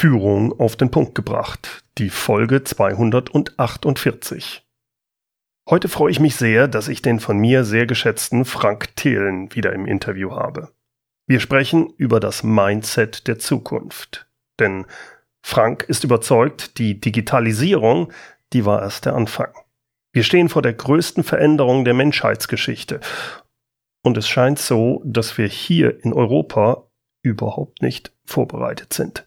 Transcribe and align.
Führung 0.00 0.58
auf 0.58 0.76
den 0.76 0.90
Punkt 0.90 1.14
gebracht, 1.14 1.84
die 1.98 2.08
Folge 2.08 2.64
248. 2.64 4.66
Heute 5.68 5.90
freue 5.90 6.10
ich 6.10 6.20
mich 6.20 6.36
sehr, 6.36 6.68
dass 6.68 6.88
ich 6.88 7.02
den 7.02 7.20
von 7.20 7.36
mir 7.36 7.64
sehr 7.64 7.84
geschätzten 7.84 8.46
Frank 8.46 8.96
Thelen 8.96 9.54
wieder 9.54 9.74
im 9.74 9.84
Interview 9.84 10.30
habe. 10.30 10.72
Wir 11.26 11.38
sprechen 11.38 11.92
über 11.98 12.18
das 12.18 12.42
Mindset 12.42 13.28
der 13.28 13.38
Zukunft. 13.38 14.26
Denn 14.58 14.86
Frank 15.42 15.82
ist 15.82 16.02
überzeugt, 16.02 16.78
die 16.78 16.98
Digitalisierung, 16.98 18.10
die 18.54 18.64
war 18.64 18.80
erst 18.80 19.04
der 19.04 19.14
Anfang. 19.14 19.52
Wir 20.14 20.22
stehen 20.22 20.48
vor 20.48 20.62
der 20.62 20.72
größten 20.72 21.24
Veränderung 21.24 21.84
der 21.84 21.92
Menschheitsgeschichte. 21.92 23.00
Und 24.02 24.16
es 24.16 24.26
scheint 24.26 24.60
so, 24.60 25.02
dass 25.04 25.36
wir 25.36 25.48
hier 25.48 26.02
in 26.02 26.14
Europa 26.14 26.86
überhaupt 27.22 27.82
nicht 27.82 28.14
vorbereitet 28.24 28.94
sind. 28.94 29.26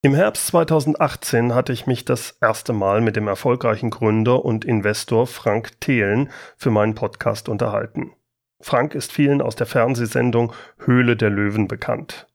Im 0.00 0.14
Herbst 0.14 0.46
2018 0.46 1.56
hatte 1.56 1.72
ich 1.72 1.88
mich 1.88 2.04
das 2.04 2.38
erste 2.40 2.72
Mal 2.72 3.00
mit 3.00 3.16
dem 3.16 3.26
erfolgreichen 3.26 3.90
Gründer 3.90 4.44
und 4.44 4.64
Investor 4.64 5.26
Frank 5.26 5.80
Thelen 5.80 6.30
für 6.56 6.70
meinen 6.70 6.94
Podcast 6.94 7.48
unterhalten. 7.48 8.12
Frank 8.60 8.94
ist 8.94 9.12
vielen 9.12 9.42
aus 9.42 9.56
der 9.56 9.66
Fernsehsendung 9.66 10.52
Höhle 10.78 11.16
der 11.16 11.30
Löwen 11.30 11.66
bekannt. 11.66 12.28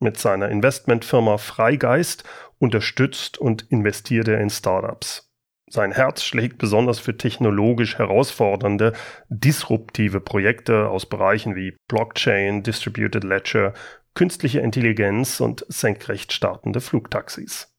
Mit 0.00 0.18
seiner 0.18 0.48
Investmentfirma 0.48 1.38
Freigeist 1.38 2.24
unterstützt 2.58 3.38
und 3.38 3.70
investiert 3.70 4.26
er 4.26 4.40
in 4.40 4.50
Startups. 4.50 5.32
Sein 5.68 5.92
Herz 5.92 6.24
schlägt 6.24 6.58
besonders 6.58 6.98
für 6.98 7.16
technologisch 7.16 7.98
herausfordernde, 7.98 8.94
disruptive 9.28 10.20
Projekte 10.20 10.88
aus 10.88 11.06
Bereichen 11.06 11.54
wie 11.54 11.76
Blockchain, 11.88 12.64
Distributed 12.64 13.22
Ledger, 13.22 13.74
künstliche 14.16 14.60
Intelligenz 14.60 15.40
und 15.40 15.64
senkrecht 15.68 16.32
startende 16.32 16.80
Flugtaxis. 16.80 17.72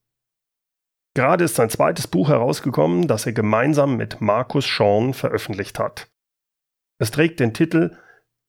Gerade 1.15 1.45
ist 1.45 1.55
sein 1.55 1.71
zweites 1.71 2.07
Buch 2.07 2.29
herausgekommen, 2.29 3.07
das 3.07 3.25
er 3.25 3.33
gemeinsam 3.33 3.97
mit 3.97 4.21
Markus 4.21 4.65
Schorn 4.65 5.15
veröffentlicht 5.15 5.79
hat. 5.79 6.09
Es 6.99 7.11
trägt 7.11 7.39
den 7.39 7.53
Titel 7.53 7.97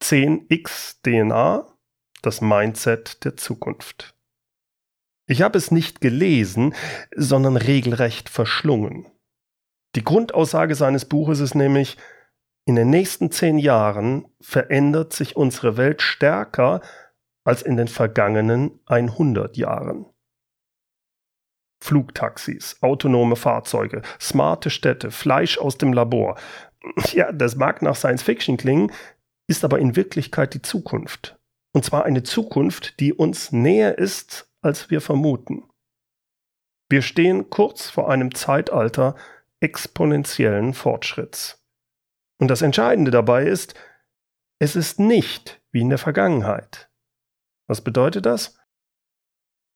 10x 0.03 1.03
DNA, 1.03 1.67
das 2.23 2.41
Mindset 2.43 3.25
der 3.25 3.37
Zukunft. 3.37 4.15
Ich 5.27 5.41
habe 5.41 5.57
es 5.57 5.71
nicht 5.71 6.01
gelesen, 6.01 6.75
sondern 7.17 7.57
regelrecht 7.57 8.29
verschlungen. 8.29 9.07
Die 9.97 10.05
Grundaussage 10.05 10.75
seines 10.75 11.07
Buches 11.07 11.41
ist 11.41 11.55
nämlich, 11.55 11.97
in 12.67 12.77
den 12.77 12.91
nächsten 12.91 13.31
zehn 13.31 13.59
Jahren 13.59 14.27
verändert 14.43 15.15
sich 15.15 15.37
unsere 15.37 15.79
Welt 15.79 16.03
stärker 16.03 16.83
als 17.49 17.63
in 17.63 17.79
den 17.79 17.89
vergangenen 17.89 18.79
100 18.85 19.57
Jahren. 19.57 20.05
Flugtaxis, 21.83 22.77
autonome 22.83 23.37
Fahrzeuge, 23.37 24.03
smarte 24.21 24.69
Städte, 24.69 25.11
Fleisch 25.11 25.57
aus 25.57 25.79
dem 25.79 25.95
Labor. 25.95 26.39
Ja, 27.13 27.33
das 27.33 27.57
mag 27.57 27.81
nach 27.81 27.97
Science 27.97 28.23
Fiction 28.23 28.59
klingen, 28.59 28.93
ist 29.47 29.65
aber 29.65 29.79
in 29.79 29.97
Wirklichkeit 29.97 30.53
die 30.53 30.61
Zukunft. 30.61 31.39
Und 31.73 31.87
zwar 31.87 32.05
eine 32.05 32.23
Zukunft, 32.23 33.01
die 33.01 33.15
uns 33.15 33.51
näher 33.51 33.97
ist, 33.97 34.53
als 34.61 34.91
wir 34.91 35.01
vermuten. 35.01 35.65
Wir 36.91 37.01
stehen 37.01 37.49
kurz 37.49 37.89
vor 37.89 38.11
einem 38.11 38.35
Zeitalter 38.35 39.15
exponentiellen 39.61 40.75
Fortschritts. 40.75 41.65
Und 42.39 42.49
das 42.49 42.61
Entscheidende 42.61 43.11
dabei 43.11 43.47
ist, 43.47 43.75
es 44.59 44.77
ist 44.77 45.01
nicht 45.01 45.63
wie 45.73 45.81
in 45.81 45.89
der 45.89 45.99
Vergangenheit. 45.99 46.88
Was 47.69 47.83
bedeutet 47.83 48.27
das? 48.27 48.59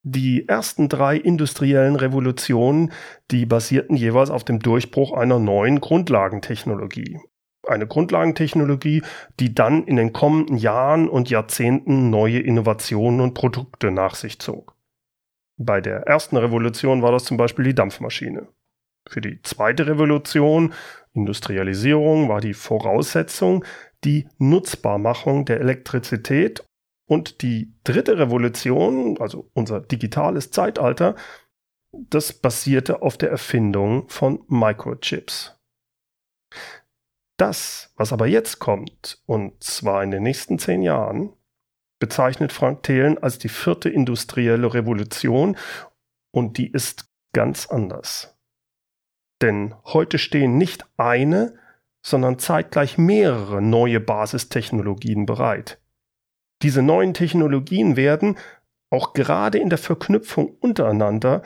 Die 0.05 0.49
ersten 0.49 0.89
drei 0.89 1.17
industriellen 1.17 1.95
Revolutionen, 1.95 2.91
die 3.31 3.47
basierten 3.47 3.95
jeweils 3.95 4.31
auf 4.31 4.43
dem 4.43 4.59
Durchbruch 4.59 5.13
einer 5.13 5.39
neuen 5.39 5.81
Grundlagentechnologie. 5.81 7.21
Eine 7.65 7.87
Grundlagentechnologie, 7.87 9.03
die 9.39 9.55
dann 9.55 9.85
in 9.85 9.95
den 9.95 10.13
kommenden 10.13 10.57
Jahren 10.57 11.09
und 11.09 11.31
Jahrzehnten 11.31 12.11
neue 12.11 12.41
Innovationen 12.41 13.21
und 13.21 13.35
Produkte 13.35 13.93
nach 13.93 14.17
sich 14.17 14.41
zog. 14.41 14.75
Bei 15.57 15.81
der 15.81 16.09
ersten 16.09 16.37
Revolution 16.37 17.03
war 17.03 17.13
das 17.13 17.23
zum 17.25 17.37
Beispiel 17.37 17.67
die 17.67 17.75
Dampfmaschine. 17.75 18.49
Für 19.09 19.21
die 19.21 19.41
zweite 19.43 19.87
Revolution, 19.87 20.73
Industrialisierung, 21.13 22.29
war 22.29 22.41
die 22.41 22.55
Voraussetzung 22.55 23.65
die 24.03 24.27
Nutzbarmachung 24.39 25.45
der 25.45 25.61
Elektrizität 25.61 26.65
und 27.07 27.43
die 27.43 27.73
dritte 27.85 28.19
Revolution, 28.19 29.19
also 29.21 29.51
unser 29.55 29.81
digitales 29.81 30.51
Zeitalter, 30.51 31.17
das 31.93 32.33
basierte 32.33 33.03
auf 33.03 33.19
der 33.19 33.31
Erfindung 33.31 34.09
von 34.09 34.45
Microchips. 34.49 35.59
Das, 37.37 37.93
was 37.97 38.13
aber 38.13 38.27
jetzt 38.27 38.59
kommt, 38.61 39.23
und 39.27 39.63
zwar 39.63 40.03
in 40.03 40.11
den 40.11 40.23
nächsten 40.23 40.59
zehn 40.59 40.83
Jahren, 40.83 41.33
bezeichnet 41.99 42.53
Frank 42.53 42.83
Thelen 42.83 43.19
als 43.19 43.39
die 43.39 43.49
vierte 43.49 43.89
industrielle 43.89 44.73
Revolution 44.73 45.57
und 46.33 46.57
die 46.57 46.71
ist 46.71 47.11
ganz 47.33 47.67
anders. 47.67 48.39
Denn 49.41 49.75
heute 49.85 50.19
stehen 50.19 50.57
nicht 50.57 50.87
eine, 50.97 51.59
sondern 52.01 52.39
zeitgleich 52.39 52.97
mehrere 52.97 53.61
neue 53.61 54.01
Basistechnologien 54.01 55.27
bereit. 55.27 55.82
Diese 56.63 56.83
neuen 56.83 57.15
Technologien 57.15 57.97
werden, 57.97 58.39
auch 58.91 59.15
gerade 59.15 59.59
in 59.59 59.69
der 59.69 59.79
Verknüpfung 59.79 60.57
untereinander, 60.61 61.43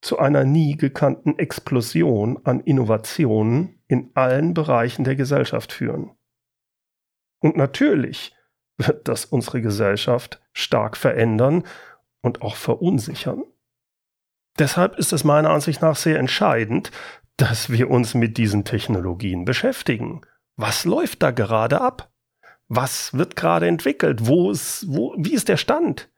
zu 0.00 0.18
einer 0.18 0.44
nie 0.44 0.76
gekannten 0.76 1.38
Explosion 1.38 2.38
an 2.44 2.60
Innovationen 2.60 3.82
in 3.88 4.10
allen 4.14 4.54
Bereichen 4.54 5.04
der 5.04 5.16
Gesellschaft 5.16 5.72
führen. 5.72 6.12
Und 7.40 7.56
natürlich 7.56 8.34
wird 8.78 9.08
das 9.08 9.24
unsere 9.24 9.60
Gesellschaft 9.60 10.40
stark 10.52 10.96
verändern 10.96 11.64
und 12.22 12.42
auch 12.42 12.56
verunsichern. 12.56 13.42
Deshalb 14.58 14.96
ist 14.96 15.12
es 15.12 15.24
meiner 15.24 15.50
Ansicht 15.50 15.82
nach 15.82 15.96
sehr 15.96 16.18
entscheidend, 16.18 16.90
dass 17.36 17.70
wir 17.70 17.90
uns 17.90 18.14
mit 18.14 18.38
diesen 18.38 18.64
Technologien 18.64 19.44
beschäftigen. 19.44 20.22
Was 20.56 20.84
läuft 20.84 21.22
da 21.22 21.30
gerade 21.30 21.80
ab? 21.80 22.10
Was 22.68 23.14
wird 23.14 23.36
gerade 23.36 23.68
entwickelt? 23.68 24.26
Wo 24.26 24.50
ist, 24.50 24.86
wo, 24.88 25.14
wie 25.16 25.34
ist 25.34 25.48
der 25.48 25.56
Stand? 25.56 26.10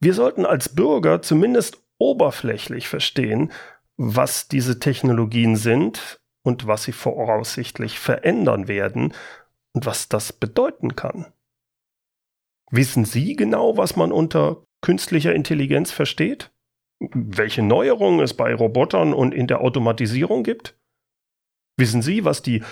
Wir 0.00 0.14
sollten 0.14 0.46
als 0.46 0.74
Bürger 0.74 1.22
zumindest 1.22 1.82
oberflächlich 1.98 2.88
verstehen, 2.88 3.52
was 3.96 4.48
diese 4.48 4.78
Technologien 4.78 5.56
sind 5.56 6.20
und 6.44 6.66
was 6.66 6.84
sie 6.84 6.92
voraussichtlich 6.92 7.98
verändern 7.98 8.66
werden 8.66 9.14
und 9.72 9.86
was 9.86 10.08
das 10.08 10.32
bedeuten 10.32 10.96
kann. 10.96 11.32
Wissen 12.70 13.04
Sie 13.04 13.36
genau, 13.36 13.76
was 13.76 13.96
man 13.96 14.12
unter 14.12 14.64
künstlicher 14.80 15.34
Intelligenz 15.34 15.92
versteht? 15.92 16.50
Welche 16.98 17.62
Neuerungen 17.62 18.20
es 18.20 18.34
bei 18.34 18.54
Robotern 18.54 19.12
und 19.12 19.34
in 19.34 19.46
der 19.46 19.60
Automatisierung 19.60 20.42
gibt? 20.42 20.78
Wissen 21.76 22.02
Sie, 22.02 22.24
was 22.24 22.42
die 22.42 22.62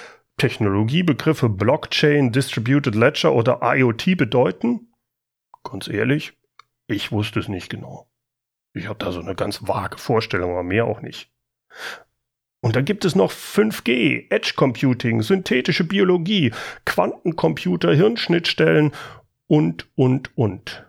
Technologiebegriffe 0.40 1.50
Blockchain, 1.50 2.32
Distributed 2.32 2.94
Ledger 2.94 3.34
oder 3.34 3.60
IoT 3.62 4.16
bedeuten? 4.16 4.88
Ganz 5.62 5.87
ehrlich, 5.87 6.32
ich 6.87 7.12
wusste 7.12 7.40
es 7.40 7.48
nicht 7.48 7.69
genau. 7.69 8.10
Ich 8.72 8.88
habe 8.88 8.98
da 8.98 9.12
so 9.12 9.20
eine 9.20 9.34
ganz 9.34 9.69
vage 9.69 9.98
Vorstellung, 9.98 10.52
aber 10.52 10.62
mehr 10.62 10.87
auch 10.87 11.02
nicht. 11.02 11.31
Und 12.62 12.75
dann 12.75 12.87
gibt 12.87 13.04
es 13.04 13.14
noch 13.14 13.31
5G, 13.31 14.31
Edge 14.31 14.54
Computing, 14.56 15.20
synthetische 15.20 15.84
Biologie, 15.84 16.54
Quantencomputer, 16.86 17.93
Hirnschnittstellen 17.93 18.93
und, 19.46 19.88
und, 19.94 20.34
und. 20.38 20.86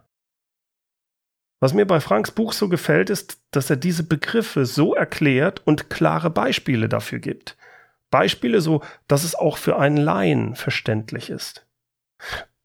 Was 1.59 1.73
mir 1.73 1.85
bei 1.85 1.99
Franks 1.99 2.31
Buch 2.31 2.53
so 2.53 2.69
gefällt, 2.69 3.09
ist, 3.09 3.41
dass 3.51 3.69
er 3.69 3.75
diese 3.75 4.03
Begriffe 4.03 4.65
so 4.65 4.95
erklärt 4.95 5.61
und 5.67 5.89
klare 5.89 6.29
Beispiele 6.29 6.87
dafür 6.87 7.19
gibt. 7.19 7.57
Beispiele 8.11 8.61
so, 8.61 8.81
dass 9.07 9.23
es 9.23 9.33
auch 9.33 9.57
für 9.57 9.77
einen 9.77 9.97
Laien 9.97 10.55
verständlich 10.55 11.31
ist. 11.31 11.65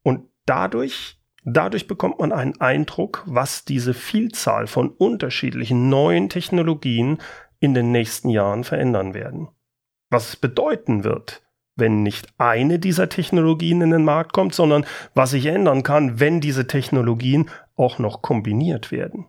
Und 0.03 0.29
dadurch 0.45 1.17
Dadurch 1.49 1.87
bekommt 1.87 2.19
man 2.19 2.33
einen 2.33 2.61
Eindruck, 2.61 3.23
was 3.25 3.65
diese 3.65 3.95
Vielzahl 3.95 4.67
von 4.67 4.89
unterschiedlichen 4.89 5.89
neuen 5.89 6.29
Technologien 6.29 7.19
in 7.61 7.73
den 7.73 7.93
nächsten 7.93 8.31
Jahren 8.31 8.65
verändern 8.65 9.15
werden. 9.15 9.47
Was 10.11 10.31
es 10.31 10.37
bedeuten 10.37 11.05
wird, 11.05 11.47
wenn 11.77 12.03
nicht 12.03 12.27
eine 12.39 12.81
dieser 12.81 13.09
Technologien 13.09 13.81
in 13.81 13.91
den 13.91 14.05
Markt 14.05 14.33
kommt, 14.33 14.57
sondern 14.57 14.85
was 15.15 15.31
sich 15.31 15.47
ändern 15.47 15.85
kann, 15.85 16.19
wenn 16.19 16.41
diese 16.41 16.67
Technologien 16.67 17.49
auch 17.77 18.01
noch 18.01 18.23
kombiniert 18.23 18.91
werden. 18.91 19.27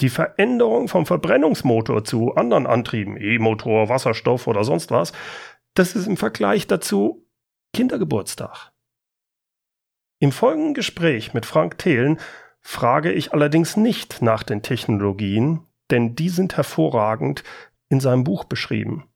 Die 0.00 0.08
Veränderung 0.08 0.88
vom 0.88 1.06
Verbrennungsmotor 1.06 2.04
zu 2.04 2.34
anderen 2.34 2.66
Antrieben, 2.66 3.16
E-Motor, 3.16 3.88
Wasserstoff 3.88 4.46
oder 4.46 4.64
sonst 4.64 4.90
was, 4.90 5.12
das 5.74 5.94
ist 5.94 6.06
im 6.06 6.16
Vergleich 6.16 6.66
dazu 6.66 7.26
Kindergeburtstag. 7.72 8.72
Im 10.20 10.32
folgenden 10.32 10.74
Gespräch 10.74 11.34
mit 11.34 11.46
Frank 11.46 11.78
Thelen 11.78 12.18
frage 12.60 13.12
ich 13.12 13.32
allerdings 13.32 13.76
nicht 13.76 14.22
nach 14.22 14.42
den 14.42 14.62
Technologien, 14.62 15.66
denn 15.90 16.16
die 16.16 16.30
sind 16.30 16.56
hervorragend 16.56 17.44
in 17.88 18.00
seinem 18.00 18.24
Buch 18.24 18.44
beschrieben. 18.44 19.08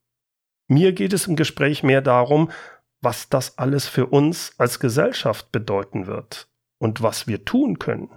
Mir 0.69 0.93
geht 0.93 1.13
es 1.13 1.27
im 1.27 1.35
Gespräch 1.35 1.83
mehr 1.83 2.03
darum, 2.03 2.51
was 3.01 3.29
das 3.29 3.57
alles 3.59 3.89
für 3.89 4.07
uns 4.07 4.53
als 4.59 4.81
Gesellschaft 4.81 5.51
bedeuten 5.51 6.07
wird 6.07 6.51
und 6.79 7.03
was 7.03 7.27
wir 7.27 7.45
tun 7.45 7.79
können. 7.79 8.11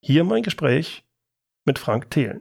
Hier 0.00 0.22
mein 0.22 0.42
Gespräch 0.42 1.07
mit 1.68 1.78
Frank 1.78 2.10
Thelen. 2.10 2.40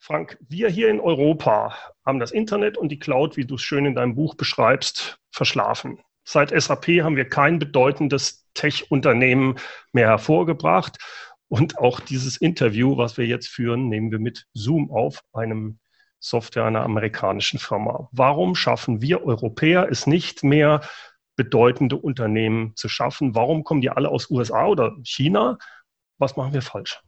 Frank, 0.00 0.38
wir 0.40 0.68
hier 0.68 0.90
in 0.90 0.98
Europa 0.98 1.76
haben 2.04 2.18
das 2.18 2.32
Internet 2.32 2.76
und 2.76 2.88
die 2.88 2.98
Cloud, 2.98 3.36
wie 3.36 3.44
du 3.44 3.54
es 3.54 3.62
schön 3.62 3.86
in 3.86 3.94
deinem 3.94 4.16
Buch 4.16 4.34
beschreibst, 4.34 5.20
verschlafen. 5.30 6.00
Seit 6.24 6.50
SAP 6.50 6.86
haben 7.02 7.14
wir 7.14 7.28
kein 7.28 7.60
bedeutendes 7.60 8.48
Tech-Unternehmen 8.54 9.54
mehr 9.92 10.08
hervorgebracht. 10.08 10.98
Und 11.46 11.78
auch 11.78 12.00
dieses 12.00 12.36
Interview, 12.36 12.96
was 12.96 13.16
wir 13.16 13.26
jetzt 13.26 13.46
führen, 13.46 13.88
nehmen 13.88 14.10
wir 14.10 14.18
mit 14.18 14.46
Zoom 14.52 14.90
auf, 14.90 15.22
einem 15.32 15.78
Software 16.18 16.64
einer 16.64 16.82
amerikanischen 16.82 17.60
Firma. 17.60 18.08
Warum 18.10 18.56
schaffen 18.56 19.00
wir 19.00 19.24
Europäer 19.24 19.88
es 19.88 20.08
nicht 20.08 20.42
mehr, 20.42 20.80
bedeutende 21.36 21.96
Unternehmen 21.96 22.74
zu 22.74 22.88
schaffen? 22.88 23.36
Warum 23.36 23.62
kommen 23.62 23.80
die 23.80 23.90
alle 23.90 24.08
aus 24.08 24.28
USA 24.28 24.66
oder 24.66 24.96
China? 25.04 25.56
Was 26.18 26.36
machen 26.36 26.52
wir 26.52 26.62
falsch? 26.62 27.00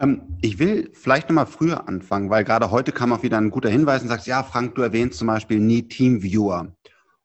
Ähm, 0.00 0.38
ich 0.40 0.58
will 0.58 0.90
vielleicht 0.94 1.28
nochmal 1.28 1.46
früher 1.46 1.86
anfangen, 1.86 2.30
weil 2.30 2.44
gerade 2.44 2.70
heute 2.70 2.92
kam 2.92 3.12
auch 3.12 3.22
wieder 3.22 3.38
ein 3.38 3.50
guter 3.50 3.68
Hinweis 3.68 4.02
und 4.02 4.08
sagst, 4.08 4.26
ja, 4.26 4.42
Frank, 4.42 4.74
du 4.74 4.82
erwähnst 4.82 5.18
zum 5.18 5.28
Beispiel 5.28 5.60
nie 5.60 5.86
Teamviewer 5.86 6.74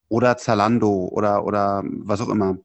oder 0.09 0.37
Zalando 0.37 1.07
oder, 1.07 1.45
oder 1.45 1.83
was 1.85 2.21
auch 2.21 2.29
immer. 2.29 2.57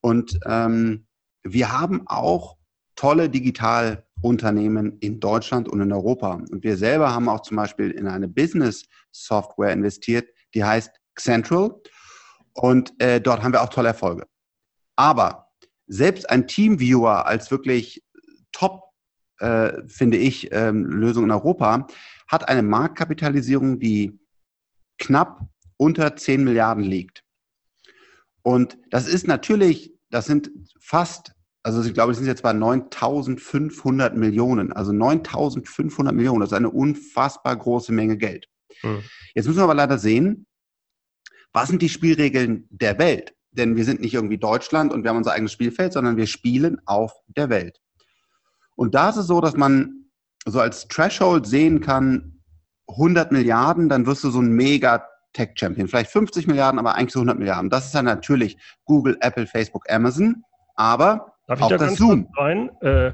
Und 0.00 0.38
ähm, 0.44 1.06
wir 1.42 1.72
haben 1.72 2.06
auch 2.06 2.56
tolle 2.96 3.30
Digitalunternehmen 3.30 4.98
in 4.98 5.20
Deutschland 5.20 5.68
und 5.68 5.80
in 5.80 5.92
Europa. 5.92 6.32
Und 6.50 6.62
wir 6.62 6.76
selber 6.76 7.14
haben 7.14 7.28
auch 7.28 7.40
zum 7.40 7.56
Beispiel 7.56 7.90
in 7.90 8.06
eine 8.06 8.28
Business-Software 8.28 9.72
investiert, 9.72 10.28
die 10.54 10.64
heißt 10.64 10.90
Central. 11.16 11.74
Und 12.52 12.92
äh, 13.00 13.20
dort 13.20 13.42
haben 13.42 13.52
wir 13.52 13.62
auch 13.62 13.68
tolle 13.68 13.88
Erfolge. 13.88 14.26
Aber 14.96 15.48
selbst 15.86 16.28
ein 16.30 16.46
Teamviewer 16.46 17.26
als 17.26 17.50
wirklich 17.50 18.04
top, 18.52 18.83
äh, 19.38 19.82
finde 19.86 20.16
ich, 20.16 20.50
ähm, 20.52 20.84
Lösung 20.84 21.24
in 21.24 21.30
Europa, 21.30 21.86
hat 22.26 22.48
eine 22.48 22.62
Marktkapitalisierung, 22.62 23.78
die 23.78 24.18
knapp 24.98 25.46
unter 25.76 26.16
10 26.16 26.44
Milliarden 26.44 26.84
liegt. 26.84 27.22
Und 28.42 28.78
das 28.90 29.06
ist 29.06 29.26
natürlich, 29.26 29.94
das 30.10 30.26
sind 30.26 30.50
fast, 30.80 31.32
also 31.62 31.82
ich 31.82 31.94
glaube, 31.94 32.12
es 32.12 32.18
sind 32.18 32.26
jetzt 32.26 32.42
bei 32.42 32.52
9500 32.52 34.16
Millionen, 34.16 34.72
also 34.72 34.92
9500 34.92 36.14
Millionen, 36.14 36.40
das 36.40 36.50
ist 36.50 36.56
eine 36.56 36.70
unfassbar 36.70 37.56
große 37.56 37.92
Menge 37.92 38.16
Geld. 38.16 38.48
Mhm. 38.82 39.02
Jetzt 39.34 39.46
müssen 39.46 39.58
wir 39.58 39.64
aber 39.64 39.74
leider 39.74 39.98
sehen, 39.98 40.46
was 41.52 41.68
sind 41.68 41.82
die 41.82 41.88
Spielregeln 41.88 42.66
der 42.70 42.98
Welt? 42.98 43.34
Denn 43.52 43.76
wir 43.76 43.84
sind 43.84 44.00
nicht 44.00 44.14
irgendwie 44.14 44.38
Deutschland 44.38 44.92
und 44.92 45.04
wir 45.04 45.10
haben 45.10 45.18
unser 45.18 45.32
eigenes 45.32 45.52
Spielfeld, 45.52 45.92
sondern 45.92 46.16
wir 46.16 46.26
spielen 46.26 46.80
auf 46.86 47.12
der 47.28 47.48
Welt. 47.48 47.80
Und 48.76 48.94
da 48.94 49.10
ist 49.10 49.16
es 49.16 49.26
so, 49.26 49.40
dass 49.40 49.56
man 49.56 50.06
so 50.46 50.60
als 50.60 50.88
Threshold 50.88 51.46
sehen 51.46 51.80
kann, 51.80 52.40
100 52.88 53.32
Milliarden, 53.32 53.88
dann 53.88 54.06
wirst 54.06 54.24
du 54.24 54.30
so 54.30 54.40
ein 54.40 54.50
mega 54.50 55.06
Tech-Champion. 55.32 55.88
Vielleicht 55.88 56.10
50 56.10 56.46
Milliarden, 56.46 56.78
aber 56.78 56.94
eigentlich 56.94 57.12
so 57.12 57.20
100 57.20 57.38
Milliarden. 57.38 57.70
Das 57.70 57.86
ist 57.86 57.94
dann 57.94 58.04
natürlich 58.04 58.58
Google, 58.84 59.16
Apple, 59.20 59.46
Facebook, 59.46 59.90
Amazon, 59.90 60.44
aber 60.76 61.34
Darf 61.46 61.62
auch 61.62 61.68
da 61.68 61.78
das 61.78 61.96
Zoom. 61.96 62.28
Rein? 62.36 62.70
Äh, 62.80 63.12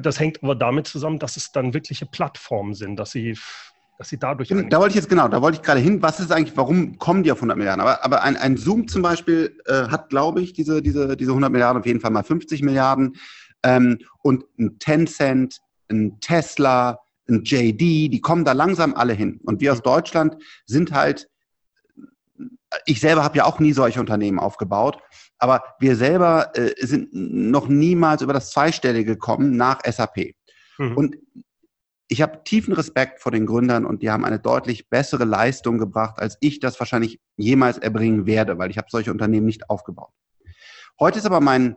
das 0.00 0.18
hängt 0.18 0.42
aber 0.42 0.54
damit 0.54 0.86
zusammen, 0.86 1.18
dass 1.18 1.36
es 1.36 1.52
dann 1.52 1.72
wirkliche 1.74 2.06
Plattformen 2.06 2.74
sind, 2.74 2.96
dass 2.96 3.12
sie 3.12 3.38
dass 3.96 4.08
sie 4.08 4.18
dadurch. 4.18 4.48
Da 4.48 4.78
wollte 4.80 4.88
ich 4.88 4.94
jetzt 4.96 5.08
genau, 5.08 5.28
da 5.28 5.40
wollte 5.40 5.56
ich 5.56 5.62
gerade 5.62 5.78
hin. 5.78 6.02
Was 6.02 6.18
ist 6.18 6.32
eigentlich, 6.32 6.56
warum 6.56 6.98
kommen 6.98 7.22
die 7.22 7.30
auf 7.30 7.38
100 7.38 7.56
Milliarden? 7.56 7.80
Aber, 7.80 8.04
aber 8.04 8.22
ein, 8.24 8.36
ein 8.36 8.56
Zoom 8.56 8.88
zum 8.88 9.02
Beispiel 9.02 9.56
äh, 9.66 9.88
hat, 9.88 10.08
glaube 10.08 10.40
ich, 10.40 10.52
diese, 10.52 10.82
diese, 10.82 11.16
diese 11.16 11.30
100 11.30 11.52
Milliarden, 11.52 11.80
auf 11.80 11.86
jeden 11.86 12.00
Fall 12.00 12.10
mal 12.10 12.24
50 12.24 12.62
Milliarden. 12.62 13.14
Ähm, 13.64 13.98
und 14.22 14.44
ein 14.58 14.78
Tencent, 14.78 15.58
ein 15.90 16.20
Tesla, 16.20 17.00
ein 17.28 17.42
JD, 17.44 17.80
die 18.12 18.20
kommen 18.20 18.44
da 18.44 18.52
langsam 18.52 18.94
alle 18.94 19.14
hin. 19.14 19.40
Und 19.44 19.60
wir 19.60 19.72
aus 19.72 19.82
Deutschland 19.82 20.36
sind 20.66 20.92
halt, 20.92 21.28
ich 22.86 23.00
selber 23.00 23.24
habe 23.24 23.38
ja 23.38 23.44
auch 23.44 23.58
nie 23.58 23.72
solche 23.72 24.00
Unternehmen 24.00 24.38
aufgebaut, 24.38 24.98
aber 25.38 25.62
wir 25.78 25.96
selber 25.96 26.52
äh, 26.54 26.74
sind 26.84 27.08
noch 27.12 27.68
niemals 27.68 28.22
über 28.22 28.32
das 28.32 28.50
Zweistellige 28.50 29.14
gekommen 29.14 29.56
nach 29.56 29.80
SAP. 29.84 30.34
Mhm. 30.78 30.96
Und 30.96 31.16
ich 32.08 32.20
habe 32.20 32.44
tiefen 32.44 32.74
Respekt 32.74 33.20
vor 33.20 33.32
den 33.32 33.46
Gründern 33.46 33.86
und 33.86 34.02
die 34.02 34.10
haben 34.10 34.24
eine 34.24 34.38
deutlich 34.38 34.88
bessere 34.90 35.24
Leistung 35.24 35.78
gebracht, 35.78 36.18
als 36.18 36.36
ich 36.40 36.60
das 36.60 36.78
wahrscheinlich 36.78 37.20
jemals 37.36 37.78
erbringen 37.78 38.26
werde, 38.26 38.58
weil 38.58 38.70
ich 38.70 38.78
habe 38.78 38.88
solche 38.90 39.10
Unternehmen 39.10 39.46
nicht 39.46 39.70
aufgebaut. 39.70 40.12
Heute 41.00 41.18
ist 41.18 41.26
aber 41.26 41.40
mein 41.40 41.76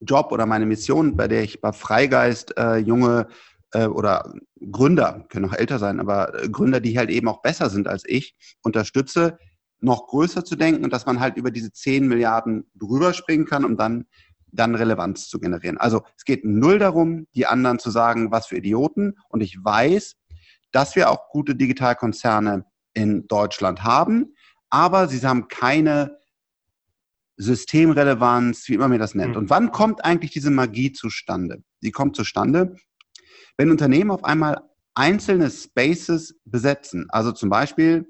Job 0.00 0.32
oder 0.32 0.46
meine 0.46 0.66
Mission, 0.66 1.16
bei 1.16 1.28
der 1.28 1.42
ich 1.42 1.60
bei 1.60 1.72
Freigeist 1.72 2.56
äh, 2.56 2.76
junge 2.76 3.28
äh, 3.72 3.86
oder 3.86 4.32
Gründer, 4.70 5.26
können 5.28 5.46
auch 5.46 5.54
älter 5.54 5.78
sein, 5.78 6.00
aber 6.00 6.42
äh, 6.42 6.48
Gründer, 6.48 6.80
die 6.80 6.98
halt 6.98 7.10
eben 7.10 7.28
auch 7.28 7.42
besser 7.42 7.70
sind 7.70 7.86
als 7.86 8.04
ich, 8.06 8.34
unterstütze, 8.62 9.38
noch 9.80 10.06
größer 10.08 10.44
zu 10.44 10.56
denken 10.56 10.84
und 10.84 10.92
dass 10.92 11.06
man 11.06 11.20
halt 11.20 11.36
über 11.36 11.50
diese 11.50 11.72
10 11.72 12.06
Milliarden 12.06 12.70
drüber 12.74 13.12
springen 13.14 13.46
kann, 13.46 13.64
um 13.64 13.76
dann, 13.76 14.06
dann 14.52 14.74
Relevanz 14.74 15.28
zu 15.28 15.40
generieren. 15.40 15.78
Also 15.78 16.02
es 16.16 16.24
geht 16.24 16.44
null 16.44 16.78
darum, 16.78 17.26
die 17.34 17.46
anderen 17.46 17.78
zu 17.78 17.90
sagen, 17.90 18.30
was 18.30 18.46
für 18.46 18.56
Idioten. 18.56 19.16
Und 19.28 19.42
ich 19.42 19.56
weiß, 19.62 20.16
dass 20.72 20.96
wir 20.96 21.10
auch 21.10 21.30
gute 21.30 21.54
Digitalkonzerne 21.54 22.64
in 22.92 23.26
Deutschland 23.26 23.84
haben, 23.84 24.34
aber 24.68 25.08
sie 25.08 25.26
haben 25.26 25.48
keine 25.48 26.19
Systemrelevanz, 27.40 28.68
wie 28.68 28.74
immer 28.74 28.88
mir 28.88 28.98
das 28.98 29.14
nennt. 29.14 29.32
Mhm. 29.32 29.36
Und 29.38 29.50
wann 29.50 29.72
kommt 29.72 30.04
eigentlich 30.04 30.30
diese 30.30 30.50
Magie 30.50 30.92
zustande? 30.92 31.62
Sie 31.80 31.90
kommt 31.90 32.14
zustande, 32.14 32.76
wenn 33.56 33.70
Unternehmen 33.70 34.10
auf 34.10 34.24
einmal 34.24 34.62
einzelne 34.94 35.50
Spaces 35.50 36.38
besetzen, 36.44 37.06
also 37.10 37.32
zum 37.32 37.48
Beispiel 37.48 38.06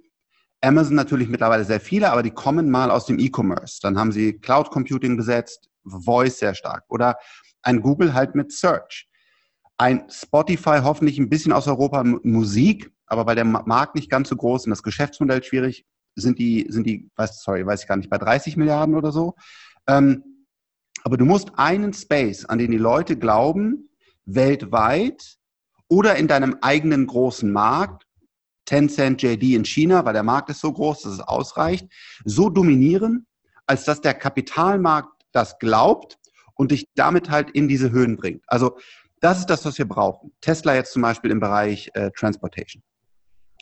Amazon 0.62 0.94
natürlich 0.94 1.28
mittlerweile 1.28 1.64
sehr 1.64 1.80
viele, 1.80 2.10
aber 2.10 2.22
die 2.22 2.32
kommen 2.32 2.70
mal 2.70 2.90
aus 2.90 3.06
dem 3.06 3.18
E-Commerce. 3.18 3.78
Dann 3.80 3.98
haben 3.98 4.12
sie 4.12 4.34
Cloud 4.34 4.70
Computing 4.70 5.16
besetzt, 5.16 5.70
Voice 5.84 6.38
sehr 6.38 6.54
stark 6.54 6.84
oder 6.88 7.16
ein 7.62 7.80
Google 7.80 8.12
halt 8.12 8.34
mit 8.34 8.52
Search. 8.52 9.08
Ein 9.78 10.04
Spotify 10.10 10.80
hoffentlich 10.82 11.18
ein 11.18 11.30
bisschen 11.30 11.52
aus 11.52 11.66
Europa 11.66 12.04
Musik, 12.04 12.92
aber 13.06 13.26
weil 13.26 13.36
der 13.36 13.44
Markt 13.44 13.94
nicht 13.94 14.10
ganz 14.10 14.28
so 14.28 14.36
groß 14.36 14.66
und 14.66 14.70
das 14.70 14.82
Geschäftsmodell 14.82 15.42
schwierig, 15.42 15.86
sind 16.14 16.38
die, 16.38 16.66
sind 16.68 16.86
die, 16.86 17.08
weiß, 17.16 17.42
sorry, 17.42 17.66
weiß 17.66 17.82
ich 17.82 17.88
gar 17.88 17.96
nicht, 17.96 18.10
bei 18.10 18.18
30 18.18 18.56
Milliarden 18.56 18.94
oder 18.94 19.12
so. 19.12 19.34
Ähm, 19.86 20.24
aber 21.04 21.16
du 21.16 21.24
musst 21.24 21.52
einen 21.56 21.92
Space, 21.92 22.44
an 22.44 22.58
den 22.58 22.70
die 22.70 22.78
Leute 22.78 23.16
glauben, 23.16 23.88
weltweit 24.24 25.38
oder 25.88 26.16
in 26.16 26.28
deinem 26.28 26.56
eigenen 26.60 27.06
großen 27.06 27.50
Markt, 27.50 28.06
Tencent, 28.66 29.22
JD 29.22 29.54
in 29.54 29.64
China, 29.64 30.04
weil 30.04 30.12
der 30.12 30.22
Markt 30.22 30.50
ist 30.50 30.60
so 30.60 30.72
groß, 30.72 31.02
dass 31.02 31.14
es 31.14 31.20
ausreicht, 31.20 31.88
so 32.24 32.48
dominieren, 32.48 33.26
als 33.66 33.84
dass 33.84 34.00
der 34.00 34.14
Kapitalmarkt 34.14 35.24
das 35.32 35.58
glaubt 35.58 36.18
und 36.54 36.70
dich 36.70 36.86
damit 36.94 37.30
halt 37.30 37.50
in 37.50 37.68
diese 37.68 37.90
Höhen 37.90 38.16
bringt. 38.16 38.44
Also 38.46 38.78
das 39.20 39.38
ist 39.38 39.50
das, 39.50 39.64
was 39.64 39.78
wir 39.78 39.88
brauchen. 39.88 40.32
Tesla 40.40 40.74
jetzt 40.74 40.92
zum 40.92 41.02
Beispiel 41.02 41.30
im 41.30 41.40
Bereich 41.40 41.90
äh, 41.94 42.10
Transportation. 42.16 42.82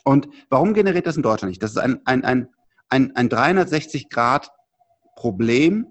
Und 0.09 0.27
warum 0.49 0.73
generiert 0.73 1.05
das 1.05 1.17
in 1.17 1.21
Deutschland 1.21 1.51
nicht? 1.51 1.61
Das 1.61 1.69
ist 1.69 1.77
ein, 1.77 1.99
ein, 2.05 2.25
ein, 2.25 2.49
ein, 2.89 3.15
ein 3.15 3.29
360-Grad-Problem, 3.29 5.85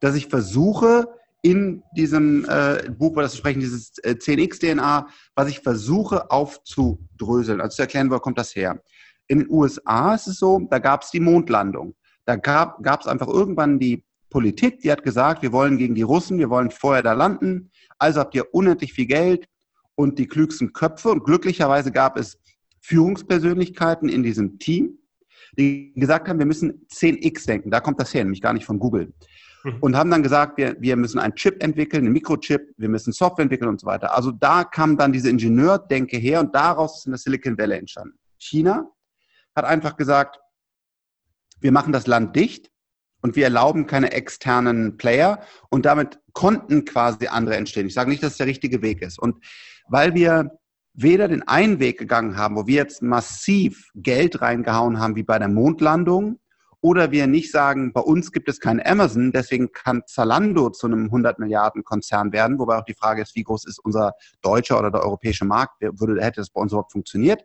dass 0.00 0.14
ich 0.14 0.28
versuche, 0.28 1.08
in 1.42 1.82
diesem 1.96 2.46
äh, 2.48 2.88
Buch, 2.90 3.10
über 3.10 3.22
das 3.22 3.34
wir 3.34 3.38
sprechen, 3.38 3.58
dieses 3.58 3.98
äh, 4.04 4.12
10x-DNA, 4.12 5.08
was 5.34 5.48
ich 5.48 5.62
versuche 5.62 6.30
aufzudröseln, 6.30 7.60
also 7.60 7.74
zu 7.74 7.82
erklären, 7.82 8.08
wo 8.08 8.20
kommt 8.20 8.38
das 8.38 8.54
her. 8.54 8.80
In 9.26 9.40
den 9.40 9.50
USA 9.50 10.14
ist 10.14 10.28
es 10.28 10.38
so, 10.38 10.60
da 10.70 10.78
gab 10.78 11.02
es 11.02 11.10
die 11.10 11.18
Mondlandung. 11.18 11.96
Da 12.24 12.36
gab 12.36 13.00
es 13.00 13.08
einfach 13.08 13.26
irgendwann 13.26 13.80
die 13.80 14.04
Politik, 14.30 14.78
die 14.78 14.92
hat 14.92 15.02
gesagt, 15.02 15.42
wir 15.42 15.50
wollen 15.50 15.76
gegen 15.76 15.96
die 15.96 16.02
Russen, 16.02 16.38
wir 16.38 16.50
wollen 16.50 16.70
vorher 16.70 17.02
da 17.02 17.14
landen, 17.14 17.72
also 17.98 18.20
habt 18.20 18.36
ihr 18.36 18.54
unendlich 18.54 18.92
viel 18.92 19.06
Geld 19.06 19.48
und 19.96 20.20
die 20.20 20.28
klügsten 20.28 20.72
Köpfe. 20.72 21.08
Und 21.08 21.24
glücklicherweise 21.24 21.90
gab 21.90 22.16
es 22.16 22.38
Führungspersönlichkeiten 22.86 24.08
in 24.08 24.22
diesem 24.22 24.60
Team, 24.60 24.98
die 25.58 25.92
gesagt 25.96 26.28
haben, 26.28 26.38
wir 26.38 26.46
müssen 26.46 26.86
10x 26.86 27.46
denken. 27.46 27.70
Da 27.70 27.80
kommt 27.80 28.00
das 28.00 28.14
her, 28.14 28.22
nämlich 28.22 28.40
gar 28.40 28.52
nicht 28.52 28.64
von 28.64 28.78
Google. 28.78 29.12
Mhm. 29.64 29.78
Und 29.80 29.96
haben 29.96 30.10
dann 30.10 30.22
gesagt, 30.22 30.56
wir, 30.56 30.76
wir 30.78 30.94
müssen 30.94 31.18
einen 31.18 31.34
Chip 31.34 31.60
entwickeln, 31.62 32.04
einen 32.04 32.12
Mikrochip, 32.12 32.60
wir 32.76 32.88
müssen 32.88 33.12
Software 33.12 33.42
entwickeln 33.42 33.68
und 33.68 33.80
so 33.80 33.88
weiter. 33.88 34.16
Also 34.16 34.30
da 34.30 34.62
kam 34.62 34.96
dann 34.96 35.12
diese 35.12 35.28
Ingenieurdenke 35.28 36.16
her 36.16 36.38
und 36.38 36.54
daraus 36.54 36.98
ist 36.98 37.06
in 37.06 37.12
der 37.12 37.18
Silicon 37.18 37.58
Valley 37.58 37.78
entstanden. 37.78 38.16
China 38.38 38.88
hat 39.56 39.64
einfach 39.64 39.96
gesagt, 39.96 40.38
wir 41.60 41.72
machen 41.72 41.92
das 41.92 42.06
Land 42.06 42.36
dicht 42.36 42.70
und 43.20 43.34
wir 43.34 43.44
erlauben 43.44 43.86
keine 43.86 44.12
externen 44.12 44.96
Player 44.96 45.40
und 45.70 45.86
damit 45.86 46.20
konnten 46.34 46.84
quasi 46.84 47.26
andere 47.26 47.56
entstehen. 47.56 47.88
Ich 47.88 47.94
sage 47.94 48.10
nicht, 48.10 48.22
dass 48.22 48.32
es 48.32 48.38
der 48.38 48.46
richtige 48.46 48.80
Weg 48.80 49.02
ist. 49.02 49.18
Und 49.18 49.44
weil 49.88 50.14
wir 50.14 50.56
weder 50.96 51.28
den 51.28 51.46
einen 51.46 51.78
Weg 51.78 51.98
gegangen 51.98 52.36
haben, 52.36 52.56
wo 52.56 52.66
wir 52.66 52.76
jetzt 52.76 53.02
massiv 53.02 53.90
Geld 53.94 54.40
reingehauen 54.40 54.98
haben, 54.98 55.14
wie 55.14 55.22
bei 55.22 55.38
der 55.38 55.48
Mondlandung, 55.48 56.40
oder 56.80 57.10
wir 57.10 57.26
nicht 57.26 57.50
sagen, 57.50 57.92
bei 57.92 58.00
uns 58.00 58.32
gibt 58.32 58.48
es 58.48 58.60
kein 58.60 58.84
Amazon, 58.84 59.32
deswegen 59.32 59.72
kann 59.72 60.02
Zalando 60.06 60.70
zu 60.70 60.86
einem 60.86 61.06
100 61.06 61.38
Milliarden 61.38 61.82
Konzern 61.84 62.32
werden, 62.32 62.58
wobei 62.58 62.78
auch 62.78 62.84
die 62.84 62.94
Frage 62.94 63.22
ist, 63.22 63.34
wie 63.34 63.42
groß 63.42 63.66
ist 63.66 63.78
unser 63.78 64.12
deutscher 64.40 64.78
oder 64.78 64.90
der 64.90 65.02
europäische 65.02 65.44
Markt, 65.44 65.80
würde, 65.80 66.22
hätte 66.22 66.40
das 66.40 66.50
bei 66.50 66.60
uns 66.60 66.72
überhaupt 66.72 66.92
funktioniert. 66.92 67.42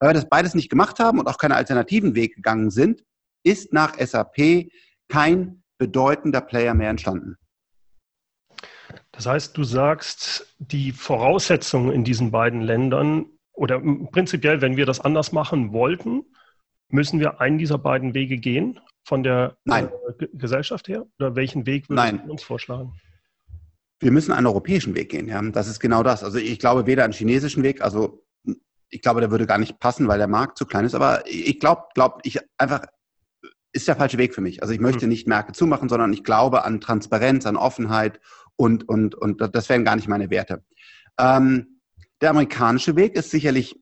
Weil 0.00 0.10
wir 0.10 0.14
das 0.14 0.28
beides 0.28 0.54
nicht 0.54 0.68
gemacht 0.68 0.98
haben 0.98 1.18
und 1.18 1.28
auch 1.28 1.38
keine 1.38 1.56
alternativen 1.56 2.14
Weg 2.14 2.34
gegangen 2.34 2.70
sind, 2.70 3.04
ist 3.42 3.72
nach 3.72 3.98
SAP 3.98 4.70
kein 5.08 5.62
bedeutender 5.78 6.40
Player 6.40 6.74
mehr 6.74 6.90
entstanden. 6.90 7.36
Das 9.18 9.26
heißt, 9.26 9.56
du 9.56 9.64
sagst, 9.64 10.46
die 10.60 10.92
Voraussetzungen 10.92 11.90
in 11.90 12.04
diesen 12.04 12.30
beiden 12.30 12.60
Ländern 12.60 13.26
oder 13.52 13.80
prinzipiell, 14.12 14.60
wenn 14.60 14.76
wir 14.76 14.86
das 14.86 15.00
anders 15.00 15.32
machen 15.32 15.72
wollten, 15.72 16.24
müssen 16.88 17.18
wir 17.18 17.40
einen 17.40 17.58
dieser 17.58 17.78
beiden 17.78 18.14
Wege 18.14 18.38
gehen 18.38 18.78
von 19.02 19.24
der 19.24 19.56
äh, 19.64 19.88
Gesellschaft 20.34 20.86
her? 20.86 21.04
Oder 21.18 21.34
welchen 21.34 21.66
Weg 21.66 21.88
würdest 21.88 22.24
du 22.24 22.30
uns 22.30 22.44
vorschlagen? 22.44 22.92
Wir 23.98 24.12
müssen 24.12 24.30
einen 24.30 24.46
europäischen 24.46 24.94
Weg 24.94 25.08
gehen, 25.08 25.26
ja. 25.26 25.42
Das 25.42 25.66
ist 25.66 25.80
genau 25.80 26.04
das. 26.04 26.22
Also 26.22 26.38
ich 26.38 26.60
glaube 26.60 26.86
weder 26.86 27.02
einen 27.02 27.12
chinesischen 27.12 27.64
Weg, 27.64 27.82
also 27.82 28.24
ich 28.88 29.02
glaube, 29.02 29.18
der 29.20 29.32
würde 29.32 29.48
gar 29.48 29.58
nicht 29.58 29.80
passen, 29.80 30.06
weil 30.06 30.18
der 30.18 30.28
Markt 30.28 30.58
zu 30.58 30.64
klein 30.64 30.84
ist, 30.84 30.94
aber 30.94 31.24
ich 31.26 31.58
glaube, 31.58 31.82
glaube 31.92 32.20
ich 32.22 32.38
einfach, 32.56 32.86
ist 33.72 33.88
der 33.88 33.96
falsche 33.96 34.18
Weg 34.18 34.32
für 34.32 34.42
mich. 34.42 34.62
Also 34.62 34.72
ich 34.72 34.80
möchte 34.80 35.02
hm. 35.02 35.08
nicht 35.08 35.26
Märkte 35.26 35.54
zumachen, 35.54 35.88
sondern 35.88 36.12
ich 36.12 36.22
glaube 36.22 36.64
an 36.64 36.80
Transparenz, 36.80 37.46
an 37.46 37.56
Offenheit 37.56 38.20
und, 38.58 38.88
und, 38.88 39.14
und 39.14 39.40
das 39.54 39.68
wären 39.68 39.84
gar 39.84 39.96
nicht 39.96 40.08
meine 40.08 40.30
Werte. 40.30 40.64
Ähm, 41.18 41.80
der 42.20 42.30
amerikanische 42.30 42.96
Weg 42.96 43.14
ist 43.14 43.30
sicherlich 43.30 43.80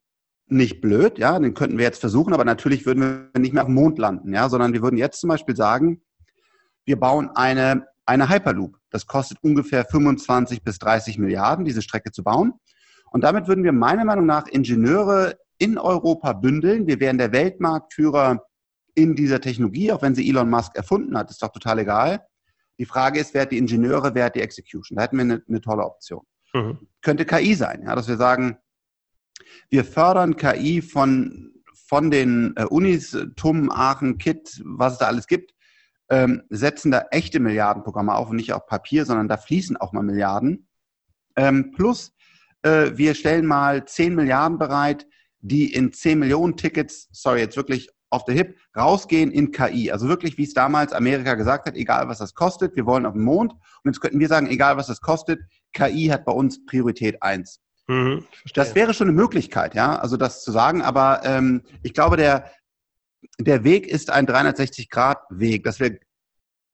nicht 0.49 0.81
blöd, 0.81 1.19
ja, 1.19 1.39
den 1.39 1.55
könnten 1.55 1.79
wir 1.79 1.85
jetzt 1.85 2.01
versuchen, 2.01 2.33
aber 2.33 2.45
natürlich 2.45 2.87
würden 2.87 3.31
wir 3.33 3.41
nicht 3.41 3.53
mehr 3.53 3.63
auf 3.63 3.69
dem 3.69 3.75
Mond 3.75 3.99
landen, 3.99 4.33
ja, 4.33 4.49
sondern 4.49 4.75
wir 4.75 4.83
würden 4.83 4.99
jetzt 4.99 5.21
zum 5.21 5.29
Beispiel 5.29 5.57
sagen, 5.57 6.03
wir 6.85 7.01
bauen 7.01 7.31
eine, 7.35 7.87
eine 8.05 8.29
Hyperloop. 8.29 8.77
Das 8.91 9.07
kostet 9.07 9.39
ungefähr 9.43 9.85
25 9.85 10.63
bis 10.63 10.79
30 10.79 11.19
Milliarden, 11.19 11.65
diese 11.65 11.83
Strecke 11.83 12.13
zu 12.13 12.23
bauen. 12.23 12.53
Und 13.11 13.25
damit 13.25 13.49
würden 13.49 13.65
wir 13.65 13.73
meiner 13.73 14.05
Meinung 14.05 14.27
nach 14.27 14.47
Ingenieure 14.47 15.37
in 15.59 15.79
Europa 15.79 16.35
bündeln. 16.35 16.87
Wir 16.87 17.01
wären 17.01 17.19
der 17.19 17.33
Weltmarktführer 17.33 18.45
in 18.95 19.17
dieser 19.17 19.41
Technologie, 19.41 19.91
auch 19.91 20.03
wenn 20.03 20.15
sie 20.15 20.29
Elon 20.29 20.49
Musk 20.51 20.77
erfunden 20.77 21.17
hat, 21.17 21.31
ist 21.31 21.43
doch 21.43 21.51
total 21.51 21.81
egal. 21.81 22.27
Die 22.79 22.85
Frage 22.85 23.21
ist, 23.21 23.35
wer 23.35 23.43
hat 23.43 23.53
die 23.53 23.59
Ingenieure, 23.59 24.15
wer 24.15 24.27
hat 24.27 24.37
die 24.37 24.43
Execution? 24.43 24.97
Da 24.97 25.03
hätten 25.03 25.17
wir 25.17 25.23
eine, 25.23 25.43
eine 25.49 25.61
tolle 25.61 25.85
Option. 25.85 26.25
Mhm. 26.53 26.87
Könnte 27.03 27.25
KI 27.25 27.55
sein, 27.55 27.83
ja, 27.85 27.95
dass 27.95 28.09
wir 28.09 28.17
sagen, 28.17 28.59
wir 29.69 29.85
fördern 29.85 30.37
KI 30.37 30.83
von, 30.83 31.53
von 31.89 32.11
den 32.11 32.55
äh, 32.57 32.65
Unis, 32.65 33.17
TUM, 33.37 33.71
Aachen, 33.71 34.19
KIT, 34.19 34.63
was 34.65 34.95
es 34.95 34.99
da 34.99 35.07
alles 35.07 35.27
gibt, 35.27 35.55
ähm, 36.09 36.43
setzen 36.51 36.91
da 36.91 37.07
echte 37.11 37.41
Milliardenprogramme 37.41 38.15
auf 38.15 38.31
und 38.31 38.37
nicht 38.37 38.53
auf 38.53 38.67
Papier, 38.67 39.05
sondern 39.05 39.29
da 39.29 39.37
fließen 39.37 39.77
auch 39.77 39.93
mal 39.93 40.03
Milliarden. 40.03 40.69
Ähm, 41.37 41.73
plus, 41.73 42.15
äh, 42.63 42.93
wir 42.95 43.15
stellen 43.15 43.47
mal 43.47 43.85
10 43.85 44.15
Milliarden 44.15 44.59
bereit, 44.59 45.07
die 45.41 45.73
in 45.73 45.93
10 45.93 46.19
Millionen 46.19 46.57
Tickets, 46.57 47.09
sorry, 47.13 47.41
jetzt 47.41 47.57
wirklich 47.57 47.91
auf 48.17 48.25
der 48.25 48.35
Hip 48.35 48.57
rausgehen 48.77 49.31
in 49.31 49.53
KI. 49.53 49.93
Also 49.93 50.09
wirklich, 50.09 50.37
wie 50.39 50.45
es 50.45 50.55
damals 50.55 50.93
Amerika 50.93 51.35
gesagt 51.35 51.67
hat, 51.67 51.77
egal 51.77 52.09
was 52.09 52.19
das 52.19 52.35
kostet, 52.35 52.75
wir 52.75 52.87
wollen 52.87 53.07
auf 53.07 53.13
den 53.13 53.23
Mond. 53.23 53.53
Und 53.53 53.61
jetzt 53.85 54.01
könnten 54.01 54.19
wir 54.19 54.29
sagen, 54.29 54.49
egal 54.49 54.77
was 54.77 54.89
das 54.89 55.01
kostet, 55.01 55.41
KI 55.73 56.07
hat 56.07 56.25
bei 56.25 56.33
uns 56.33 56.65
Priorität 56.67 57.23
eins. 57.23 57.61
Mhm, 57.89 58.25
das 58.55 58.75
wäre 58.75 58.95
schon 58.95 59.09
eine 59.09 59.17
Möglichkeit, 59.17 59.75
ja, 59.75 59.97
also 59.97 60.17
das 60.17 60.43
zu 60.43 60.51
sagen. 60.51 60.83
Aber 60.83 61.21
ähm, 61.25 61.63
ich 61.83 61.95
glaube, 61.95 62.17
der, 62.17 62.51
der 63.39 63.63
Weg 63.63 63.87
ist 63.87 64.11
ein 64.11 64.27
360-Grad-Weg, 64.27 65.63
dass 65.63 65.79
wir 65.79 65.99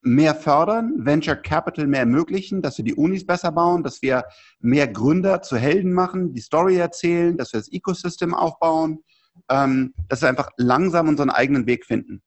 mehr 0.00 0.34
fördern, 0.34 0.94
Venture 1.04 1.36
Capital 1.36 1.86
mehr 1.86 2.00
ermöglichen, 2.00 2.62
dass 2.62 2.78
wir 2.78 2.84
die 2.84 2.94
Unis 2.94 3.26
besser 3.26 3.52
bauen, 3.52 3.82
dass 3.82 4.02
wir 4.02 4.24
mehr 4.58 4.88
Gründer 4.88 5.42
zu 5.42 5.56
Helden 5.56 5.92
machen, 5.92 6.32
die 6.32 6.40
Story 6.40 6.76
erzählen, 6.76 7.36
dass 7.36 7.52
wir 7.52 7.60
das 7.60 7.70
Ecosystem 7.70 8.34
aufbauen, 8.34 9.04
ähm, 9.48 9.94
dass 10.08 10.22
wir 10.22 10.28
einfach 10.28 10.50
langsam 10.56 11.08
unseren 11.08 11.30
eigenen 11.30 11.66
Weg 11.66 11.86
finden. 11.86 12.22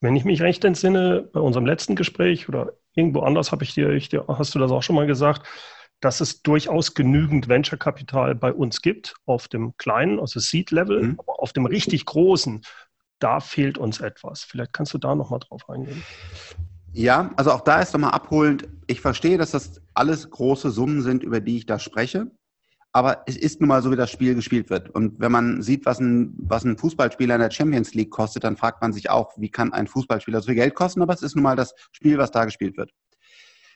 Wenn 0.00 0.16
ich 0.16 0.24
mich 0.24 0.40
recht 0.40 0.64
entsinne, 0.64 1.28
bei 1.32 1.40
unserem 1.40 1.66
letzten 1.66 1.94
Gespräch 1.94 2.48
oder 2.48 2.72
irgendwo 2.94 3.20
anders 3.20 3.52
habe 3.52 3.64
ich 3.64 3.74
dir, 3.74 3.90
ich 3.90 4.08
dir, 4.08 4.24
hast 4.28 4.54
du 4.54 4.58
das 4.58 4.70
auch 4.70 4.82
schon 4.82 4.96
mal 4.96 5.06
gesagt, 5.06 5.46
dass 6.00 6.20
es 6.20 6.42
durchaus 6.42 6.94
genügend 6.94 7.48
Venture-Kapital 7.48 8.34
bei 8.34 8.52
uns 8.52 8.80
gibt, 8.80 9.14
auf 9.26 9.48
dem 9.48 9.76
kleinen, 9.76 10.18
also 10.18 10.40
Seed-Level, 10.40 11.02
mhm. 11.02 11.14
aber 11.18 11.40
auf 11.40 11.52
dem 11.52 11.66
richtig 11.66 12.06
großen, 12.06 12.62
da 13.18 13.40
fehlt 13.40 13.76
uns 13.76 14.00
etwas. 14.00 14.42
Vielleicht 14.42 14.72
kannst 14.72 14.94
du 14.94 14.98
da 14.98 15.14
nochmal 15.14 15.40
drauf 15.40 15.68
eingehen. 15.68 16.02
Ja, 16.92 17.30
also 17.36 17.52
auch 17.52 17.60
da 17.60 17.80
ist 17.80 17.92
nochmal 17.92 18.12
abholend. 18.12 18.66
Ich 18.86 19.00
verstehe, 19.00 19.38
dass 19.38 19.52
das 19.52 19.80
alles 19.94 20.30
große 20.30 20.70
Summen 20.70 21.02
sind, 21.02 21.22
über 21.22 21.40
die 21.40 21.58
ich 21.58 21.66
da 21.66 21.78
spreche. 21.78 22.30
Aber 22.92 23.22
es 23.26 23.36
ist 23.36 23.60
nun 23.60 23.68
mal 23.68 23.82
so, 23.82 23.92
wie 23.92 23.96
das 23.96 24.10
Spiel 24.10 24.34
gespielt 24.34 24.68
wird. 24.68 24.90
Und 24.90 25.20
wenn 25.20 25.30
man 25.30 25.62
sieht, 25.62 25.86
was 25.86 26.00
ein, 26.00 26.34
was 26.36 26.64
ein 26.64 26.76
Fußballspieler 26.76 27.36
in 27.36 27.40
der 27.40 27.50
Champions 27.50 27.94
League 27.94 28.10
kostet, 28.10 28.42
dann 28.42 28.56
fragt 28.56 28.82
man 28.82 28.92
sich 28.92 29.10
auch, 29.10 29.32
wie 29.36 29.50
kann 29.50 29.72
ein 29.72 29.86
Fußballspieler 29.86 30.40
so 30.40 30.46
viel 30.46 30.56
Geld 30.56 30.74
kosten? 30.74 31.00
Aber 31.00 31.12
es 31.12 31.22
ist 31.22 31.36
nun 31.36 31.44
mal 31.44 31.56
das 31.56 31.74
Spiel, 31.92 32.18
was 32.18 32.32
da 32.32 32.44
gespielt 32.44 32.76
wird. 32.76 32.92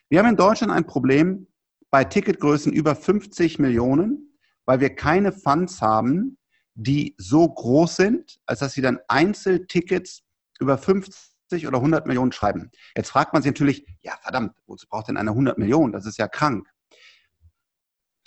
Wir 0.08 0.18
haben 0.18 0.28
in 0.28 0.36
Deutschland 0.36 0.72
ein 0.72 0.86
Problem 0.86 1.46
bei 1.90 2.02
Ticketgrößen 2.02 2.72
über 2.72 2.96
50 2.96 3.60
Millionen, 3.60 4.36
weil 4.66 4.80
wir 4.80 4.94
keine 4.94 5.30
Funds 5.30 5.80
haben, 5.80 6.38
die 6.74 7.14
so 7.18 7.48
groß 7.48 7.96
sind, 7.96 8.40
als 8.46 8.58
dass 8.58 8.72
sie 8.72 8.82
dann 8.82 8.98
Einzeltickets 9.06 10.22
über 10.58 10.76
50 10.76 11.68
oder 11.68 11.78
100 11.78 12.06
Millionen 12.06 12.32
schreiben. 12.32 12.70
Jetzt 12.96 13.10
fragt 13.10 13.32
man 13.32 13.42
sich 13.42 13.50
natürlich, 13.50 13.86
ja 14.02 14.14
verdammt, 14.20 14.56
wozu 14.66 14.86
braucht 14.88 15.08
denn 15.08 15.16
eine 15.16 15.30
100 15.30 15.56
Millionen? 15.56 15.92
Das 15.92 16.04
ist 16.04 16.18
ja 16.18 16.26
krank. 16.26 16.68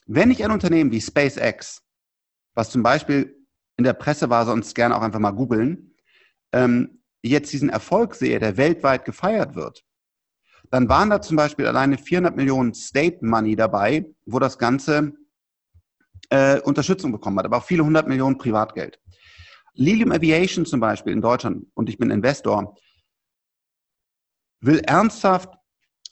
Wenn 0.07 0.31
ich 0.31 0.43
ein 0.43 0.51
Unternehmen 0.51 0.91
wie 0.91 1.01
SpaceX, 1.01 1.83
was 2.55 2.71
zum 2.71 2.81
Beispiel 2.81 3.45
in 3.75 3.83
der 3.83 3.93
Presse 3.93 4.29
war, 4.29 4.45
sonst 4.45 4.73
gerne 4.73 4.95
auch 4.95 5.01
einfach 5.01 5.19
mal 5.19 5.31
googeln, 5.31 5.93
ähm, 6.53 7.03
jetzt 7.21 7.51
diesen 7.51 7.69
Erfolg 7.69 8.15
sehe, 8.15 8.39
der 8.39 8.55
weltweit 8.55 9.03
gefeiert 9.03 9.55
wird, 9.55 9.83
dann 10.71 10.87
waren 10.87 11.09
da 11.09 11.21
zum 11.21 11.35
Beispiel 11.35 11.67
alleine 11.67 11.97
400 11.97 12.35
Millionen 12.35 12.73
State 12.73 13.19
Money 13.21 13.55
dabei, 13.57 14.09
wo 14.25 14.39
das 14.39 14.57
Ganze 14.57 15.13
äh, 16.29 16.61
Unterstützung 16.61 17.11
bekommen 17.11 17.39
hat, 17.39 17.45
aber 17.45 17.57
auch 17.57 17.65
viele 17.65 17.85
hundert 17.85 18.07
Millionen 18.07 18.37
Privatgeld. 18.37 18.99
Lilium 19.73 20.11
Aviation 20.11 20.65
zum 20.65 20.79
Beispiel 20.79 21.13
in 21.13 21.21
Deutschland, 21.21 21.67
und 21.73 21.89
ich 21.89 21.97
bin 21.97 22.11
Investor, 22.11 22.75
will 24.61 24.79
ernsthaft 24.79 25.53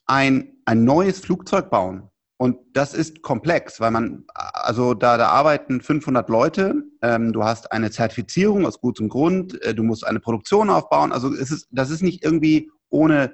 ein, 0.05 0.61
ein 0.65 0.83
neues 0.83 1.19
Flugzeug 1.19 1.69
bauen, 1.69 2.11
und 2.37 2.57
das 2.73 2.93
ist 2.93 3.21
komplex, 3.21 3.79
weil 3.79 3.91
man, 3.91 4.25
also 4.33 4.93
da, 4.93 5.17
da 5.17 5.29
arbeiten 5.29 5.79
500 5.79 6.27
Leute, 6.29 6.83
ähm, 7.01 7.31
du 7.31 7.43
hast 7.43 7.71
eine 7.71 7.91
Zertifizierung 7.91 8.65
aus 8.65 8.81
gutem 8.81 9.07
Grund, 9.07 9.61
äh, 9.63 9.73
du 9.73 9.83
musst 9.83 10.05
eine 10.05 10.19
Produktion 10.19 10.69
aufbauen. 10.69 11.13
Also 11.13 11.33
es 11.33 11.49
ist, 11.49 11.67
das 11.71 11.89
ist 11.89 12.03
nicht 12.03 12.25
irgendwie, 12.25 12.69
ohne 12.89 13.33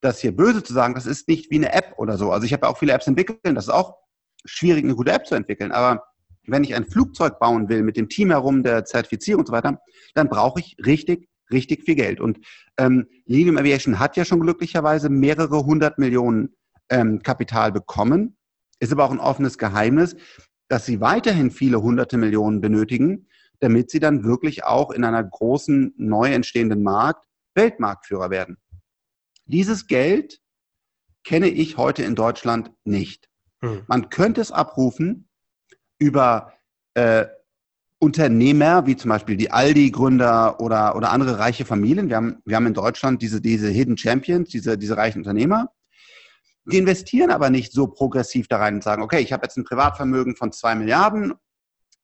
das 0.00 0.20
hier 0.20 0.34
böse 0.34 0.62
zu 0.62 0.72
sagen, 0.72 0.94
das 0.94 1.04
ist 1.04 1.28
nicht 1.28 1.50
wie 1.50 1.56
eine 1.56 1.74
App 1.74 1.94
oder 1.98 2.16
so. 2.16 2.32
Also 2.32 2.46
ich 2.46 2.54
habe 2.54 2.66
ja 2.66 2.72
auch 2.72 2.78
viele 2.78 2.92
Apps 2.94 3.06
entwickelt, 3.06 3.38
das 3.44 3.64
ist 3.64 3.70
auch 3.70 3.96
schwierig, 4.46 4.84
eine 4.84 4.94
gute 4.94 5.12
App 5.12 5.26
zu 5.26 5.34
entwickeln. 5.34 5.70
Aber 5.70 6.02
wenn 6.46 6.64
ich 6.64 6.74
ein 6.74 6.86
Flugzeug 6.86 7.38
bauen 7.38 7.68
will 7.68 7.82
mit 7.82 7.98
dem 7.98 8.08
Team 8.08 8.30
herum, 8.30 8.62
der 8.62 8.86
Zertifizierung 8.86 9.40
und 9.40 9.46
so 9.46 9.52
weiter, 9.52 9.78
dann 10.14 10.28
brauche 10.28 10.58
ich 10.58 10.74
richtig, 10.84 11.28
richtig 11.52 11.84
viel 11.84 11.96
Geld. 11.96 12.18
Und 12.18 12.38
ähm, 12.78 13.06
Lilium 13.26 13.58
Aviation 13.58 13.98
hat 13.98 14.16
ja 14.16 14.24
schon 14.24 14.40
glücklicherweise 14.40 15.10
mehrere 15.10 15.64
hundert 15.64 15.98
Millionen 15.98 16.56
ähm, 16.92 17.22
Kapital 17.22 17.72
bekommen. 17.72 18.36
Ist 18.78 18.92
aber 18.92 19.04
auch 19.04 19.10
ein 19.10 19.18
offenes 19.18 19.58
Geheimnis, 19.58 20.14
dass 20.68 20.86
sie 20.86 21.00
weiterhin 21.00 21.50
viele 21.50 21.82
hunderte 21.82 22.18
Millionen 22.18 22.60
benötigen, 22.60 23.26
damit 23.60 23.90
sie 23.90 24.00
dann 24.00 24.24
wirklich 24.24 24.64
auch 24.64 24.90
in 24.90 25.04
einer 25.04 25.22
großen, 25.22 25.94
neu 25.96 26.32
entstehenden 26.32 26.82
Markt 26.82 27.26
Weltmarktführer 27.54 28.30
werden. 28.30 28.56
Dieses 29.46 29.86
Geld 29.86 30.40
kenne 31.24 31.48
ich 31.48 31.76
heute 31.76 32.02
in 32.02 32.14
Deutschland 32.14 32.70
nicht. 32.84 33.28
Hm. 33.60 33.82
Man 33.86 34.10
könnte 34.10 34.40
es 34.40 34.50
abrufen 34.50 35.28
über 35.98 36.52
äh, 36.94 37.26
Unternehmer, 37.98 38.86
wie 38.86 38.96
zum 38.96 39.10
Beispiel 39.10 39.36
die 39.36 39.52
Aldi-Gründer 39.52 40.60
oder, 40.60 40.96
oder 40.96 41.10
andere 41.10 41.38
reiche 41.38 41.64
Familien. 41.64 42.08
Wir 42.08 42.16
haben, 42.16 42.42
wir 42.44 42.56
haben 42.56 42.66
in 42.66 42.74
Deutschland 42.74 43.22
diese, 43.22 43.40
diese 43.40 43.68
Hidden 43.68 43.96
Champions, 43.96 44.48
diese, 44.48 44.76
diese 44.76 44.96
reichen 44.96 45.18
Unternehmer. 45.18 45.70
Die 46.64 46.78
investieren 46.78 47.30
aber 47.30 47.50
nicht 47.50 47.72
so 47.72 47.88
progressiv 47.88 48.48
da 48.48 48.58
rein 48.58 48.74
und 48.74 48.84
sagen, 48.84 49.02
okay, 49.02 49.20
ich 49.20 49.32
habe 49.32 49.44
jetzt 49.44 49.56
ein 49.56 49.64
Privatvermögen 49.64 50.36
von 50.36 50.52
zwei 50.52 50.74
Milliarden 50.74 51.34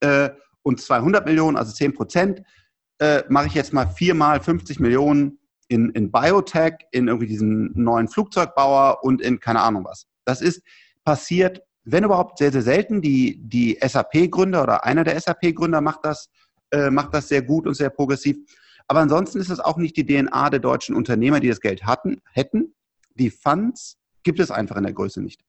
äh, 0.00 0.31
und 0.62 0.81
200 0.81 1.25
Millionen, 1.27 1.57
also 1.57 1.73
10 1.73 1.95
Prozent, 1.95 2.43
äh, 2.99 3.23
mache 3.29 3.47
ich 3.47 3.55
jetzt 3.55 3.73
mal 3.73 3.87
viermal 3.87 4.41
50 4.41 4.81
Millionen 4.81 5.38
in, 5.69 5.91
in 5.91 6.11
Biotech, 6.11 6.75
in 6.91 7.09
irgendwie 7.09 7.29
diesen 7.29 7.71
neuen 7.75 8.09
Flugzeugbauer 8.09 9.05
und 9.05 9.21
in 9.21 9.38
keine 9.38 9.61
Ahnung 9.61 9.85
was. 9.85 10.07
Das 10.25 10.41
ist 10.41 10.62
passiert 11.05 11.62
wenn 11.91 12.05
überhaupt, 12.05 12.38
sehr, 12.38 12.53
sehr 12.53 12.62
selten. 12.62 13.00
Die, 13.00 13.38
die 13.43 13.79
SAP-Gründer 13.81 14.62
oder 14.62 14.85
einer 14.85 15.05
der 15.05 15.19
SAP-Gründer 15.19 15.81
macht 15.81 16.00
das, 16.05 16.29
äh, 16.71 16.91
macht 16.91 17.15
das 17.15 17.29
sehr 17.29 17.43
gut 17.43 17.67
und 17.67 17.75
sehr 17.75 17.91
progressiv. 17.91 18.37
Aber 18.87 19.00
ansonsten 19.00 19.38
ist 19.38 19.50
es 19.50 19.61
auch 19.61 19.79
nicht 19.79 19.97
die 19.97 20.05
DNA 20.05 20.50
der 20.50 20.61
deutschen 20.61 20.95
Unternehmer, 20.95 21.41
die 21.41 21.49
das 21.49 21.61
Geld 21.61 21.85
hatten, 21.85 22.21
hätten. 22.33 22.75
Die 23.15 23.31
Funds 23.31 23.97
gibt 24.28 24.40
es 24.40 24.50
einfach 24.50 24.76
in 24.76 24.82
der 24.82 24.92
Größe 24.92 25.23
nicht. 25.23 25.42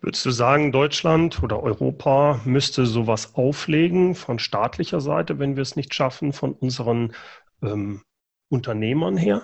Würdest 0.00 0.24
du 0.24 0.30
sagen, 0.30 0.70
Deutschland 0.70 1.42
oder 1.42 1.60
Europa 1.60 2.40
müsste 2.44 2.86
sowas 2.86 3.34
auflegen 3.34 4.14
von 4.14 4.38
staatlicher 4.38 5.00
Seite, 5.00 5.40
wenn 5.40 5.56
wir 5.56 5.62
es 5.62 5.74
nicht 5.74 5.92
schaffen, 5.92 6.32
von 6.32 6.52
unseren 6.52 7.14
ähm, 7.60 8.02
Unternehmern 8.48 9.16
her? 9.16 9.42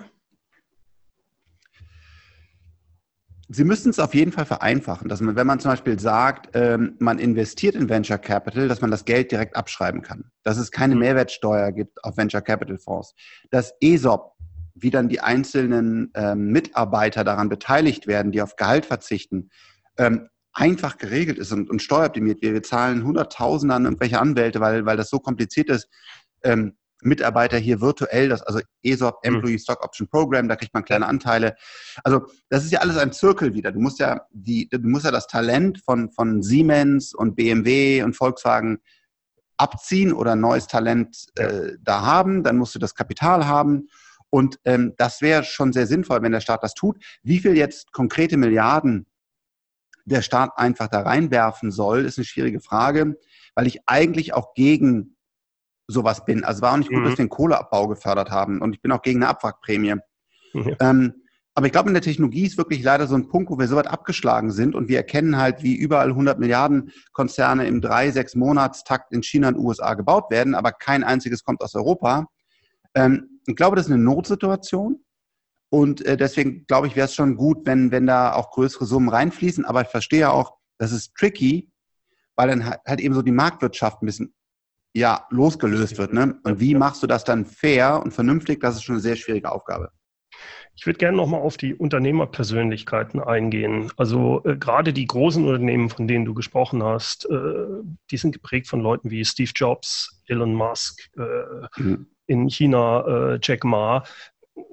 Sie 3.49 3.65
müssten 3.65 3.89
es 3.89 3.99
auf 3.99 4.13
jeden 4.15 4.31
Fall 4.31 4.45
vereinfachen, 4.45 5.09
dass 5.09 5.19
man, 5.19 5.35
wenn 5.35 5.47
man 5.47 5.59
zum 5.59 5.71
Beispiel 5.71 5.99
sagt, 5.99 6.51
ähm, 6.53 6.95
man 6.99 7.19
investiert 7.19 7.75
in 7.75 7.89
Venture 7.89 8.17
Capital, 8.17 8.69
dass 8.69 8.79
man 8.79 8.91
das 8.91 9.03
Geld 9.03 9.33
direkt 9.33 9.57
abschreiben 9.57 10.01
kann. 10.01 10.31
Dass 10.43 10.57
es 10.57 10.71
keine 10.71 10.95
mhm. 10.95 11.01
Mehrwertsteuer 11.01 11.73
gibt 11.73 12.01
auf 12.05 12.15
Venture 12.15 12.41
Capital 12.41 12.77
Fonds. 12.77 13.13
Dass 13.51 13.73
ESOP, 13.81 14.37
wie 14.81 14.89
dann 14.89 15.09
die 15.09 15.21
einzelnen 15.21 16.11
ähm, 16.15 16.51
Mitarbeiter 16.51 17.23
daran 17.23 17.49
beteiligt 17.49 18.07
werden, 18.07 18.31
die 18.31 18.41
auf 18.41 18.55
Gehalt 18.55 18.85
verzichten, 18.85 19.49
ähm, 19.97 20.29
einfach 20.53 20.97
geregelt 20.97 21.37
ist 21.37 21.51
und, 21.51 21.69
und 21.69 21.81
steueroptimiert 21.81 22.41
wird. 22.41 22.53
Wir 22.53 22.63
zahlen 22.63 23.03
Hunderttausende 23.03 23.75
an 23.75 23.85
irgendwelche 23.85 24.19
Anwälte, 24.19 24.59
weil, 24.59 24.85
weil 24.85 24.97
das 24.97 25.09
so 25.09 25.19
kompliziert 25.19 25.69
ist, 25.69 25.87
ähm, 26.43 26.75
Mitarbeiter 27.01 27.57
hier 27.57 27.79
virtuell, 27.79 28.29
das 28.29 28.41
also 28.41 28.59
ESOP, 28.83 29.23
hm. 29.23 29.35
Employee 29.35 29.59
Stock 29.59 29.83
Option 29.83 30.07
Program, 30.07 30.47
da 30.47 30.55
kriegt 30.55 30.73
man 30.73 30.83
kleine 30.83 31.07
Anteile. 31.07 31.55
Also 32.03 32.25
das 32.49 32.65
ist 32.65 32.71
ja 32.71 32.79
alles 32.79 32.97
ein 32.97 33.13
Zirkel 33.13 33.53
wieder. 33.53 33.71
Du 33.71 33.79
musst 33.79 33.99
ja 33.99 34.21
die, 34.31 34.67
du 34.69 34.79
musst 34.79 35.05
ja 35.05 35.11
das 35.11 35.27
Talent 35.27 35.81
von, 35.83 36.11
von 36.11 36.41
Siemens 36.43 37.13
und 37.13 37.35
BMW 37.35 38.03
und 38.03 38.15
Volkswagen 38.15 38.79
abziehen 39.57 40.13
oder 40.13 40.35
neues 40.35 40.67
Talent 40.67 41.25
äh, 41.35 41.73
da 41.81 42.05
haben, 42.05 42.43
dann 42.43 42.57
musst 42.57 42.75
du 42.75 42.79
das 42.79 42.95
Kapital 42.95 43.47
haben. 43.47 43.89
Und 44.29 44.59
ähm, 44.65 44.93
das 44.97 45.21
wäre 45.21 45.43
schon 45.43 45.73
sehr 45.73 45.87
sinnvoll, 45.87 46.21
wenn 46.21 46.31
der 46.31 46.41
Staat 46.41 46.63
das 46.63 46.73
tut. 46.73 47.03
Wie 47.23 47.39
viel 47.39 47.57
jetzt 47.57 47.91
konkrete 47.91 48.37
Milliarden 48.37 49.07
der 50.05 50.21
Staat 50.21 50.51
einfach 50.57 50.87
da 50.87 51.01
reinwerfen 51.01 51.71
soll, 51.71 52.05
ist 52.05 52.17
eine 52.17 52.25
schwierige 52.25 52.59
Frage, 52.59 53.15
weil 53.55 53.67
ich 53.67 53.79
eigentlich 53.85 54.33
auch 54.33 54.53
gegen 54.53 55.15
sowas 55.87 56.25
bin. 56.25 56.43
Also 56.43 56.61
war 56.61 56.73
auch 56.73 56.77
nicht 56.77 56.89
gut, 56.89 56.99
mhm. 56.99 57.03
dass 57.05 57.13
wir 57.13 57.25
den 57.25 57.29
Kohleabbau 57.29 57.87
gefördert 57.87 58.29
haben 58.29 58.61
und 58.61 58.73
ich 58.73 58.81
bin 58.81 58.91
auch 58.91 59.01
gegen 59.01 59.23
eine 59.23 59.29
Abwrackprämie. 59.29 59.95
Mhm. 60.53 60.75
Ähm, 60.79 61.13
aber 61.55 61.65
ich 61.65 61.73
glaube, 61.73 61.89
in 61.89 61.93
der 61.93 62.03
Technologie 62.03 62.45
ist 62.45 62.57
wirklich 62.57 62.83
leider 62.83 63.07
so 63.07 63.15
ein 63.15 63.27
Punkt, 63.27 63.49
wo 63.49 63.59
wir 63.59 63.67
so 63.67 63.75
weit 63.75 63.87
abgeschlagen 63.87 64.51
sind 64.51 64.75
und 64.75 64.87
wir 64.87 64.97
erkennen 64.97 65.37
halt, 65.37 65.61
wie 65.61 65.75
überall 65.75 66.09
100 66.09 66.39
Milliarden 66.39 66.91
Konzerne 67.11 67.67
im 67.67 67.81
drei, 67.81 68.11
sechs 68.11 68.35
Monatstakt 68.35 69.11
in 69.11 69.23
China 69.23 69.49
und 69.49 69.57
USA 69.57 69.95
gebaut 69.95 70.31
werden, 70.31 70.55
aber 70.55 70.71
kein 70.71 71.03
einziges 71.03 71.43
kommt 71.43 71.61
aus 71.61 71.75
Europa. 71.75 72.27
Ähm, 72.95 73.38
ich 73.49 73.55
glaube, 73.55 73.75
das 73.75 73.87
ist 73.87 73.91
eine 73.91 74.03
Notsituation. 74.03 75.03
Und 75.71 76.03
äh, 76.05 76.17
deswegen 76.17 76.65
glaube 76.65 76.87
ich, 76.87 76.95
wäre 76.95 77.05
es 77.05 77.13
schon 77.13 77.35
gut, 77.35 77.65
wenn, 77.65 77.91
wenn 77.91 78.07
da 78.07 78.33
auch 78.33 78.51
größere 78.51 78.85
Summen 78.85 79.09
reinfließen. 79.09 79.65
Aber 79.65 79.81
ich 79.81 79.87
verstehe 79.87 80.31
auch, 80.31 80.57
das 80.77 80.91
ist 80.91 81.13
tricky, 81.15 81.71
weil 82.35 82.47
dann 82.47 82.65
halt 82.65 82.99
eben 82.99 83.13
so 83.13 83.21
die 83.21 83.31
Marktwirtschaft 83.31 84.01
ein 84.01 84.07
bisschen 84.07 84.33
ja, 84.93 85.27
losgelöst 85.29 85.97
wird. 85.97 86.13
Ne? 86.13 86.39
Und 86.43 86.59
wie 86.59 86.73
machst 86.73 87.03
du 87.03 87.07
das 87.07 87.23
dann 87.23 87.45
fair 87.45 88.01
und 88.03 88.11
vernünftig? 88.11 88.59
Das 88.61 88.75
ist 88.75 88.83
schon 88.83 88.95
eine 88.95 89.01
sehr 89.01 89.15
schwierige 89.15 89.51
Aufgabe. 89.51 89.91
Ich 90.75 90.85
würde 90.85 90.97
gerne 90.97 91.17
nochmal 91.17 91.41
auf 91.41 91.57
die 91.57 91.75
Unternehmerpersönlichkeiten 91.75 93.19
eingehen. 93.19 93.91
Also 93.97 94.41
äh, 94.45 94.55
gerade 94.55 94.93
die 94.93 95.05
großen 95.05 95.45
Unternehmen, 95.45 95.89
von 95.89 96.07
denen 96.07 96.25
du 96.25 96.33
gesprochen 96.33 96.81
hast, 96.81 97.29
äh, 97.29 97.65
die 98.09 98.17
sind 98.17 98.31
geprägt 98.31 98.67
von 98.67 98.79
Leuten 98.79 99.11
wie 99.11 99.25
Steve 99.25 99.51
Jobs, 99.53 100.23
Elon 100.27 100.53
Musk, 100.53 101.09
äh, 101.17 101.81
mhm. 101.81 102.07
In 102.29 102.49
China 102.49 103.33
äh, 103.33 103.39
Jack 103.41 103.63
Ma. 103.63 104.03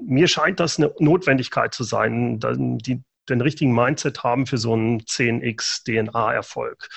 Mir 0.01 0.29
scheint 0.29 0.61
das 0.61 0.79
eine 0.79 0.93
Notwendigkeit 0.99 1.75
zu 1.75 1.85
sein, 1.85 2.39
die 2.41 3.03
den 3.29 3.41
richtigen 3.41 3.75
Mindset 3.75 4.23
haben 4.23 4.47
für 4.47 4.59
so 4.59 4.73
einen 4.73 5.01
10x 5.01 5.85
DNA-Erfolg. 5.85 6.89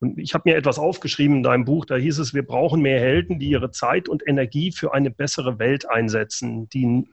Und 0.00 0.18
ich 0.18 0.34
habe 0.34 0.48
mir 0.48 0.56
etwas 0.56 0.78
aufgeschrieben 0.78 1.38
in 1.38 1.42
deinem 1.42 1.64
Buch, 1.64 1.84
da 1.84 1.96
hieß 1.96 2.18
es, 2.18 2.34
wir 2.34 2.46
brauchen 2.46 2.82
mehr 2.82 3.00
Helden, 3.00 3.38
die 3.38 3.48
ihre 3.48 3.70
Zeit 3.70 4.08
und 4.08 4.26
Energie 4.26 4.70
für 4.70 4.92
eine 4.92 5.10
bessere 5.10 5.58
Welt 5.58 5.88
einsetzen, 5.88 6.68
die, 6.68 7.08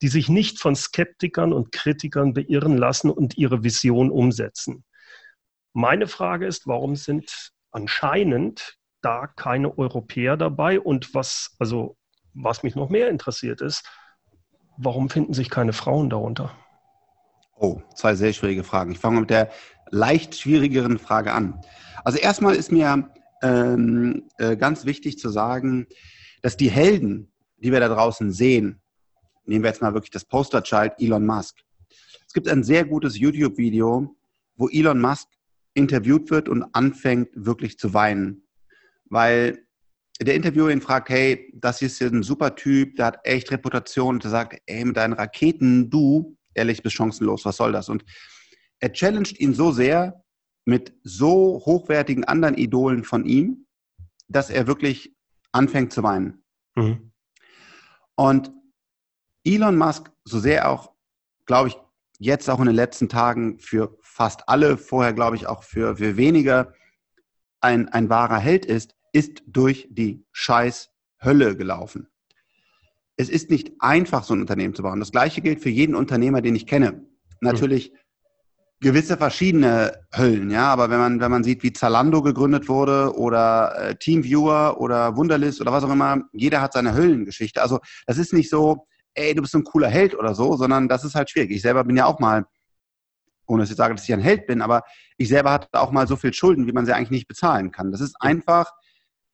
die 0.00 0.08
sich 0.08 0.28
nicht 0.28 0.58
von 0.58 0.74
Skeptikern 0.74 1.52
und 1.52 1.72
Kritikern 1.72 2.32
beirren 2.32 2.76
lassen 2.76 3.10
und 3.10 3.36
ihre 3.36 3.62
Vision 3.62 4.10
umsetzen. 4.10 4.84
Meine 5.72 6.06
Frage 6.06 6.46
ist, 6.46 6.66
warum 6.66 6.96
sind 6.96 7.52
anscheinend 7.72 8.78
da 9.02 9.26
keine 9.26 9.76
Europäer 9.76 10.36
dabei? 10.36 10.80
Und 10.80 11.14
was, 11.14 11.54
also, 11.58 11.96
was 12.34 12.62
mich 12.62 12.74
noch 12.74 12.90
mehr 12.90 13.08
interessiert 13.08 13.60
ist, 13.60 13.84
warum 14.76 15.08
finden 15.08 15.34
sich 15.34 15.50
keine 15.50 15.72
Frauen 15.72 16.10
darunter? 16.10 16.52
Oh, 17.56 17.80
zwei 17.94 18.14
sehr 18.14 18.32
schwierige 18.32 18.64
Fragen. 18.64 18.92
Ich 18.92 18.98
fange 18.98 19.20
mit 19.20 19.30
der 19.30 19.50
leicht 19.90 20.34
schwierigeren 20.34 20.98
Frage 20.98 21.32
an. 21.32 21.60
Also 22.04 22.18
erstmal 22.18 22.54
ist 22.54 22.72
mir 22.72 23.10
ähm, 23.42 24.28
äh, 24.38 24.56
ganz 24.56 24.84
wichtig 24.84 25.18
zu 25.18 25.28
sagen, 25.28 25.86
dass 26.42 26.56
die 26.56 26.70
Helden, 26.70 27.32
die 27.58 27.72
wir 27.72 27.80
da 27.80 27.88
draußen 27.88 28.32
sehen, 28.32 28.80
nehmen 29.44 29.64
wir 29.64 29.70
jetzt 29.70 29.82
mal 29.82 29.92
wirklich 29.92 30.10
das 30.10 30.24
Posterchild 30.24 30.94
Elon 30.98 31.26
Musk. 31.26 31.58
Es 32.26 32.32
gibt 32.32 32.48
ein 32.48 32.62
sehr 32.62 32.84
gutes 32.84 33.18
YouTube-Video, 33.18 34.16
wo 34.56 34.68
Elon 34.68 35.00
Musk 35.00 35.28
interviewt 35.74 36.30
wird 36.30 36.48
und 36.48 36.64
anfängt 36.74 37.28
wirklich 37.34 37.78
zu 37.78 37.92
weinen, 37.92 38.46
weil 39.06 39.66
der 40.22 40.34
Interviewer 40.34 40.70
ihn 40.70 40.82
fragt, 40.82 41.08
hey, 41.08 41.50
das 41.54 41.80
ist 41.80 42.00
ein 42.02 42.22
super 42.22 42.54
Typ, 42.54 42.96
der 42.96 43.06
hat 43.06 43.18
echt 43.24 43.50
Reputation 43.50 44.16
und 44.16 44.24
er 44.24 44.30
sagt, 44.30 44.60
ey, 44.66 44.84
mit 44.84 44.96
deinen 44.96 45.14
Raketen, 45.14 45.88
du, 45.88 46.36
ehrlich, 46.54 46.82
bist 46.82 46.96
chancenlos, 46.96 47.44
was 47.44 47.56
soll 47.56 47.72
das? 47.72 47.88
Und 47.88 48.04
er 48.80 48.92
challenged 48.92 49.40
ihn 49.40 49.54
so 49.54 49.72
sehr 49.72 50.22
mit 50.66 50.94
so 51.02 51.62
hochwertigen 51.64 52.24
anderen 52.24 52.56
Idolen 52.56 53.02
von 53.02 53.24
ihm, 53.24 53.66
dass 54.28 54.50
er 54.50 54.66
wirklich 54.66 55.16
anfängt 55.52 55.92
zu 55.92 56.02
weinen. 56.02 56.44
Mhm. 56.74 57.12
Und 58.14 58.52
Elon 59.44 59.76
Musk, 59.76 60.10
so 60.24 60.38
sehr 60.38 60.70
auch, 60.70 60.92
glaube 61.46 61.70
ich, 61.70 61.76
jetzt 62.18 62.50
auch 62.50 62.60
in 62.60 62.66
den 62.66 62.76
letzten 62.76 63.08
Tagen 63.08 63.58
für 63.58 63.96
fast 64.02 64.48
alle, 64.48 64.76
vorher 64.76 65.14
glaube 65.14 65.36
ich 65.36 65.46
auch 65.46 65.64
für, 65.64 65.96
für 65.96 66.18
weniger, 66.18 66.74
ein, 67.62 67.88
ein 67.88 68.10
wahrer 68.10 68.38
Held 68.38 68.66
ist, 68.66 68.94
ist 69.12 69.42
durch 69.46 69.88
die 69.90 70.24
scheiß 70.32 70.90
Hölle 71.22 71.56
gelaufen 71.56 72.10
es 73.20 73.28
ist 73.28 73.50
nicht 73.50 73.72
einfach, 73.80 74.24
so 74.24 74.32
ein 74.34 74.40
Unternehmen 74.40 74.74
zu 74.74 74.82
bauen. 74.82 74.98
Das 74.98 75.12
Gleiche 75.12 75.42
gilt 75.42 75.60
für 75.60 75.68
jeden 75.68 75.94
Unternehmer, 75.94 76.40
den 76.40 76.54
ich 76.54 76.66
kenne. 76.66 77.04
Natürlich 77.42 77.92
gewisse 78.80 79.18
verschiedene 79.18 80.06
Höllen, 80.16 80.50
ja, 80.50 80.72
aber 80.72 80.88
wenn 80.88 80.98
man, 80.98 81.20
wenn 81.20 81.30
man 81.30 81.44
sieht, 81.44 81.62
wie 81.62 81.72
Zalando 81.74 82.22
gegründet 82.22 82.66
wurde 82.66 83.14
oder 83.14 83.74
äh, 83.76 83.94
Teamviewer 83.96 84.80
oder 84.80 85.16
Wunderlist 85.16 85.60
oder 85.60 85.70
was 85.70 85.84
auch 85.84 85.90
immer, 85.90 86.22
jeder 86.32 86.62
hat 86.62 86.72
seine 86.72 86.94
Höllengeschichte. 86.94 87.60
Also 87.60 87.80
das 88.06 88.16
ist 88.16 88.32
nicht 88.32 88.48
so, 88.48 88.86
ey, 89.12 89.34
du 89.34 89.42
bist 89.42 89.52
so 89.52 89.58
ein 89.58 89.64
cooler 89.64 89.88
Held 89.88 90.14
oder 90.14 90.34
so, 90.34 90.56
sondern 90.56 90.88
das 90.88 91.04
ist 91.04 91.14
halt 91.14 91.28
schwierig. 91.28 91.50
Ich 91.50 91.60
selber 91.60 91.84
bin 91.84 91.98
ja 91.98 92.06
auch 92.06 92.20
mal, 92.20 92.46
ohne 93.46 93.64
dass 93.64 93.70
ich 93.70 93.76
sage, 93.76 93.94
dass 93.94 94.04
ich 94.04 94.14
ein 94.14 94.20
Held 94.20 94.46
bin, 94.46 94.62
aber 94.62 94.82
ich 95.18 95.28
selber 95.28 95.52
hatte 95.52 95.68
auch 95.72 95.90
mal 95.90 96.06
so 96.06 96.16
viel 96.16 96.32
Schulden, 96.32 96.66
wie 96.66 96.72
man 96.72 96.86
sie 96.86 96.94
eigentlich 96.94 97.10
nicht 97.10 97.28
bezahlen 97.28 97.70
kann. 97.70 97.92
Das 97.92 98.00
ist 98.00 98.16
einfach 98.18 98.72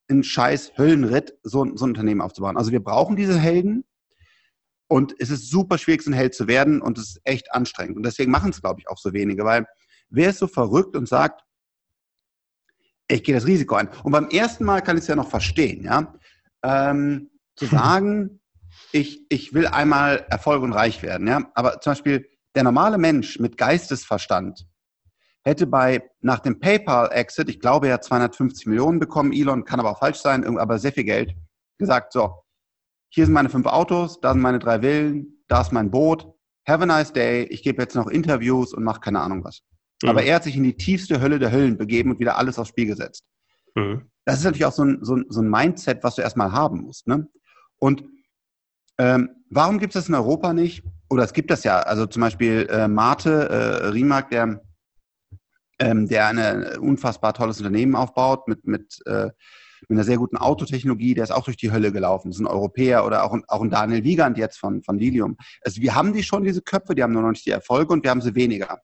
ein 0.09 0.23
scheiß 0.23 0.73
Höllenritt, 0.77 1.39
so, 1.43 1.65
so 1.77 1.85
ein 1.85 1.91
Unternehmen 1.91 2.21
aufzubauen. 2.21 2.57
Also 2.57 2.73
wir 2.73 2.83
brauchen 2.83 3.17
diese 3.17 3.39
Helden 3.39 3.85
und 4.89 5.15
es 5.19 5.31
ist 5.31 5.51
super 5.51 5.79
schwierig, 5.79 6.03
so 6.03 6.11
ein 6.11 6.15
Held 6.15 6.35
zu 6.35 6.47
werden 6.47 6.81
und 6.81 6.99
es 6.99 7.09
ist 7.09 7.21
echt 7.25 7.53
anstrengend. 7.53 7.97
Und 7.97 8.05
deswegen 8.05 8.31
machen 8.31 8.51
es, 8.51 8.61
glaube 8.61 8.81
ich, 8.81 8.89
auch 8.89 8.99
so 8.99 9.13
wenige, 9.13 9.45
weil 9.45 9.67
wer 10.09 10.31
ist 10.31 10.39
so 10.39 10.47
verrückt 10.47 10.97
und 10.97 11.09
sagt, 11.09 11.43
ich 13.09 13.23
gehe 13.23 13.35
das 13.35 13.47
Risiko 13.47 13.77
ein. 13.77 13.89
Und 14.05 14.13
beim 14.13 14.29
ersten 14.29 14.65
Mal 14.65 14.81
kann 14.81 14.97
ich 14.97 15.03
es 15.03 15.09
ja 15.09 15.17
noch 15.17 15.31
verstehen, 15.31 15.85
ja. 15.85 16.15
Ähm, 16.63 17.31
zu 17.57 17.67
sagen, 17.67 18.41
ich, 18.93 19.25
ich 19.29 19.55
will 19.55 19.67
einmal 19.67 20.27
Erfolg 20.29 20.63
und 20.63 20.73
reich 20.73 21.03
werden, 21.03 21.27
ja. 21.27 21.51
Aber 21.55 21.81
zum 21.81 21.93
Beispiel 21.93 22.29
der 22.55 22.65
normale 22.65 22.99
Mensch 22.99 23.39
mit 23.39 23.57
Geistesverstand 23.57 24.67
hätte 25.47 25.67
bei, 25.69 26.03
nach 26.21 26.41
dem 26.41 26.59
PayPal-Exit, 26.59 27.49
ich 27.49 27.61
glaube, 27.61 27.87
er 27.87 27.95
hat 27.95 28.05
250 28.05 28.67
Millionen 28.67 28.99
bekommen, 28.99 29.33
Elon 29.33 29.65
kann 29.65 29.79
aber 29.79 29.93
auch 29.93 30.01
falsch 30.01 30.19
sein, 30.19 30.59
aber 30.59 30.79
sehr 30.81 30.93
viel 30.93 31.05
Geld, 31.05 31.35
gesagt, 31.79 32.13
so, 32.13 32.43
hier 33.11 33.25
sind 33.25 33.33
meine 33.33 33.49
fünf 33.49 33.67
Autos, 33.67 34.21
da 34.21 34.33
sind 34.33 34.43
meine 34.43 34.59
drei 34.59 34.81
Villen, 34.81 35.45
da 35.47 35.61
ist 35.61 35.73
mein 35.73 35.93
Boot, 35.93 36.27
have 36.67 36.83
a 36.83 36.87
nice 36.87 37.13
day, 37.13 37.45
ich 37.45 37.63
gebe 37.63 37.81
jetzt 37.81 37.95
noch 37.95 38.09
Interviews 38.09 38.75
und 38.75 38.83
mache 38.83 39.01
keine 39.01 39.21
Ahnung 39.21 39.45
was. 39.45 39.63
Mhm. 40.03 40.09
Aber 40.09 40.25
er 40.25 40.35
hat 40.35 40.45
sich 40.45 40.57
in 40.57 40.65
die 40.65 40.77
tiefste 40.77 41.21
Hölle 41.21 41.39
der 41.39 41.53
Höllen 41.53 41.79
begeben 41.79 42.11
und 42.11 42.19
wieder 42.19 42.37
alles 42.37 42.59
aufs 42.59 42.71
Spiel 42.71 42.87
gesetzt. 42.87 43.25
Mhm. 43.77 44.11
Das 44.25 44.39
ist 44.39 44.45
natürlich 44.45 44.67
auch 44.67 44.73
so 44.73 44.83
ein, 44.83 44.99
so, 45.03 45.15
ein, 45.15 45.27
so 45.29 45.41
ein 45.43 45.49
Mindset, 45.49 46.03
was 46.03 46.17
du 46.17 46.23
erstmal 46.23 46.51
haben 46.51 46.81
musst. 46.81 47.07
Ne? 47.07 47.29
Und 47.79 48.03
ähm, 48.99 49.31
warum 49.49 49.79
gibt 49.79 49.95
es 49.95 50.03
das 50.03 50.09
in 50.09 50.17
Europa 50.17 50.53
nicht? 50.53 50.83
Oder 51.09 51.23
es 51.23 51.33
gibt 51.33 51.53
das 51.53 51.63
ja, 51.63 51.79
also 51.79 52.07
zum 52.07 52.23
Beispiel 52.23 52.67
äh, 52.69 52.89
Mate 52.89 53.49
äh, 53.49 53.87
Riemark, 53.87 54.31
der, 54.31 54.61
ähm, 55.79 56.09
der 56.09 56.29
ein 56.29 56.79
unfassbar 56.79 57.35
tolles 57.35 57.59
Unternehmen 57.59 57.95
aufbaut 57.95 58.49
mit, 58.49 58.67
mit, 58.67 59.01
äh, 59.07 59.31
mit 59.89 59.91
einer 59.91 60.05
sehr 60.05 60.17
guten 60.17 60.37
Autotechnologie, 60.37 61.15
der 61.15 61.25
ist 61.25 61.31
auch 61.31 61.45
durch 61.45 61.57
die 61.57 61.73
Hölle 61.73 61.93
gelaufen. 61.93 62.31
Das 62.31 62.37
ist 62.37 62.43
ein 62.43 62.47
Europäer 62.47 63.05
oder 63.05 63.25
auch 63.25 63.37
auch 63.49 63.61
ein 63.61 63.71
Daniel 63.71 64.05
Wiegand 64.05 64.39
jetzt 64.39 64.59
von, 64.59 64.83
von 64.83 64.99
Lilium. 64.99 65.37
Also 65.63 65.81
wir 65.81 65.95
haben 65.95 66.13
die 66.13 66.23
schon, 66.23 66.45
diese 66.45 66.63
Köpfe, 66.63 66.95
die 66.95 67.03
haben 67.03 67.13
nur 67.13 67.23
noch 67.23 67.31
nicht 67.31 67.47
die 67.47 67.51
Erfolge 67.51 67.93
und 67.93 68.03
wir 68.03 68.11
haben 68.11 68.23
sie 68.23 68.35
weniger. 68.35 68.81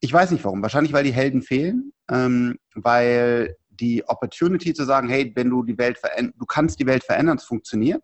Ich 0.00 0.12
weiß 0.12 0.32
nicht 0.32 0.44
warum. 0.44 0.60
Wahrscheinlich, 0.60 0.92
weil 0.92 1.04
die 1.04 1.12
Helden 1.12 1.42
fehlen, 1.42 1.92
ähm, 2.10 2.58
weil 2.74 3.56
die 3.70 4.06
Opportunity 4.06 4.74
zu 4.74 4.84
sagen, 4.84 5.08
hey, 5.08 5.32
wenn 5.34 5.50
du 5.50 5.62
die 5.62 5.78
Welt 5.78 5.98
veränderst, 5.98 6.40
du 6.40 6.46
kannst 6.46 6.80
die 6.80 6.86
Welt 6.86 7.04
verändern, 7.04 7.38
es 7.38 7.44
funktioniert. 7.44 8.02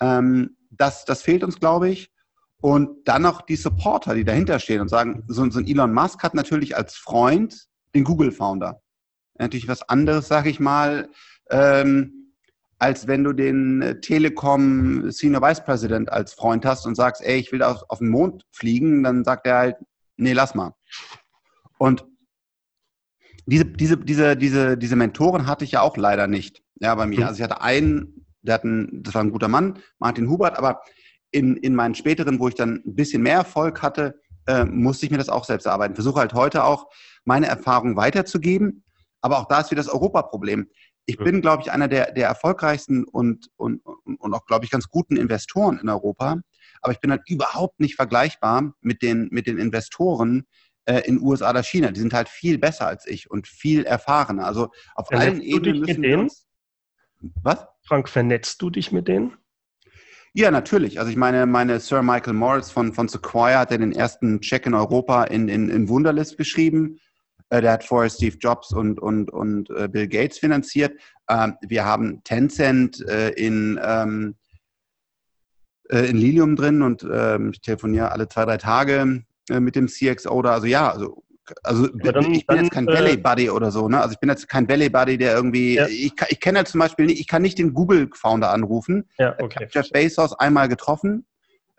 Ähm, 0.00 0.56
das, 0.70 1.04
das 1.04 1.22
fehlt 1.22 1.42
uns, 1.42 1.58
glaube 1.58 1.88
ich. 1.88 2.10
Und 2.66 3.06
dann 3.06 3.22
noch 3.22 3.42
die 3.42 3.54
Supporter, 3.54 4.16
die 4.16 4.24
dahinter 4.24 4.58
stehen 4.58 4.80
und 4.80 4.88
sagen, 4.88 5.22
so, 5.28 5.48
so 5.50 5.60
ein 5.60 5.68
Elon 5.68 5.94
Musk 5.94 6.24
hat 6.24 6.34
natürlich 6.34 6.76
als 6.76 6.96
Freund 6.96 7.68
den 7.94 8.02
Google-Founder. 8.02 8.82
Natürlich 9.38 9.68
was 9.68 9.88
anderes, 9.88 10.26
sage 10.26 10.50
ich 10.50 10.58
mal, 10.58 11.08
ähm, 11.48 12.32
als 12.80 13.06
wenn 13.06 13.22
du 13.22 13.32
den 13.32 14.00
Telekom 14.02 15.12
Senior 15.12 15.42
Vice 15.42 15.62
President 15.62 16.10
als 16.10 16.34
Freund 16.34 16.66
hast 16.66 16.86
und 16.86 16.96
sagst, 16.96 17.22
ey, 17.22 17.38
ich 17.38 17.52
will 17.52 17.62
auf, 17.62 17.84
auf 17.88 18.00
den 18.00 18.08
Mond 18.08 18.44
fliegen, 18.50 19.04
dann 19.04 19.22
sagt 19.22 19.46
er 19.46 19.58
halt, 19.58 19.76
nee, 20.16 20.32
lass 20.32 20.56
mal. 20.56 20.74
Und 21.78 22.04
diese, 23.46 23.66
diese, 23.66 23.96
diese, 23.96 24.36
diese, 24.36 24.76
diese 24.76 24.96
Mentoren 24.96 25.46
hatte 25.46 25.64
ich 25.64 25.70
ja 25.70 25.82
auch 25.82 25.96
leider 25.96 26.26
nicht. 26.26 26.64
Ja, 26.80 26.96
bei 26.96 27.06
mir. 27.06 27.20
Mhm. 27.20 27.26
Also 27.26 27.36
ich 27.38 27.48
hatte 27.48 27.60
einen, 27.60 28.26
der 28.42 28.54
hat 28.54 28.64
einen, 28.64 29.04
das 29.04 29.14
war 29.14 29.22
ein 29.22 29.30
guter 29.30 29.46
Mann, 29.46 29.78
Martin 30.00 30.28
Hubert, 30.28 30.58
aber 30.58 30.82
in, 31.36 31.56
in 31.58 31.74
meinen 31.74 31.94
späteren, 31.94 32.40
wo 32.40 32.48
ich 32.48 32.54
dann 32.54 32.82
ein 32.86 32.94
bisschen 32.94 33.22
mehr 33.22 33.36
Erfolg 33.36 33.82
hatte, 33.82 34.20
äh, 34.46 34.64
musste 34.64 35.04
ich 35.04 35.12
mir 35.12 35.18
das 35.18 35.28
auch 35.28 35.44
selbst 35.44 35.66
erarbeiten. 35.66 35.94
Versuche 35.94 36.20
halt 36.20 36.32
heute 36.32 36.64
auch, 36.64 36.86
meine 37.24 37.46
Erfahrungen 37.46 37.96
weiterzugeben. 37.96 38.84
Aber 39.20 39.38
auch 39.38 39.46
da 39.46 39.60
ist 39.60 39.70
wieder 39.70 39.82
das 39.82 39.92
Europaproblem. 39.92 40.70
Ich 41.04 41.18
bin, 41.18 41.40
glaube 41.40 41.62
ich, 41.62 41.70
einer 41.70 41.88
der, 41.88 42.12
der 42.12 42.26
erfolgreichsten 42.26 43.04
und, 43.04 43.48
und, 43.56 43.80
und 43.84 44.34
auch, 44.34 44.46
glaube 44.46 44.64
ich, 44.64 44.70
ganz 44.70 44.88
guten 44.88 45.16
Investoren 45.16 45.78
in 45.78 45.88
Europa. 45.88 46.40
Aber 46.80 46.92
ich 46.92 47.00
bin 47.00 47.10
halt 47.10 47.22
überhaupt 47.28 47.80
nicht 47.80 47.96
vergleichbar 47.96 48.72
mit 48.80 49.02
den, 49.02 49.28
mit 49.30 49.46
den 49.46 49.58
Investoren, 49.58 50.46
äh, 50.86 51.00
in 51.00 51.20
USA 51.20 51.50
oder 51.50 51.62
China. 51.62 51.90
Die 51.90 52.00
sind 52.00 52.14
halt 52.14 52.28
viel 52.28 52.58
besser 52.58 52.86
als 52.86 53.06
ich 53.06 53.30
und 53.30 53.46
viel 53.46 53.84
erfahrener. 53.84 54.46
Also 54.46 54.70
auf 54.94 55.08
vernetzt 55.08 55.32
allen 55.32 55.42
Ebenen 55.42 55.80
müssen 55.80 56.02
wir 56.02 56.18
uns, 56.18 56.46
Was? 57.42 57.66
Frank, 57.82 58.08
vernetzt 58.08 58.62
du 58.62 58.70
dich 58.70 58.90
mit 58.90 59.06
denen? 59.08 59.36
Ja, 60.38 60.50
natürlich. 60.50 60.98
Also 60.98 61.10
ich 61.10 61.16
meine, 61.16 61.46
meine 61.46 61.80
Sir 61.80 62.02
Michael 62.02 62.34
Morris 62.34 62.70
von, 62.70 62.92
von 62.92 63.08
Sequoia 63.08 63.60
hat 63.60 63.70
ja 63.70 63.78
den 63.78 63.92
ersten 63.92 64.38
Check 64.42 64.66
in 64.66 64.74
Europa 64.74 65.24
in, 65.24 65.48
in, 65.48 65.70
in 65.70 65.88
Wunderlist 65.88 66.36
geschrieben. 66.36 67.00
Äh, 67.48 67.62
der 67.62 67.72
hat 67.72 67.84
vorher 67.84 68.10
Steve 68.10 68.36
Jobs 68.36 68.70
und, 68.70 69.00
und, 69.00 69.30
und 69.30 69.70
äh, 69.70 69.88
Bill 69.88 70.06
Gates 70.06 70.36
finanziert. 70.36 71.00
Ähm, 71.30 71.54
wir 71.62 71.86
haben 71.86 72.22
Tencent 72.22 73.00
äh, 73.08 73.30
in, 73.30 73.80
ähm, 73.82 74.34
äh, 75.88 76.04
in 76.04 76.18
Lilium 76.18 76.54
drin 76.54 76.82
und 76.82 77.02
ähm, 77.10 77.52
ich 77.54 77.62
telefoniere 77.62 78.12
alle 78.12 78.28
zwei, 78.28 78.44
drei 78.44 78.58
Tage 78.58 79.24
mit 79.48 79.74
dem 79.74 79.86
CXO 79.86 80.42
da. 80.42 80.52
Also 80.52 80.66
ja, 80.66 80.90
also 80.90 81.24
also 81.62 81.86
dann, 81.88 82.32
ich 82.32 82.46
bin 82.46 82.56
dann, 82.56 82.64
jetzt 82.64 82.74
kein 82.74 82.86
Valley 82.86 83.12
äh, 83.12 83.16
Buddy 83.16 83.50
oder 83.50 83.70
so, 83.70 83.88
ne? 83.88 84.00
Also 84.00 84.12
ich 84.12 84.18
bin 84.18 84.28
jetzt 84.28 84.48
kein 84.48 84.68
Valley 84.68 84.88
Buddy, 84.88 85.18
der 85.18 85.34
irgendwie, 85.34 85.74
ja. 85.76 85.86
ich, 85.86 86.12
ich 86.28 86.40
kenne 86.40 86.60
ja 86.60 86.64
zum 86.64 86.80
Beispiel 86.80 87.06
nicht, 87.06 87.20
ich 87.20 87.26
kann 87.26 87.42
nicht 87.42 87.58
den 87.58 87.74
Google 87.74 88.08
Founder 88.14 88.50
anrufen. 88.50 89.08
Ja, 89.18 89.34
okay. 89.38 89.66
Ich 89.68 89.76
habe 89.76 89.86
Jeff 89.86 89.90
Bezos 89.90 90.32
einmal 90.32 90.68
getroffen 90.68 91.26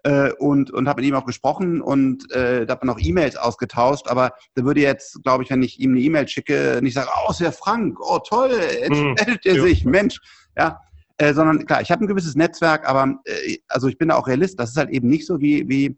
äh, 0.03 0.31
und, 0.33 0.71
und 0.71 0.87
habe 0.87 1.01
mit 1.01 1.09
ihm 1.09 1.15
auch 1.15 1.25
gesprochen 1.25 1.81
und 1.81 2.31
äh, 2.31 2.65
da 2.65 2.73
hat 2.73 2.83
man 2.83 2.95
auch 2.95 2.99
E-Mails 2.99 3.35
ausgetauscht, 3.35 4.07
aber 4.07 4.33
da 4.55 4.63
würde 4.63 4.81
jetzt, 4.81 5.21
glaube 5.23 5.43
ich, 5.43 5.49
wenn 5.49 5.63
ich 5.63 5.79
ihm 5.79 5.91
eine 5.91 5.99
E-Mail 5.99 6.27
schicke, 6.27 6.79
nicht 6.81 6.93
sagen, 6.93 7.09
oh, 7.25 7.31
ist 7.31 7.41
ja 7.41 7.51
Frank, 7.51 7.99
oh 7.99 8.19
toll, 8.19 8.51
jetzt 8.51 8.91
mhm. 8.91 9.13
meldet 9.13 9.45
er 9.45 9.61
sich, 9.61 9.85
Mensch, 9.85 10.19
ja. 10.57 10.79
Äh, 11.19 11.33
sondern 11.33 11.65
klar, 11.65 11.81
ich 11.81 11.89
habe 11.89 12.05
ein 12.05 12.07
gewisses 12.07 12.35
Netzwerk, 12.35 12.87
aber 12.87 13.19
äh, 13.25 13.57
also 13.67 13.87
ich 13.87 13.97
bin 13.97 14.09
da 14.09 14.15
auch 14.15 14.27
Realist. 14.27 14.59
Das 14.59 14.69
ist 14.69 14.77
halt 14.77 14.91
eben 14.91 15.07
nicht 15.07 15.25
so 15.25 15.41
wie, 15.41 15.67
wie 15.67 15.97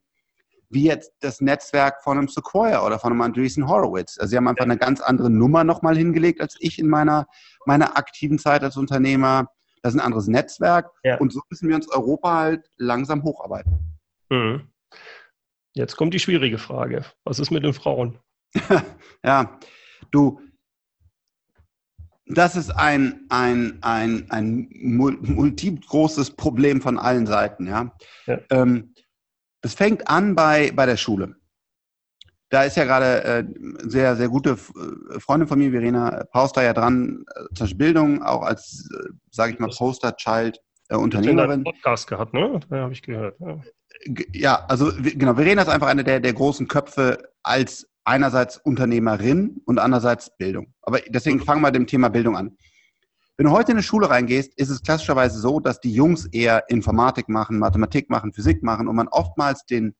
wie 0.69 0.86
jetzt 0.86 1.13
das 1.21 1.41
Netzwerk 1.41 2.03
von 2.03 2.17
einem 2.17 2.27
Sequoia 2.27 2.86
oder 2.86 2.99
von 2.99 3.12
einem 3.12 3.21
Andreessen 3.21 3.67
Horowitz. 3.67 4.17
Also 4.19 4.32
sie 4.32 4.38
haben 4.38 4.47
einfach 4.47 4.65
eine 4.65 4.77
ganz 4.77 5.01
andere 5.01 5.29
Nummer 5.29 5.63
nochmal 5.63 5.97
hingelegt 5.97 6.41
als 6.41 6.55
ich 6.60 6.79
in 6.79 6.88
meiner, 6.88 7.27
meiner 7.65 7.97
aktiven 7.97 8.38
Zeit 8.38 8.63
als 8.63 8.77
Unternehmer. 8.77 9.47
Das 9.82 9.93
ist 9.93 9.99
ein 9.99 10.05
anderes 10.05 10.27
Netzwerk. 10.27 10.91
Ja. 11.03 11.17
Und 11.17 11.34
so 11.34 11.41
müssen 11.49 11.69
wir 11.69 11.75
uns 11.75 11.89
Europa 11.89 12.38
halt 12.38 12.69
langsam 12.77 13.23
hocharbeiten. 13.23 13.99
Mhm. 14.29 14.69
Jetzt 15.73 15.95
kommt 15.95 16.13
die 16.13 16.19
schwierige 16.19 16.58
Frage. 16.58 17.05
Was 17.23 17.39
ist 17.39 17.51
mit 17.51 17.63
den 17.63 17.73
Frauen? 17.73 18.19
ja, 19.23 19.60
du, 20.12 20.41
das 22.25 22.55
ist 22.55 22.69
ein, 22.71 23.25
ein, 23.29 23.79
ein, 23.82 24.29
ein 24.29 24.69
multi 24.71 25.75
großes 25.75 26.32
Problem 26.32 26.82
von 26.82 26.99
allen 26.99 27.25
Seiten. 27.25 27.65
Ja. 27.65 27.95
ja. 28.27 28.39
Ähm, 28.51 28.93
das 29.62 29.74
fängt 29.74 30.08
an 30.08 30.36
bei, 30.36 30.72
bei 30.72 30.86
der 30.86 30.98
Schule. 30.98 31.36
Da 32.50 32.63
ist 32.63 32.78
ja 32.78 32.84
gerade 32.84 33.24
äh, 33.24 33.43
sehr, 33.84 34.15
sehr 34.15 34.28
gute 34.28 34.52
äh, 34.52 35.19
Freundin 35.19 35.48
von 35.48 35.60
mir, 35.60 35.72
Verena 35.72 36.24
Pauster, 36.32 36.63
ja 36.63 36.74
dran, 36.74 37.24
äh, 37.36 37.54
zur 37.54 37.78
Bildung, 37.78 38.24
auch 38.24 38.41
als, 38.41 38.89
äh, 38.91 39.10
sage 39.30 39.54
ich 39.54 39.60
mal, 39.60 39.69
Poster-Child 39.69 40.60
äh, 40.89 40.95
Unternehmerin. 40.95 41.63
Podcast 41.63 42.08
gehabt, 42.08 42.34
ne? 42.34 42.60
Da 42.69 42.78
habe 42.78 42.93
ich 42.93 43.04
gehört. 43.04 43.39
Ja. 43.39 43.60
ja, 44.34 44.65
also 44.67 44.91
genau, 44.98 45.36
Verena 45.36 45.62
ist 45.62 45.69
einfach 45.69 45.88
eine 45.88 46.04
der, 46.04 46.19
der 46.19 46.34
großen 46.34 46.67
Köpfe 46.67 47.30
als 47.43 47.88
einerseits 48.04 48.58
Unternehmerin 48.58 49.62
und 49.65 49.78
andererseits 49.78 50.36
Bildung. 50.36 50.74
Aber 50.82 51.00
deswegen 51.10 51.41
fangen 51.41 51.62
wir 51.62 51.67
mit 51.67 51.76
dem 51.76 51.88
Thema 51.88 52.10
Bildung 52.10 52.36
an. 52.36 52.58
Wenn 53.39 53.45
du 53.45 53.54
heute 53.54 53.71
in 53.71 53.78
eine 53.78 53.84
Schule 53.84 54.10
reingehst, 54.10 54.54
ist 54.56 54.67
es 54.67 54.82
klassischerweise 54.82 55.39
so, 55.39 55.62
dass 55.62 55.80
die 55.80 55.93
Jungs 55.93 56.25
eher 56.25 56.65
Informatik 56.67 57.30
machen, 57.30 57.58
Mathematik 57.58 58.10
machen, 58.10 58.34
Physik 58.34 58.63
machen 58.63 58.89
und 58.89 58.97
man 58.97 59.08
oftmals 59.08 59.65
den 59.65 59.95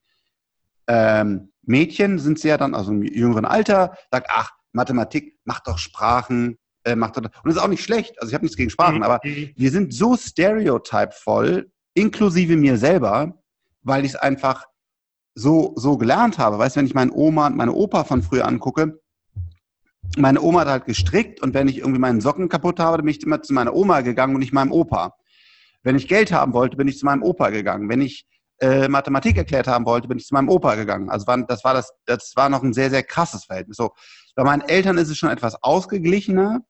ähm, 0.88 1.54
Mädchen 1.62 2.19
sind 2.19 2.38
sie 2.38 2.49
ja 2.49 2.58
dann, 2.58 2.75
also 2.75 2.91
im 2.91 3.02
jüngeren 3.02 3.45
Alter, 3.45 3.95
sagt, 4.12 4.28
ach, 4.30 4.52
Mathematik, 4.73 5.39
mach 5.45 5.62
doch 5.62 5.78
Sprachen, 5.78 6.58
äh, 6.84 6.97
macht 6.97 7.15
doch, 7.15 7.21
und 7.23 7.32
das 7.45 7.56
ist 7.56 7.62
auch 7.62 7.69
nicht 7.69 7.82
schlecht, 7.82 8.19
also 8.19 8.30
ich 8.30 8.34
habe 8.34 8.43
nichts 8.43 8.58
gegen 8.58 8.71
Sprachen, 8.71 9.04
aber 9.04 9.21
mhm. 9.23 9.52
wir 9.56 9.71
sind 9.71 9.93
so 9.93 10.17
stereotypevoll, 10.17 11.71
inklusive 11.93 12.58
mir 12.58 12.78
selber, 12.78 13.41
weil 13.84 14.04
ich 14.04 14.15
es 14.15 14.17
einfach 14.17 14.65
so, 15.34 15.71
so 15.78 15.97
gelernt 15.97 16.39
habe. 16.39 16.60
Weißt 16.60 16.75
du, 16.75 16.80
wenn 16.80 16.88
ich 16.88 16.93
meine 16.93 17.13
Oma 17.13 17.47
und 17.47 17.56
meine 17.56 17.71
Opa 17.71 18.04
von 18.04 18.21
früher 18.21 18.45
angucke, 18.45 18.98
meine 20.17 20.41
Oma 20.41 20.62
hat 20.62 20.67
halt 20.67 20.86
gestrickt 20.86 21.41
und 21.41 21.54
wenn 21.54 21.67
ich 21.67 21.80
irgendwie 21.80 22.00
meinen 22.00 22.22
Socken 22.22 22.50
kaputt 22.50 22.80
habe, 22.80 22.98
dann 22.98 23.06
bin 23.06 23.15
ich 23.15 23.24
immer 23.24 23.41
zu 23.41 23.54
meiner 23.54 23.74
Oma 23.74 24.02
gegangen 24.02 24.34
und 24.36 24.39
nicht 24.39 24.54
meinem 24.54 24.72
Opa. 24.72 25.15
Wenn 25.84 25.95
ich 25.95 26.08
Geld 26.08 26.32
haben 26.32 26.54
wollte, 26.54 26.78
bin 26.78 26.88
ich 26.88 26.98
zu 26.98 27.06
meinem 27.06 27.24
Opa 27.24 27.50
gegangen. 27.52 27.88
Wenn 27.89 28.02
ich 28.02 28.26
äh, 28.60 28.88
Mathematik 28.88 29.38
erklärt 29.38 29.67
haben 29.67 29.86
wollte, 29.86 30.08
bin 30.08 30.17
ich 30.17 30.26
zu 30.26 30.34
meinem 30.34 30.50
Opa 30.50 30.76
gegangen. 30.76 31.10
Also 31.10 31.28
war, 31.28 31.38
das 31.45 31.63
war 31.63 31.74
das, 31.74 31.91
das 32.06 32.34
war 32.36 32.50
noch 32.50 32.63
ein 32.63 32.74
sehr, 32.74 32.89
sehr 32.89 33.04
krasses 33.04 33.45
Verhältnis. 33.45 33.78
So, 33.78 33.91
bei 34.36 34.43
meinen 34.43 34.62
Eltern 34.62 34.98
ist 34.98 35.10
es 35.10 35.17
schon 35.17 35.30
etwas 35.30 35.62
ausgeglichener, 35.63 36.62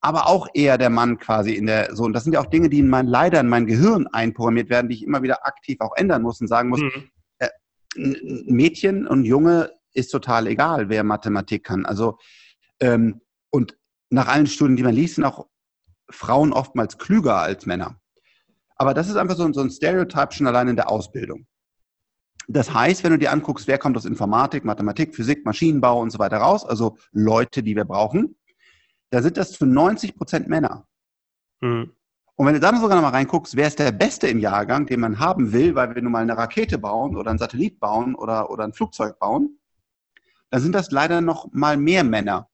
aber 0.00 0.28
auch 0.28 0.46
eher 0.54 0.78
der 0.78 0.90
Mann 0.90 1.18
quasi 1.18 1.52
in 1.52 1.66
der, 1.66 1.94
so, 1.94 2.04
und 2.04 2.12
das 2.12 2.24
sind 2.24 2.32
ja 2.32 2.40
auch 2.40 2.46
Dinge, 2.46 2.68
die 2.68 2.78
in 2.78 2.88
mein, 2.88 3.06
leider 3.06 3.40
in 3.40 3.48
mein 3.48 3.66
Gehirn 3.66 4.06
einprogrammiert 4.06 4.70
werden, 4.70 4.88
die 4.88 4.94
ich 4.94 5.04
immer 5.04 5.22
wieder 5.22 5.46
aktiv 5.46 5.78
auch 5.80 5.96
ändern 5.96 6.22
muss 6.22 6.40
und 6.40 6.46
sagen 6.46 6.68
muss, 6.68 6.80
mhm. 6.80 7.10
äh, 7.38 7.48
Mädchen 8.46 9.06
und 9.06 9.24
Junge 9.24 9.72
ist 9.92 10.10
total 10.10 10.46
egal, 10.46 10.88
wer 10.88 11.02
Mathematik 11.02 11.64
kann. 11.64 11.84
Also 11.84 12.18
ähm, 12.80 13.20
und 13.50 13.76
nach 14.10 14.28
allen 14.28 14.46
Studien, 14.46 14.76
die 14.76 14.82
man 14.82 14.94
liest, 14.94 15.16
sind 15.16 15.24
auch 15.24 15.46
Frauen 16.10 16.52
oftmals 16.52 16.98
klüger 16.98 17.36
als 17.36 17.66
Männer. 17.66 18.00
Aber 18.76 18.94
das 18.94 19.08
ist 19.08 19.16
einfach 19.16 19.36
so, 19.36 19.52
so 19.52 19.60
ein 19.60 19.70
Stereotype 19.70 20.32
schon 20.32 20.46
allein 20.46 20.68
in 20.68 20.76
der 20.76 20.90
Ausbildung. 20.90 21.46
Das 22.46 22.72
heißt, 22.72 23.04
wenn 23.04 23.12
du 23.12 23.18
dir 23.18 23.32
anguckst, 23.32 23.66
wer 23.66 23.76
kommt 23.76 23.96
aus 23.96 24.06
Informatik, 24.06 24.64
Mathematik, 24.64 25.14
Physik, 25.14 25.44
Maschinenbau 25.44 26.00
und 26.00 26.10
so 26.10 26.18
weiter 26.18 26.38
raus, 26.38 26.64
also 26.64 26.96
Leute, 27.12 27.62
die 27.62 27.76
wir 27.76 27.84
brauchen, 27.84 28.36
da 29.10 29.20
sind 29.20 29.36
das 29.36 29.52
zu 29.52 29.66
90 29.66 30.16
Prozent 30.16 30.48
Männer. 30.48 30.86
Mhm. 31.60 31.92
Und 32.36 32.46
wenn 32.46 32.54
du 32.54 32.60
dann 32.60 32.80
sogar 32.80 32.96
noch 32.96 33.02
mal 33.02 33.10
reinguckst, 33.10 33.56
wer 33.56 33.66
ist 33.66 33.80
der 33.80 33.90
Beste 33.90 34.28
im 34.28 34.38
Jahrgang, 34.38 34.86
den 34.86 35.00
man 35.00 35.18
haben 35.18 35.52
will, 35.52 35.74
weil 35.74 35.94
wir 35.94 36.00
nun 36.00 36.12
mal 36.12 36.22
eine 36.22 36.38
Rakete 36.38 36.78
bauen 36.78 37.16
oder 37.16 37.32
ein 37.32 37.38
Satellit 37.38 37.80
bauen 37.80 38.14
oder, 38.14 38.48
oder 38.48 38.64
ein 38.64 38.72
Flugzeug 38.72 39.18
bauen, 39.18 39.58
dann 40.48 40.62
sind 40.62 40.72
das 40.72 40.90
leider 40.90 41.20
noch 41.20 41.52
mal 41.52 41.76
mehr 41.76 42.04
Männer. 42.04 42.48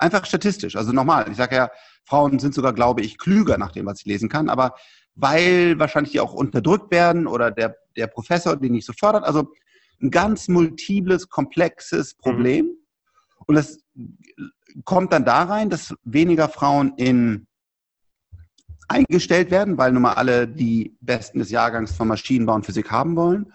Einfach 0.00 0.24
statistisch. 0.24 0.76
Also 0.76 0.92
nochmal, 0.92 1.30
ich 1.30 1.36
sage 1.36 1.56
ja, 1.56 1.70
Frauen 2.06 2.38
sind 2.38 2.54
sogar, 2.54 2.72
glaube 2.72 3.02
ich, 3.02 3.18
klüger 3.18 3.58
nach 3.58 3.72
dem, 3.72 3.84
was 3.84 4.00
ich 4.00 4.06
lesen 4.06 4.30
kann, 4.30 4.48
aber 4.48 4.74
weil 5.14 5.78
wahrscheinlich 5.78 6.12
die 6.12 6.20
auch 6.20 6.32
unterdrückt 6.32 6.90
werden 6.90 7.26
oder 7.26 7.50
der, 7.50 7.76
der 7.96 8.06
Professor 8.06 8.56
die 8.56 8.70
nicht 8.70 8.86
so 8.86 8.94
fördert. 8.94 9.24
Also 9.24 9.52
ein 10.00 10.10
ganz 10.10 10.48
multiples, 10.48 11.28
komplexes 11.28 12.14
mhm. 12.16 12.22
Problem. 12.22 12.66
Mhm. 12.66 12.76
Und 13.46 13.54
das 13.56 13.80
kommt 14.84 15.12
dann 15.12 15.26
da 15.26 15.42
rein, 15.42 15.68
dass 15.68 15.94
weniger 16.04 16.48
Frauen 16.48 16.94
in 16.96 17.46
eingestellt 18.88 19.50
werden, 19.50 19.78
weil 19.78 19.92
nun 19.92 20.02
mal 20.02 20.14
alle 20.14 20.48
die 20.48 20.96
Besten 21.00 21.38
des 21.38 21.50
Jahrgangs 21.50 21.92
von 21.92 22.08
Maschinenbau 22.08 22.54
und 22.54 22.66
Physik 22.66 22.90
haben 22.90 23.16
wollen. 23.16 23.52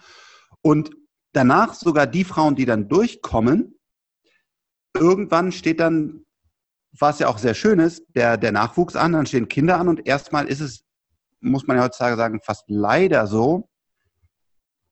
Und 0.62 0.92
danach 1.32 1.74
sogar 1.74 2.06
die 2.06 2.24
Frauen, 2.24 2.54
die 2.54 2.64
dann 2.64 2.88
durchkommen, 2.88 3.78
irgendwann 4.94 5.52
steht 5.52 5.80
dann, 5.80 6.25
was 6.98 7.18
ja 7.18 7.28
auch 7.28 7.38
sehr 7.38 7.54
schön 7.54 7.78
ist, 7.78 8.02
der, 8.14 8.36
der 8.36 8.52
Nachwuchs 8.52 8.96
an, 8.96 9.12
dann 9.12 9.26
stehen 9.26 9.48
Kinder 9.48 9.78
an 9.78 9.88
und 9.88 10.06
erstmal 10.06 10.46
ist 10.46 10.60
es, 10.60 10.84
muss 11.40 11.66
man 11.66 11.76
ja 11.76 11.84
heutzutage 11.84 12.16
sagen, 12.16 12.40
fast 12.42 12.64
leider 12.68 13.26
so, 13.26 13.68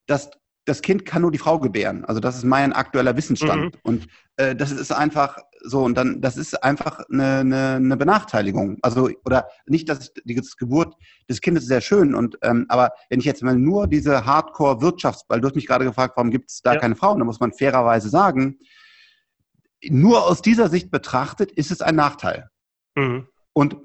dass 0.07 0.31
das 0.67 0.81
Kind 0.81 1.05
kann 1.05 1.23
nur 1.23 1.31
die 1.31 1.39
Frau 1.39 1.59
gebären. 1.59 2.05
Also 2.07 2.21
das 2.21 2.37
ist 2.37 2.45
mein 2.45 2.73
aktueller 2.73 3.17
Wissensstand. 3.17 3.75
Mhm. 3.75 3.81
Und 3.83 4.07
äh, 4.37 4.57
das 4.57 4.73
ist 4.73 4.93
einfach 4.93 5.39
so, 5.63 5.83
und 5.83 5.97
dann, 5.97 6.21
das 6.21 6.37
ist 6.37 6.63
einfach 6.63 7.01
eine, 7.11 7.39
eine, 7.39 7.75
eine 7.77 7.97
Benachteiligung. 7.97 8.79
Also, 8.83 9.11
oder 9.25 9.49
nicht, 9.67 9.89
dass 9.89 10.13
die 10.13 10.35
Geburt 10.59 10.95
des 11.29 11.41
Kindes 11.41 11.67
sehr 11.67 11.81
schön, 11.81 12.15
und 12.15 12.39
ähm, 12.43 12.67
aber 12.69 12.93
wenn 13.09 13.19
ich 13.19 13.25
jetzt 13.25 13.43
mal 13.43 13.57
nur 13.57 13.87
diese 13.87 14.27
Hardcore-Wirtschafts-, 14.27 15.25
weil 15.29 15.41
du 15.41 15.49
hast 15.49 15.55
mich 15.55 15.67
gerade 15.67 15.85
gefragt, 15.85 16.15
warum 16.17 16.31
gibt 16.31 16.51
es 16.51 16.61
da 16.61 16.75
ja. 16.75 16.81
keine 16.81 16.97
Frauen, 16.97 17.19
da 17.19 17.25
muss 17.25 17.41
man 17.41 17.53
fairerweise 17.53 18.09
sagen, 18.09 18.59
nur 19.91 20.25
aus 20.25 20.43
dieser 20.43 20.69
Sicht 20.69 20.91
betrachtet, 20.91 21.53
ist 21.53 21.71
es 21.71 21.81
ein 21.81 21.97
Nachteil. 21.97 22.49
Mhm. 22.97 23.27
Und 23.53 23.77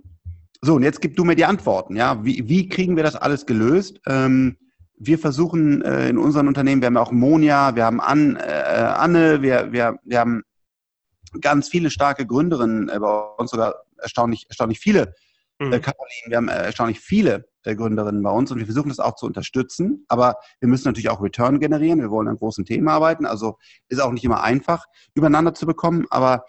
so, 0.62 0.76
und 0.76 0.84
jetzt 0.84 1.02
gib 1.02 1.16
du 1.16 1.24
mir 1.24 1.36
die 1.36 1.46
Antworten, 1.46 1.96
ja. 1.96 2.24
Wie, 2.26 2.50
wie 2.50 2.68
kriegen 2.68 2.96
wir 2.96 3.04
das 3.04 3.16
alles 3.16 3.46
gelöst? 3.46 4.02
Ähm, 4.08 4.58
wir 4.98 5.18
versuchen 5.18 5.82
äh, 5.82 6.10
in 6.10 6.18
unseren 6.18 6.48
Unternehmen, 6.48 6.82
wir 6.82 6.88
haben 6.88 6.96
ja 6.96 7.02
auch 7.02 7.12
Monja, 7.12 7.76
wir 7.76 7.86
haben 7.86 8.02
An, 8.02 8.36
äh, 8.36 8.42
Anne, 8.42 9.42
wir, 9.42 9.72
wir, 9.72 9.98
wir 10.04 10.20
haben 10.20 10.44
ganz 11.40 11.70
viele 11.70 11.90
starke 11.90 12.26
Gründerinnen, 12.26 12.90
äh, 12.90 13.00
bei 13.00 13.22
uns 13.38 13.52
sogar 13.52 13.76
erstaunlich, 13.98 14.46
erstaunlich 14.50 14.80
viele, 14.80 15.14
mhm. 15.60 15.74
äh, 15.74 15.80
Caroline, 15.80 16.28
wir 16.28 16.38
haben 16.38 16.50
äh, 16.50 16.66
erstaunlich 16.66 17.00
viele 17.00 17.48
äh, 17.64 17.76
Gründerinnen 17.76 18.24
bei 18.24 18.32
uns 18.32 18.52
und 18.52 18.60
wir 18.60 18.66
versuchen 18.66 18.90
das 18.90 19.00
auch 19.00 19.16
zu 19.16 19.26
unterstützen, 19.26 20.06
aber 20.08 20.38
wir 20.60 20.70
müssen 20.70 20.88
natürlich 20.88 21.10
auch 21.10 21.22
Return 21.22 21.60
generieren, 21.60 22.02
wir 22.02 22.10
wollen 22.10 22.28
an 22.28 22.38
großen 22.38 22.66
Themen 22.66 22.88
arbeiten, 22.88 23.26
also 23.26 23.58
ist 23.88 24.02
auch 24.02 24.12
nicht 24.12 24.24
immer 24.24 24.44
einfach, 24.44 24.86
übereinander 25.14 25.54
zu 25.54 25.66
bekommen, 25.66 26.06
aber 26.10 26.46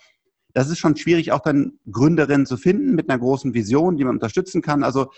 das 0.52 0.68
ist 0.68 0.78
schon 0.78 0.96
schwierig, 0.96 1.30
auch 1.30 1.40
dann 1.40 1.78
Gründerinnen 1.90 2.46
zu 2.46 2.56
finden 2.56 2.94
mit 2.94 3.08
einer 3.08 3.18
großen 3.18 3.54
Vision, 3.54 3.96
die 3.96 4.04
man 4.04 4.16
unterstützen 4.16 4.62
kann. 4.62 4.82
Also 4.82 5.10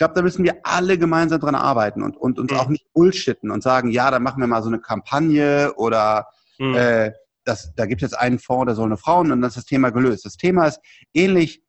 glaube, 0.00 0.14
da 0.14 0.22
müssen 0.22 0.44
wir 0.44 0.56
alle 0.62 0.96
gemeinsam 0.96 1.40
dran 1.40 1.54
arbeiten 1.54 2.02
und, 2.02 2.16
und 2.16 2.38
uns 2.38 2.52
mhm. 2.52 2.58
auch 2.58 2.68
nicht 2.68 2.90
bullshitten 2.94 3.50
und 3.50 3.62
sagen, 3.62 3.90
ja, 3.90 4.10
dann 4.10 4.22
machen 4.22 4.40
wir 4.40 4.46
mal 4.46 4.62
so 4.62 4.68
eine 4.68 4.80
Kampagne 4.80 5.74
oder 5.74 6.26
mhm. 6.58 6.74
äh, 6.74 7.12
das, 7.44 7.74
da 7.74 7.84
gibt 7.84 8.02
es 8.02 8.10
jetzt 8.10 8.18
einen 8.18 8.38
Fonds, 8.38 8.66
der 8.66 8.76
soll 8.76 8.86
eine 8.86 8.96
Frauen 8.96 9.30
und 9.30 9.42
dann 9.42 9.48
ist 9.48 9.58
das 9.58 9.66
Thema 9.66 9.90
gelöst. 9.90 10.24
Das 10.24 10.38
Thema 10.38 10.66
ist 10.66 10.80
ähnlich 11.12 11.62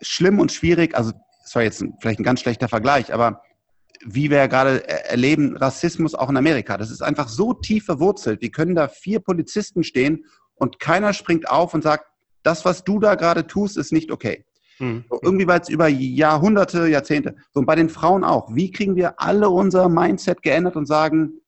schlimm 0.00 0.38
und 0.38 0.52
schwierig, 0.52 0.96
also 0.96 1.12
das 1.42 1.54
war 1.54 1.62
jetzt 1.62 1.84
vielleicht 2.00 2.20
ein 2.20 2.24
ganz 2.24 2.40
schlechter 2.40 2.68
Vergleich, 2.68 3.12
aber 3.12 3.42
wie 4.04 4.30
wir 4.30 4.38
ja 4.38 4.46
gerade 4.46 4.88
erleben, 4.88 5.56
Rassismus 5.56 6.14
auch 6.14 6.30
in 6.30 6.36
Amerika. 6.36 6.78
Das 6.78 6.90
ist 6.90 7.02
einfach 7.02 7.28
so 7.28 7.52
tief 7.52 7.84
verwurzelt. 7.84 8.40
Wie 8.40 8.50
können 8.50 8.74
da 8.74 8.88
vier 8.88 9.20
Polizisten 9.20 9.84
stehen 9.84 10.24
und 10.54 10.78
keiner 10.78 11.12
springt 11.12 11.48
auf 11.48 11.74
und 11.74 11.82
sagt, 11.82 12.06
das, 12.42 12.64
was 12.64 12.84
du 12.84 12.98
da 12.98 13.14
gerade 13.14 13.46
tust, 13.46 13.76
ist 13.76 13.92
nicht 13.92 14.10
okay. 14.10 14.46
Mhm. 14.78 15.04
So, 15.10 15.20
irgendwie 15.22 15.46
war 15.46 15.60
es 15.60 15.68
über 15.68 15.88
Jahrhunderte, 15.88 16.86
Jahrzehnte. 16.86 17.36
So, 17.52 17.60
und 17.60 17.66
bei 17.66 17.74
den 17.74 17.90
Frauen 17.90 18.24
auch. 18.24 18.54
Wie 18.54 18.70
kriegen 18.70 18.96
wir 18.96 19.20
alle 19.20 19.50
unser 19.50 19.88
Mindset 19.88 20.42
geändert 20.42 20.76
und 20.76 20.86
sagen, 20.86 21.40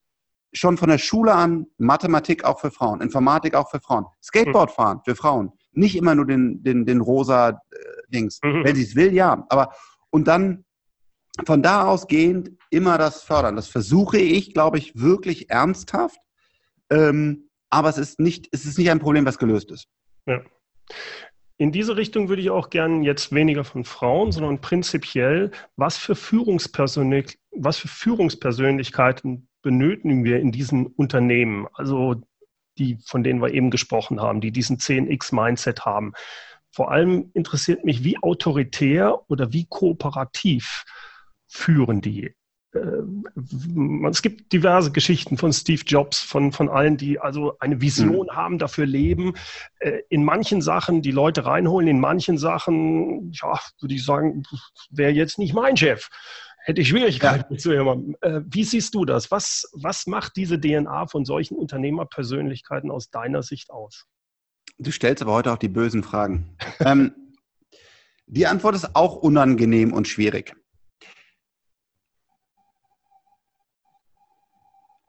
schon 0.53 0.77
von 0.77 0.91
der 0.91 0.99
Schule 0.99 1.35
an, 1.35 1.67
Mathematik 1.79 2.45
auch 2.45 2.61
für 2.61 2.71
Frauen, 2.71 3.01
Informatik 3.01 3.55
auch 3.55 3.71
für 3.71 3.81
Frauen, 3.81 4.05
Skateboard 4.23 4.71
mhm. 4.71 4.75
fahren 4.75 5.01
für 5.05 5.17
Frauen. 5.17 5.53
Nicht 5.73 5.97
immer 5.97 6.15
nur 6.15 6.27
den, 6.27 6.63
den, 6.63 6.85
den 6.85 7.01
rosa 7.01 7.59
Dings. 8.13 8.41
Mhm. 8.43 8.65
Wenn 8.65 8.77
sie 8.77 8.83
es 8.83 8.95
will, 8.95 9.13
ja. 9.13 9.45
Aber, 9.49 9.73
und 10.11 10.29
dann 10.29 10.65
von 11.47 11.63
da 11.63 11.87
ausgehend 11.87 12.51
immer 12.71 12.99
das 12.99 13.23
fördern. 13.23 13.57
Das 13.57 13.69
versuche 13.69 14.19
ich, 14.19 14.55
glaube 14.55 14.79
ich, 14.79 15.01
wirklich 15.01 15.51
ernsthaft. 15.51 16.19
Ähm, 16.91 17.49
aber 17.71 17.89
es 17.89 17.99
ist 17.99 18.21
nicht, 18.21 18.49
es 18.53 18.65
ist 18.67 18.79
nicht 18.79 18.91
ein 18.91 18.99
Problem, 18.99 19.25
was 19.25 19.39
gelöst 19.39 19.71
ist. 19.71 19.87
Ja. 20.27 20.43
In 21.57 21.73
diese 21.73 21.97
Richtung 21.97 22.29
würde 22.29 22.43
ich 22.43 22.51
auch 22.51 22.71
gerne 22.71 23.05
jetzt 23.05 23.33
weniger 23.33 23.65
von 23.65 23.85
Frauen, 23.85 24.33
sondern 24.33 24.61
prinzipiell, 24.61 25.53
was 25.77 25.97
für, 25.97 26.15
Führungspersönlich 26.15 27.39
was 27.53 27.79
für 27.79 27.89
Führungspersönlichkeiten 27.89 29.49
benötigen 29.63 30.25
wir 30.25 30.41
in 30.41 30.53
diesen 30.53 30.87
Unternehmen? 30.87 31.69
Also 31.75 32.17
die, 32.79 32.99
von 33.07 33.23
denen 33.23 33.41
wir 33.41 33.53
eben 33.53 33.71
gesprochen 33.71 34.21
haben, 34.21 34.41
die 34.41 34.51
diesen 34.51 34.79
10x-Mindset 34.79 35.85
haben. 35.85 36.13
Vor 36.73 36.91
allem 36.91 37.31
interessiert 37.35 37.85
mich, 37.85 38.03
wie 38.03 38.19
autoritär 38.23 39.21
oder 39.29 39.53
wie 39.53 39.67
kooperativ 39.69 40.85
führen 41.47 42.01
die 42.01 42.35
äh, 42.75 44.09
es 44.09 44.23
gibt 44.23 44.53
diverse 44.53 44.93
Geschichten 44.93 45.37
von 45.37 45.53
Steve 45.53 45.83
Jobs, 45.87 46.21
von, 46.21 46.53
von 46.53 46.69
allen, 46.69 46.97
die 46.97 47.19
also 47.19 47.59
eine 47.59 47.81
Vision 47.81 48.27
mhm. 48.27 48.37
haben, 48.37 48.59
dafür 48.59 48.87
leben, 48.87 49.35
äh, 49.81 50.01
in 50.09 50.25
manchen 50.25 50.63
Sachen 50.63 51.03
die 51.03 51.11
Leute 51.11 51.45
reinholen, 51.45 51.89
in 51.89 52.01
manchen 52.01 52.39
Sachen, 52.39 53.33
ja, 53.33 53.59
würde 53.81 53.95
ich 53.95 54.05
sagen, 54.05 54.43
wäre 54.91 55.13
jetzt 55.13 55.39
nicht 55.39 55.55
mein 55.55 55.77
Chef. 55.77 56.09
Hätte 56.65 56.81
ich 56.81 56.89
Schwierigkeiten 56.89 57.55
ja. 57.55 57.61
so 57.61 57.73
jemandem. 57.73 58.17
Äh, 58.21 58.41
wie 58.47 58.65
siehst 58.65 58.95
du 58.95 59.05
das? 59.05 59.31
Was, 59.31 59.69
was 59.73 60.07
macht 60.07 60.37
diese 60.37 60.61
DNA 60.61 61.09
von 61.09 61.25
solchen 61.25 61.57
Unternehmerpersönlichkeiten 61.57 62.91
aus 62.91 63.11
deiner 63.11 63.43
Sicht 63.43 63.71
aus? 63.71 64.07
Du 64.79 64.91
stellst 64.91 65.23
aber 65.23 65.33
heute 65.33 65.53
auch 65.53 65.59
die 65.59 65.69
bösen 65.69 66.03
Fragen. 66.03 66.57
ähm, 66.81 67.13
die 68.27 68.47
Antwort 68.47 68.75
ist 68.75 68.95
auch 68.97 69.17
unangenehm 69.17 69.93
und 69.93 70.09
schwierig. 70.09 70.55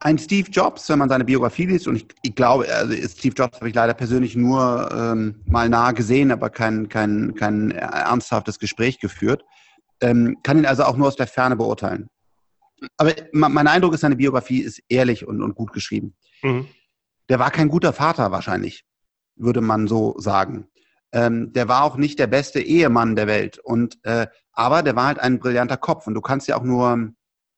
ein 0.03 0.17
Steve 0.17 0.49
Jobs, 0.51 0.89
wenn 0.89 0.99
man 0.99 1.09
seine 1.09 1.23
Biografie 1.23 1.65
liest, 1.65 1.87
und 1.87 1.95
ich, 1.95 2.07
ich 2.21 2.35
glaube, 2.35 2.67
also 2.73 2.93
Steve 3.07 3.35
Jobs 3.35 3.57
habe 3.57 3.69
ich 3.69 3.75
leider 3.75 3.93
persönlich 3.93 4.35
nur 4.35 4.89
ähm, 4.93 5.41
mal 5.45 5.69
nah 5.69 5.91
gesehen, 5.93 6.31
aber 6.31 6.49
kein, 6.49 6.89
kein, 6.89 7.35
kein 7.35 7.71
ernsthaftes 7.71 8.59
Gespräch 8.59 8.99
geführt, 8.99 9.43
ähm, 10.01 10.37
kann 10.43 10.57
ihn 10.57 10.65
also 10.65 10.83
auch 10.83 10.97
nur 10.97 11.07
aus 11.07 11.15
der 11.15 11.27
Ferne 11.27 11.55
beurteilen. 11.55 12.09
Aber 12.97 13.13
mein 13.31 13.67
Eindruck 13.67 13.93
ist, 13.93 14.01
seine 14.01 14.17
Biografie 14.17 14.59
ist 14.59 14.81
ehrlich 14.89 15.25
und, 15.25 15.41
und 15.41 15.55
gut 15.55 15.71
geschrieben. 15.71 16.15
Mhm. 16.41 16.67
Der 17.29 17.39
war 17.39 17.49
kein 17.49 17.69
guter 17.69 17.93
Vater 17.93 18.31
wahrscheinlich, 18.31 18.83
würde 19.35 19.61
man 19.61 19.87
so 19.87 20.15
sagen. 20.19 20.67
Ähm, 21.11 21.53
der 21.53 21.67
war 21.67 21.83
auch 21.83 21.97
nicht 21.97 22.19
der 22.19 22.27
beste 22.27 22.59
Ehemann 22.59 23.15
der 23.15 23.27
Welt. 23.27 23.59
Und, 23.59 23.99
äh, 24.03 24.27
aber 24.51 24.81
der 24.83 24.95
war 24.95 25.07
halt 25.07 25.19
ein 25.19 25.39
brillanter 25.39 25.77
Kopf. 25.77 26.07
Und 26.07 26.15
du 26.15 26.21
kannst 26.21 26.47
ja 26.47 26.57
auch 26.57 26.63
nur 26.63 27.11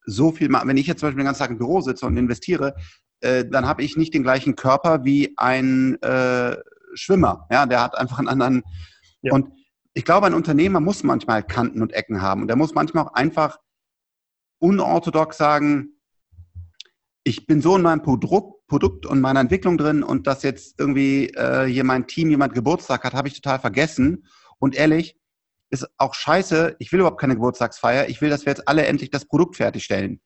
so 0.05 0.31
viel 0.31 0.49
machen. 0.49 0.67
Wenn 0.67 0.77
ich 0.77 0.87
jetzt 0.87 0.99
zum 0.99 1.07
Beispiel 1.07 1.21
den 1.21 1.27
ganzen 1.27 1.39
Tag 1.39 1.51
im 1.51 1.57
Büro 1.57 1.81
sitze 1.81 2.05
und 2.05 2.17
investiere, 2.17 2.75
äh, 3.21 3.45
dann 3.45 3.65
habe 3.65 3.81
ich 3.81 3.97
nicht 3.97 4.13
den 4.13 4.23
gleichen 4.23 4.55
Körper 4.55 5.03
wie 5.05 5.33
ein 5.37 6.01
äh, 6.01 6.57
Schwimmer. 6.93 7.47
Ja, 7.49 7.65
der 7.65 7.81
hat 7.81 7.97
einfach 7.97 8.19
einen 8.19 8.27
anderen. 8.27 8.63
Ja. 9.21 9.33
Und 9.33 9.49
ich 9.93 10.03
glaube, 10.03 10.27
ein 10.27 10.33
Unternehmer 10.33 10.81
muss 10.81 11.03
manchmal 11.03 11.41
Kanten 11.41 11.81
und 11.81 11.93
Ecken 11.93 12.21
haben. 12.21 12.41
Und 12.41 12.47
der 12.47 12.57
muss 12.57 12.75
manchmal 12.75 13.05
auch 13.05 13.13
einfach 13.13 13.57
unorthodox 14.59 15.37
sagen, 15.37 15.94
ich 17.25 17.47
bin 17.47 17.59
so 17.59 17.75
in 17.75 17.81
meinem 17.81 18.03
Produkt, 18.03 18.67
Produkt 18.67 19.05
und 19.05 19.19
meiner 19.19 19.39
Entwicklung 19.39 19.77
drin 19.77 20.03
und 20.03 20.27
dass 20.27 20.43
jetzt 20.43 20.79
irgendwie 20.79 21.29
äh, 21.29 21.65
hier 21.65 21.83
mein 21.83 22.07
Team 22.07 22.29
jemand 22.29 22.53
Geburtstag 22.53 23.03
hat, 23.03 23.13
habe 23.13 23.27
ich 23.27 23.41
total 23.41 23.59
vergessen. 23.59 24.27
Und 24.59 24.75
ehrlich, 24.75 25.17
ist 25.71 25.87
auch 25.97 26.13
scheiße, 26.13 26.75
ich 26.77 26.91
will 26.91 26.99
überhaupt 26.99 27.19
keine 27.19 27.33
Geburtstagsfeier, 27.33 28.07
ich 28.09 28.21
will, 28.21 28.29
dass 28.29 28.45
wir 28.45 28.51
jetzt 28.51 28.67
alle 28.67 28.85
endlich 28.85 29.09
das 29.09 29.25
Produkt 29.25 29.55
fertigstellen. 29.57 30.21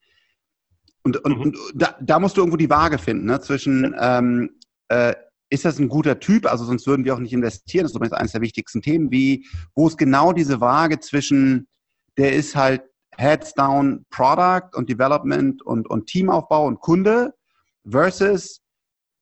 Und, 1.03 1.17
und, 1.17 1.37
mhm. 1.37 1.41
und 1.41 1.57
da, 1.73 1.97
da, 2.01 2.19
musst 2.19 2.35
du 2.35 2.41
irgendwo 2.41 2.57
die 2.57 2.69
Waage 2.69 2.97
finden, 2.97 3.25
ne? 3.25 3.39
zwischen 3.39 3.95
ähm, 3.97 4.51
äh, 4.89 5.15
ist 5.49 5.63
das 5.63 5.79
ein 5.79 5.87
guter 5.87 6.19
Typ, 6.19 6.45
also 6.45 6.65
sonst 6.65 6.85
würden 6.85 7.05
wir 7.05 7.15
auch 7.15 7.19
nicht 7.19 7.33
investieren, 7.33 7.83
das 7.83 7.93
ist 7.93 7.95
übrigens 7.95 8.13
eines 8.17 8.33
der 8.33 8.41
wichtigsten 8.41 8.81
Themen, 8.81 9.09
wie, 9.09 9.47
wo 9.73 9.87
ist 9.87 9.97
genau 9.97 10.33
diese 10.33 10.59
Waage 10.59 10.99
zwischen, 10.99 11.67
der 12.17 12.33
ist 12.33 12.57
halt 12.57 12.83
Heads 13.19 13.53
down 13.53 14.05
Product 14.09 14.75
und 14.75 14.89
Development 14.89 15.61
und, 15.61 15.89
und 15.89 16.07
Teamaufbau 16.07 16.65
und 16.65 16.79
Kunde 16.79 17.33
versus 17.89 18.61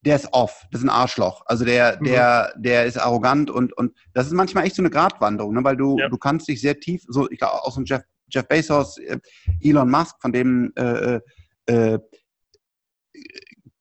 der 0.02 0.14
ist 0.14 0.28
off, 0.32 0.64
das 0.70 0.80
ist 0.80 0.86
ein 0.86 0.90
Arschloch. 0.90 1.42
Also 1.46 1.64
der, 1.64 1.98
mhm. 1.98 2.04
der, 2.04 2.54
der 2.56 2.86
ist 2.86 2.96
arrogant 2.96 3.50
und, 3.50 3.76
und 3.76 3.92
das 4.14 4.26
ist 4.26 4.32
manchmal 4.32 4.64
echt 4.64 4.76
so 4.76 4.82
eine 4.82 4.90
Gratwanderung, 4.90 5.52
ne? 5.52 5.64
weil 5.64 5.76
du, 5.76 5.98
ja. 5.98 6.08
du 6.08 6.16
kannst 6.16 6.46
dich 6.46 6.60
sehr 6.60 6.78
tief, 6.78 7.02
so, 7.08 7.28
ich 7.28 7.38
glaube, 7.38 7.54
auch 7.54 7.72
so 7.72 7.80
ein 7.80 7.84
Jeff, 7.84 8.02
Jeff 8.28 8.46
Bezos, 8.46 8.98
äh, 8.98 9.18
Elon 9.60 9.90
Musk, 9.90 10.14
von 10.20 10.32
dem 10.32 10.72
äh, 10.76 11.16
äh, 11.16 11.20
äh 11.66 11.98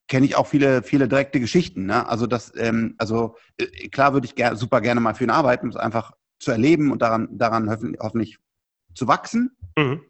kenne 0.08 0.26
ich 0.26 0.36
auch 0.36 0.48
viele, 0.48 0.82
viele 0.84 1.08
direkte 1.08 1.40
Geschichten. 1.40 1.86
Ne? 1.86 2.08
Also 2.08 2.28
das, 2.28 2.52
ähm, 2.56 2.96
also 2.98 3.36
äh, 3.58 3.90
klar 3.90 4.14
würde 4.14 4.26
ich 4.26 4.36
ger 4.36 4.56
super 4.56 4.82
gerne 4.82 5.02
mal 5.02 5.14
für 5.14 5.26
ihn 5.26 5.30
arbeiten, 5.30 5.66
um 5.66 5.70
es 5.70 5.76
einfach 5.76 6.14
zu 6.40 6.52
erleben 6.52 6.92
und 6.92 7.02
daran, 7.02 7.38
daran 7.38 7.70
hoffentlich, 7.70 8.00
hoffentlich 8.00 8.38
zu 8.96 9.08
wachsen. 9.08 9.57
Mhm. 9.78 10.02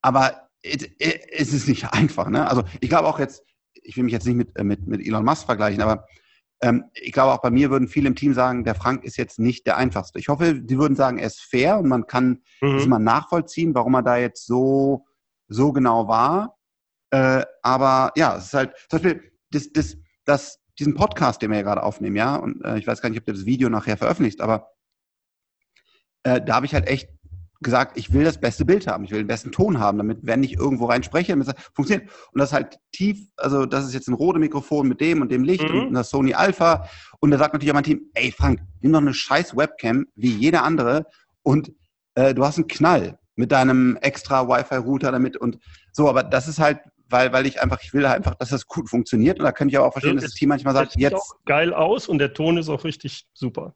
Aber 0.00 0.48
es, 0.62 1.52
ist 1.52 1.68
nicht 1.68 1.92
einfach. 1.92 2.28
Ne? 2.28 2.48
Also 2.48 2.64
ich 2.80 2.88
glaube 2.88 3.08
auch 3.08 3.18
jetzt, 3.18 3.42
ich 3.74 3.96
will 3.96 4.04
mich 4.04 4.12
jetzt 4.12 4.26
nicht 4.26 4.36
mit, 4.36 4.56
äh, 4.56 4.64
mit, 4.64 4.86
mit 4.86 5.06
Elon 5.06 5.24
Musk 5.24 5.46
vergleichen, 5.46 5.82
aber 5.82 6.06
ähm, 6.60 6.84
ich 6.94 7.12
glaube 7.12 7.32
auch 7.32 7.40
bei 7.40 7.50
mir 7.50 7.70
würden 7.70 7.88
viele 7.88 8.08
im 8.08 8.16
Team 8.16 8.34
sagen, 8.34 8.64
der 8.64 8.74
Frank 8.74 9.04
ist 9.04 9.16
jetzt 9.16 9.38
nicht 9.38 9.66
der 9.66 9.76
einfachste. 9.76 10.18
Ich 10.18 10.28
hoffe, 10.28 10.54
die 10.54 10.78
würden 10.78 10.96
sagen, 10.96 11.18
er 11.18 11.26
ist 11.26 11.40
fair 11.40 11.78
und 11.78 11.88
man 11.88 12.06
kann 12.06 12.42
mhm. 12.60 12.76
das 12.76 12.86
mal 12.86 12.98
nachvollziehen, 12.98 13.74
warum 13.74 13.94
er 13.94 14.02
da 14.02 14.16
jetzt 14.16 14.46
so, 14.46 15.06
so 15.48 15.72
genau 15.72 16.08
war. 16.08 16.56
Äh, 17.10 17.44
aber 17.62 18.12
ja, 18.16 18.36
es 18.36 18.46
ist 18.46 18.54
halt, 18.54 18.74
zum 18.88 19.00
Beispiel, 19.00 19.32
das, 19.50 19.72
das, 19.72 19.96
das, 20.24 20.60
diesen 20.78 20.94
Podcast, 20.94 21.42
den 21.42 21.50
wir 21.50 21.58
ja 21.58 21.62
gerade 21.62 21.82
aufnehmen, 21.82 22.16
ja, 22.16 22.36
und 22.36 22.64
äh, 22.64 22.78
ich 22.78 22.86
weiß 22.86 23.00
gar 23.00 23.08
nicht, 23.08 23.18
ob 23.18 23.26
du 23.26 23.32
das 23.32 23.46
Video 23.46 23.68
nachher 23.68 23.96
veröffentlicht, 23.96 24.40
aber 24.40 24.70
äh, 26.24 26.40
da 26.40 26.56
habe 26.56 26.66
ich 26.66 26.74
halt 26.74 26.86
echt 26.86 27.08
gesagt, 27.60 27.98
ich 27.98 28.12
will 28.12 28.24
das 28.24 28.38
beste 28.38 28.64
Bild 28.64 28.86
haben, 28.86 29.04
ich 29.04 29.10
will 29.10 29.18
den 29.18 29.26
besten 29.26 29.50
Ton 29.50 29.78
haben, 29.78 29.98
damit, 29.98 30.18
wenn 30.22 30.42
ich 30.42 30.54
irgendwo 30.54 30.86
rein 30.86 31.02
spreche, 31.02 31.32
damit 31.32 31.48
das 31.48 31.54
funktioniert. 31.74 32.08
Und 32.32 32.40
das 32.40 32.52
halt 32.52 32.78
tief, 32.92 33.18
also 33.36 33.66
das 33.66 33.84
ist 33.84 33.94
jetzt 33.94 34.08
ein 34.08 34.14
rote 34.14 34.38
Mikrofon 34.38 34.88
mit 34.88 35.00
dem 35.00 35.22
und 35.22 35.32
dem 35.32 35.42
Licht 35.42 35.68
mhm. 35.68 35.80
und 35.80 35.86
einer 35.88 36.04
Sony 36.04 36.34
Alpha. 36.34 36.88
Und 37.20 37.30
da 37.30 37.38
sagt 37.38 37.54
natürlich 37.54 37.72
auch 37.72 37.74
mein 37.74 37.84
Team, 37.84 38.02
ey 38.14 38.30
Frank, 38.30 38.60
nimm 38.80 38.92
doch 38.92 39.00
eine 39.00 39.14
scheiß 39.14 39.56
Webcam 39.56 40.06
wie 40.14 40.30
jeder 40.30 40.62
andere 40.62 41.06
und 41.42 41.72
äh, 42.14 42.34
du 42.34 42.44
hast 42.44 42.58
einen 42.58 42.68
Knall 42.68 43.18
mit 43.34 43.52
deinem 43.52 43.96
extra 44.02 44.48
Wi-Fi-Router 44.48 45.12
damit 45.12 45.36
und 45.36 45.58
so, 45.92 46.08
aber 46.08 46.22
das 46.22 46.48
ist 46.48 46.58
halt, 46.58 46.80
weil, 47.08 47.32
weil 47.32 47.46
ich 47.46 47.62
einfach, 47.62 47.80
ich 47.82 47.94
will 47.94 48.04
einfach, 48.04 48.34
dass 48.34 48.50
das 48.50 48.66
gut 48.66 48.88
funktioniert. 48.90 49.38
Und 49.38 49.44
da 49.44 49.52
könnte 49.52 49.72
ich 49.72 49.78
aber 49.78 49.86
auch 49.86 49.92
verstehen, 49.92 50.16
dass 50.16 50.24
das 50.24 50.34
Team 50.34 50.50
manchmal 50.50 50.74
sagt, 50.74 50.96
jetzt. 50.96 51.14
Auch 51.14 51.36
geil 51.46 51.72
aus 51.72 52.08
und 52.08 52.18
der 52.18 52.34
Ton 52.34 52.58
ist 52.58 52.68
auch 52.68 52.84
richtig 52.84 53.26
super. 53.32 53.74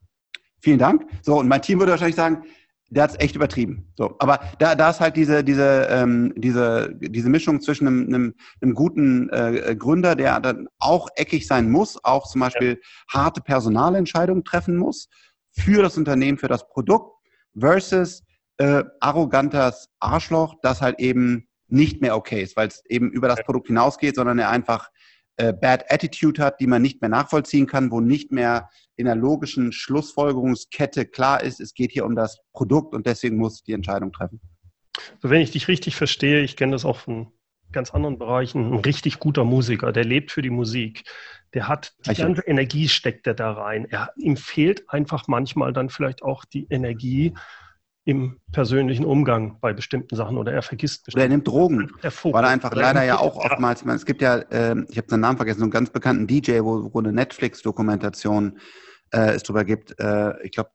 Vielen 0.61 0.79
Dank. 0.79 1.05
So, 1.23 1.39
und 1.39 1.49
mein 1.49 1.63
Team 1.63 1.79
würde 1.79 1.93
wahrscheinlich 1.93 2.17
sagen, 2.17 2.45
der 2.93 3.05
hat 3.05 3.11
es 3.13 3.21
echt 3.21 3.37
übertrieben. 3.37 3.91
So, 3.97 4.17
aber 4.19 4.41
da, 4.59 4.75
da 4.75 4.91
ist 4.91 5.01
halt 5.01 5.17
diese, 5.17 5.43
diese, 5.43 5.87
ähm, 5.91 6.35
diese, 6.37 6.95
diese 7.01 7.31
Mischung 7.31 7.61
zwischen 7.63 7.87
einem, 7.87 8.07
einem, 8.07 8.35
einem 8.61 8.75
guten 8.75 9.31
äh, 9.31 9.75
Gründer, 9.79 10.15
der 10.15 10.39
dann 10.41 10.69
auch 10.79 11.09
eckig 11.17 11.47
sein 11.47 11.71
muss, 11.71 11.99
auch 12.05 12.29
zum 12.29 12.43
Beispiel 12.43 12.81
ja. 12.81 13.21
harte 13.23 13.41
Personalentscheidungen 13.41 14.45
treffen 14.45 14.77
muss 14.77 15.09
für 15.53 15.83
das 15.83 15.97
Unternehmen, 15.97 16.37
für 16.37 16.49
das 16.49 16.69
Produkt, 16.69 17.17
versus 17.59 18.23
äh, 18.59 18.85
arrogantes 19.01 19.89
Arschloch, 19.99 20.57
das 20.63 20.83
halt 20.83 21.01
eben 21.01 21.49
nicht 21.69 22.03
mehr 22.03 22.15
okay 22.15 22.43
ist, 22.43 22.57
weil 22.57 22.69
es 22.69 22.85
eben 22.91 23.11
über 23.11 23.29
das 23.29 23.43
Produkt 23.43 23.69
hinausgeht, 23.69 24.17
sondern 24.17 24.39
er 24.39 24.51
einfach 24.51 24.91
äh, 25.43 25.53
Bad 25.53 25.91
Attitude 25.91 26.41
hat, 26.41 26.61
die 26.61 26.69
man 26.69 26.83
nicht 26.83 27.01
mehr 27.01 27.11
nachvollziehen 27.11 27.67
kann, 27.67 27.91
wo 27.91 28.01
nicht 28.01 28.31
mehr 28.31 28.71
in 28.95 29.07
der 29.07 29.17
logischen 29.17 29.73
Schlussfolgerungskette 29.73 31.05
klar 31.05 31.43
ist, 31.43 31.61
es 31.61 31.75
geht 31.75 31.91
hier 31.91 32.07
um 32.07 32.15
das 32.15 32.39
Produkt 32.53 32.95
und 32.95 33.07
deswegen 33.07 33.39
muss 33.39 33.57
ich 33.57 33.65
die 33.65 33.73
Entscheidung 33.73 34.13
treffen. 34.13 34.41
So, 35.21 35.31
wenn 35.31 35.41
ich 35.41 35.51
dich 35.51 35.67
richtig 35.67 35.97
verstehe, 35.97 36.43
ich 36.43 36.57
kenne 36.57 36.73
das 36.73 36.85
auch 36.85 36.99
von 36.99 37.33
ganz 37.73 37.91
anderen 37.91 38.19
Bereichen, 38.19 38.73
ein 38.73 38.81
richtig 38.81 39.19
guter 39.19 39.45
Musiker, 39.45 39.91
der 39.91 40.05
lebt 40.05 40.31
für 40.31 40.43
die 40.43 40.51
Musik. 40.51 41.05
Der 41.55 41.67
hat 41.67 41.93
die 42.05 42.11
also, 42.11 42.23
ganze 42.23 42.43
Energie 42.43 42.89
steckt 42.89 43.27
er 43.27 43.35
da 43.35 43.53
rein. 43.53 43.87
Er, 43.91 44.13
ihm 44.17 44.37
fehlt 44.37 44.89
einfach 44.91 45.27
manchmal 45.27 45.73
dann 45.73 45.89
vielleicht 45.89 46.23
auch 46.23 46.45
die 46.45 46.69
Energie, 46.71 47.35
im 48.05 48.41
persönlichen 48.51 49.05
Umgang 49.05 49.59
bei 49.61 49.73
bestimmten 49.73 50.17
Sachen 50.17 50.37
oder 50.37 50.53
er 50.53 50.63
vergisst 50.63 51.07
Oder 51.15 51.23
er 51.23 51.29
nimmt 51.29 51.47
Drogen. 51.47 51.93
Weil 52.35 52.45
er 52.45 52.51
einfach 52.51 52.75
leider 52.75 53.05
ja 53.05 53.19
auch 53.19 53.37
oftmals, 53.37 53.85
es 53.85 54.07
gibt 54.07 54.23
ja, 54.23 54.39
äh, 54.39 54.75
ich 54.89 54.99
habe 54.99 55.07
seinen 55.09 55.21
Namen 55.21 55.37
vergessen, 55.37 55.61
so 55.61 55.65
einen 55.65 55.71
ganz 55.71 55.91
bekannten 55.91 56.27
DJ, 56.27 56.61
wo, 56.63 56.93
wo 56.93 56.99
eine 56.99 57.13
Netflix-Dokumentation 57.13 58.59
äh, 59.13 59.35
es 59.35 59.45
drüber 59.45 59.65
gibt. 59.65 59.99
Äh, 60.01 60.43
ich 60.43 60.51
glaube, 60.51 60.71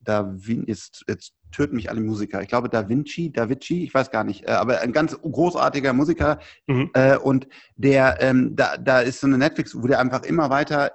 da 0.00 0.34
jetzt, 0.66 1.04
jetzt 1.06 1.34
töten 1.52 1.76
mich 1.76 1.90
alle 1.90 2.00
Musiker. 2.00 2.40
Ich 2.40 2.48
glaube, 2.48 2.68
Da 2.70 2.88
Vinci, 2.88 3.30
Da 3.30 3.48
Vinci, 3.48 3.84
ich 3.84 3.92
weiß 3.92 4.10
gar 4.10 4.24
nicht, 4.24 4.48
äh, 4.48 4.52
aber 4.52 4.80
ein 4.80 4.92
ganz 4.92 5.20
großartiger 5.20 5.92
Musiker. 5.92 6.38
Mhm. 6.66 6.90
Äh, 6.94 7.16
und 7.18 7.48
der, 7.76 8.16
ähm, 8.20 8.56
da, 8.56 8.78
da 8.78 9.00
ist 9.00 9.20
so 9.20 9.26
eine 9.26 9.36
Netflix, 9.36 9.74
wo 9.74 9.86
der 9.86 9.98
einfach 9.98 10.22
immer 10.22 10.48
weiter 10.48 10.92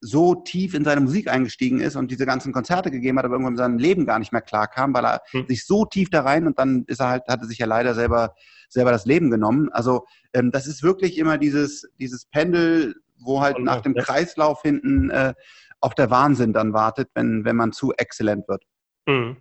so 0.00 0.34
tief 0.34 0.74
in 0.74 0.84
seine 0.84 1.00
Musik 1.00 1.28
eingestiegen 1.28 1.80
ist 1.80 1.96
und 1.96 2.10
diese 2.10 2.26
ganzen 2.26 2.52
Konzerte 2.52 2.90
gegeben 2.90 3.18
hat, 3.18 3.24
aber 3.24 3.34
irgendwann 3.34 3.54
in 3.54 3.58
seinem 3.58 3.78
Leben 3.78 4.06
gar 4.06 4.18
nicht 4.18 4.32
mehr 4.32 4.42
klar 4.42 4.68
kam, 4.68 4.94
weil 4.94 5.04
er 5.04 5.22
hm. 5.30 5.46
sich 5.48 5.66
so 5.66 5.84
tief 5.84 6.10
da 6.10 6.22
rein 6.22 6.46
und 6.46 6.58
dann 6.58 6.84
ist 6.86 7.00
er 7.00 7.08
halt, 7.08 7.22
hatte 7.28 7.46
sich 7.46 7.58
ja 7.58 7.66
leider 7.66 7.94
selber, 7.94 8.34
selber 8.68 8.90
das 8.90 9.06
Leben 9.06 9.30
genommen. 9.30 9.70
Also 9.72 10.06
ähm, 10.32 10.50
das 10.52 10.66
ist 10.66 10.82
wirklich 10.82 11.18
immer 11.18 11.38
dieses, 11.38 11.90
dieses 11.98 12.26
Pendel, 12.26 12.96
wo 13.18 13.40
halt 13.40 13.58
nach 13.58 13.80
dem 13.80 13.94
Kreislauf 13.94 14.62
hinten 14.62 15.10
äh, 15.10 15.34
auch 15.80 15.94
der 15.94 16.10
Wahnsinn 16.10 16.52
dann 16.52 16.72
wartet, 16.72 17.08
wenn, 17.14 17.44
wenn 17.44 17.56
man 17.56 17.72
zu 17.72 17.92
exzellent 17.94 18.48
wird. 18.48 18.64
Hm. 19.08 19.38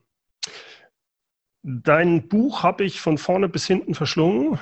Dein 1.64 2.28
Buch 2.28 2.64
habe 2.64 2.84
ich 2.84 3.02
von 3.02 3.18
vorne 3.18 3.50
bis 3.50 3.66
hinten 3.66 3.96
verschlungen. 3.96 4.60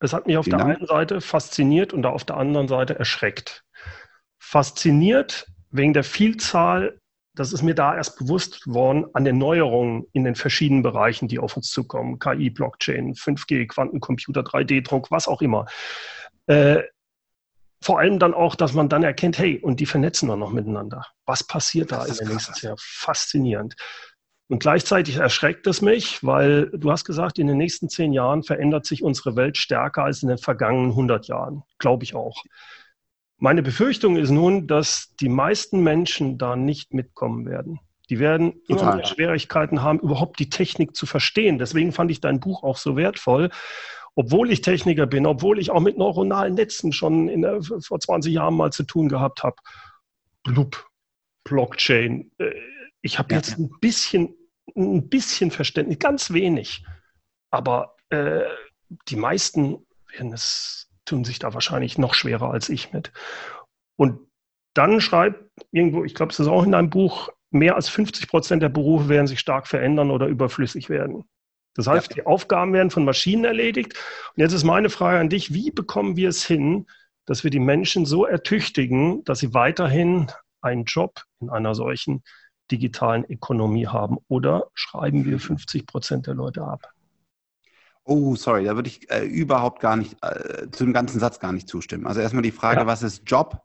Es 0.00 0.12
hat 0.12 0.26
mich 0.26 0.36
auf 0.36 0.44
Vielen 0.44 0.58
der 0.58 0.66
Dank. 0.66 0.78
einen 0.78 0.86
Seite 0.86 1.20
fasziniert 1.20 1.92
und 1.92 2.04
auf 2.06 2.24
der 2.24 2.36
anderen 2.36 2.68
Seite 2.68 2.98
erschreckt 2.98 3.64
fasziniert 4.50 5.46
wegen 5.70 5.92
der 5.92 6.02
Vielzahl, 6.02 6.98
das 7.36 7.52
ist 7.52 7.62
mir 7.62 7.76
da 7.76 7.94
erst 7.94 8.18
bewusst 8.18 8.66
worden, 8.66 9.06
an 9.14 9.24
den 9.24 9.38
Neuerungen 9.38 10.06
in 10.12 10.24
den 10.24 10.34
verschiedenen 10.34 10.82
Bereichen, 10.82 11.28
die 11.28 11.38
auf 11.38 11.56
uns 11.56 11.70
zukommen. 11.70 12.18
KI, 12.18 12.50
Blockchain, 12.50 13.14
5G, 13.14 13.68
Quantencomputer, 13.68 14.40
3D-Druck, 14.40 15.12
was 15.12 15.28
auch 15.28 15.40
immer. 15.40 15.66
Äh, 16.48 16.82
vor 17.80 18.00
allem 18.00 18.18
dann 18.18 18.34
auch, 18.34 18.56
dass 18.56 18.72
man 18.72 18.88
dann 18.88 19.04
erkennt, 19.04 19.38
hey, 19.38 19.60
und 19.60 19.78
die 19.78 19.86
vernetzen 19.86 20.28
dann 20.28 20.40
noch 20.40 20.50
miteinander. 20.50 21.06
Was 21.26 21.44
passiert 21.44 21.92
da 21.92 22.04
in 22.04 22.16
den 22.16 22.28
nächsten 22.28 22.66
Jahren? 22.66 22.76
Faszinierend. 22.80 23.76
Und 24.48 24.58
gleichzeitig 24.58 25.14
erschreckt 25.18 25.68
es 25.68 25.80
mich, 25.80 26.24
weil 26.24 26.70
du 26.70 26.90
hast 26.90 27.04
gesagt, 27.04 27.38
in 27.38 27.46
den 27.46 27.56
nächsten 27.56 27.88
zehn 27.88 28.12
Jahren 28.12 28.42
verändert 28.42 28.84
sich 28.84 29.04
unsere 29.04 29.36
Welt 29.36 29.56
stärker 29.56 30.02
als 30.02 30.24
in 30.24 30.28
den 30.28 30.38
vergangenen 30.38 30.90
100 30.90 31.28
Jahren. 31.28 31.62
Glaube 31.78 32.02
ich 32.02 32.16
auch. 32.16 32.42
Meine 33.42 33.62
Befürchtung 33.62 34.16
ist 34.16 34.30
nun, 34.30 34.66
dass 34.66 35.14
die 35.18 35.30
meisten 35.30 35.82
Menschen 35.82 36.36
da 36.36 36.56
nicht 36.56 36.92
mitkommen 36.92 37.46
werden. 37.46 37.80
Die 38.10 38.18
werden 38.18 38.60
immer 38.68 38.96
mehr 38.96 39.06
Schwierigkeiten 39.06 39.82
haben, 39.82 39.98
überhaupt 40.00 40.38
die 40.40 40.50
Technik 40.50 40.94
zu 40.94 41.06
verstehen. 41.06 41.58
Deswegen 41.58 41.92
fand 41.92 42.10
ich 42.10 42.20
dein 42.20 42.38
Buch 42.38 42.62
auch 42.62 42.76
so 42.76 42.96
wertvoll. 42.96 43.48
Obwohl 44.14 44.50
ich 44.50 44.60
Techniker 44.60 45.06
bin, 45.06 45.24
obwohl 45.24 45.58
ich 45.58 45.70
auch 45.70 45.80
mit 45.80 45.96
neuronalen 45.96 46.54
Netzen 46.54 46.92
schon 46.92 47.28
in, 47.28 47.62
vor 47.62 47.98
20 47.98 48.34
Jahren 48.34 48.56
mal 48.56 48.72
zu 48.72 48.82
tun 48.82 49.08
gehabt 49.08 49.42
habe. 49.42 49.56
Blub, 50.42 50.86
Blockchain. 51.44 52.30
Äh, 52.36 52.50
ich 53.00 53.18
habe 53.18 53.30
ja, 53.32 53.36
jetzt 53.38 53.58
ein 53.58 53.70
bisschen, 53.80 54.34
ein 54.76 55.08
bisschen 55.08 55.50
Verständnis, 55.50 55.98
ganz 55.98 56.30
wenig. 56.30 56.84
Aber 57.50 57.96
äh, 58.10 58.42
die 59.08 59.16
meisten 59.16 59.86
werden 60.08 60.34
es 60.34 60.89
tun 61.10 61.24
sich 61.24 61.38
da 61.38 61.52
wahrscheinlich 61.54 61.98
noch 61.98 62.14
schwerer 62.14 62.50
als 62.50 62.68
ich 62.68 62.92
mit. 62.92 63.12
Und 63.96 64.20
dann 64.74 65.00
schreibt 65.00 65.44
irgendwo, 65.72 66.04
ich 66.04 66.14
glaube, 66.14 66.32
es 66.32 66.40
ist 66.40 66.46
auch 66.46 66.64
in 66.64 66.72
deinem 66.72 66.90
Buch, 66.90 67.30
mehr 67.50 67.74
als 67.74 67.88
50 67.88 68.28
Prozent 68.28 68.62
der 68.62 68.68
Berufe 68.68 69.08
werden 69.08 69.26
sich 69.26 69.40
stark 69.40 69.66
verändern 69.66 70.10
oder 70.10 70.26
überflüssig 70.26 70.88
werden. 70.88 71.24
Das 71.74 71.86
heißt, 71.86 72.10
ja. 72.10 72.14
die 72.14 72.26
Aufgaben 72.26 72.72
werden 72.72 72.90
von 72.90 73.04
Maschinen 73.04 73.44
erledigt. 73.44 73.94
Und 74.36 74.42
jetzt 74.42 74.52
ist 74.52 74.64
meine 74.64 74.90
Frage 74.90 75.18
an 75.18 75.28
dich, 75.28 75.52
wie 75.52 75.70
bekommen 75.70 76.16
wir 76.16 76.28
es 76.28 76.44
hin, 76.44 76.86
dass 77.26 77.42
wir 77.42 77.50
die 77.50 77.60
Menschen 77.60 78.06
so 78.06 78.24
ertüchtigen, 78.24 79.24
dass 79.24 79.40
sie 79.40 79.54
weiterhin 79.54 80.30
einen 80.62 80.84
Job 80.84 81.22
in 81.40 81.50
einer 81.50 81.74
solchen 81.74 82.22
digitalen 82.70 83.24
Ökonomie 83.24 83.88
haben? 83.88 84.18
Oder 84.28 84.68
schreiben 84.74 85.24
wir 85.24 85.40
50 85.40 85.86
Prozent 85.86 86.26
der 86.26 86.34
Leute 86.34 86.62
ab? 86.62 86.92
Oh, 88.04 88.34
sorry, 88.34 88.64
da 88.64 88.74
würde 88.74 88.88
ich 88.88 89.10
äh, 89.10 89.24
überhaupt 89.24 89.80
gar 89.80 89.96
nicht, 89.96 90.16
äh, 90.22 90.70
zu 90.70 90.84
dem 90.84 90.92
ganzen 90.92 91.20
Satz 91.20 91.38
gar 91.38 91.52
nicht 91.52 91.68
zustimmen. 91.68 92.06
Also 92.06 92.20
erstmal 92.20 92.42
die 92.42 92.50
Frage, 92.50 92.80
ja. 92.80 92.86
was 92.86 93.02
ist 93.02 93.22
Job? 93.26 93.62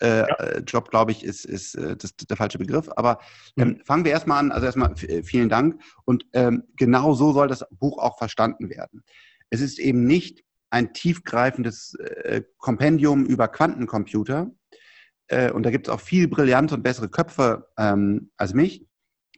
Äh, 0.00 0.20
ja. 0.20 0.26
Äh, 0.26 0.58
Job, 0.60 0.90
glaube 0.90 1.12
ich, 1.12 1.24
ist, 1.24 1.44
ist 1.44 1.74
äh, 1.74 1.96
das, 1.96 2.14
der 2.16 2.36
falsche 2.36 2.58
Begriff. 2.58 2.88
Aber 2.96 3.18
ähm, 3.56 3.68
mhm. 3.68 3.80
fangen 3.84 4.04
wir 4.04 4.12
erstmal 4.12 4.38
an. 4.38 4.52
Also 4.52 4.66
erstmal 4.66 4.92
äh, 5.04 5.22
vielen 5.22 5.48
Dank. 5.48 5.80
Und 6.04 6.26
ähm, 6.32 6.64
genau 6.76 7.14
so 7.14 7.32
soll 7.32 7.48
das 7.48 7.64
Buch 7.70 7.98
auch 7.98 8.18
verstanden 8.18 8.70
werden. 8.70 9.02
Es 9.50 9.60
ist 9.60 9.78
eben 9.78 10.04
nicht 10.04 10.44
ein 10.70 10.92
tiefgreifendes 10.92 11.96
Kompendium 12.58 13.24
über 13.24 13.48
Quantencomputer. 13.48 14.50
Und 15.54 15.62
da 15.62 15.70
gibt 15.70 15.88
es 15.88 15.94
auch 15.94 16.00
viel 16.00 16.28
brillante 16.28 16.74
und 16.74 16.82
bessere 16.82 17.08
Köpfe 17.08 17.68
ähm, 17.78 18.30
als 18.36 18.52
mich, 18.52 18.86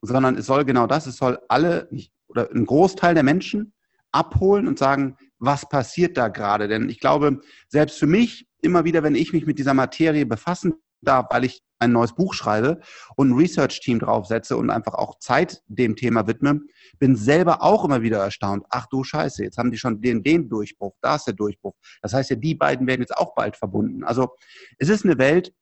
sondern 0.02 0.36
es 0.36 0.46
soll 0.46 0.64
genau 0.64 0.88
das, 0.88 1.06
es 1.06 1.16
soll 1.16 1.38
alle 1.48 1.86
nicht, 1.92 2.12
oder 2.26 2.50
einen 2.50 2.66
Großteil 2.66 3.14
der 3.14 3.22
Menschen 3.22 3.74
abholen 4.12 4.66
und 4.66 4.78
sagen, 4.78 5.16
was 5.38 5.68
passiert 5.68 6.16
da 6.16 6.28
gerade? 6.28 6.68
Denn 6.68 6.88
ich 6.88 7.00
glaube, 7.00 7.40
selbst 7.68 7.98
für 7.98 8.06
mich, 8.06 8.46
immer 8.62 8.84
wieder, 8.84 9.02
wenn 9.02 9.14
ich 9.14 9.32
mich 9.32 9.46
mit 9.46 9.58
dieser 9.58 9.74
Materie 9.74 10.26
befassen 10.26 10.74
darf, 11.00 11.26
weil 11.30 11.44
ich 11.44 11.62
ein 11.78 11.92
neues 11.92 12.14
Buch 12.14 12.34
schreibe 12.34 12.80
und 13.16 13.30
ein 13.30 13.34
Research-Team 13.34 14.00
draufsetze 14.00 14.56
und 14.56 14.70
einfach 14.70 14.94
auch 14.94 15.18
Zeit 15.18 15.62
dem 15.66 15.96
Thema 15.96 16.26
widme, 16.26 16.60
bin 16.98 17.16
selber 17.16 17.62
auch 17.62 17.84
immer 17.84 18.02
wieder 18.02 18.18
erstaunt. 18.18 18.64
Ach 18.68 18.86
du 18.90 19.02
Scheiße, 19.02 19.42
jetzt 19.42 19.56
haben 19.56 19.70
die 19.70 19.78
schon 19.78 20.00
den, 20.00 20.22
den 20.22 20.48
Durchbruch, 20.48 20.94
da 21.00 21.16
ist 21.16 21.26
der 21.26 21.34
Durchbruch. 21.34 21.74
Das 22.02 22.12
heißt 22.12 22.30
ja, 22.30 22.36
die 22.36 22.54
beiden 22.54 22.86
werden 22.86 23.00
jetzt 23.00 23.16
auch 23.16 23.34
bald 23.34 23.56
verbunden. 23.56 24.04
Also 24.04 24.36
es 24.78 24.90
ist 24.90 25.04
eine 25.04 25.16
Welt, 25.16 25.54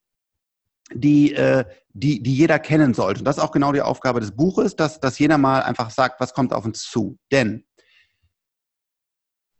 die, 0.93 1.35
äh, 1.35 1.65
die, 1.91 2.23
die 2.23 2.35
jeder 2.35 2.59
kennen 2.59 2.95
sollte. 2.95 3.21
Und 3.21 3.25
das 3.25 3.37
ist 3.37 3.43
auch 3.43 3.53
genau 3.53 3.73
die 3.73 3.83
Aufgabe 3.83 4.21
des 4.21 4.35
Buches, 4.35 4.75
dass, 4.75 5.01
dass 5.01 5.19
jeder 5.19 5.39
mal 5.39 5.63
einfach 5.63 5.91
sagt, 5.91 6.21
was 6.21 6.33
kommt 6.33 6.53
auf 6.53 6.65
uns 6.65 6.83
zu. 6.83 7.19
Denn 7.31 7.65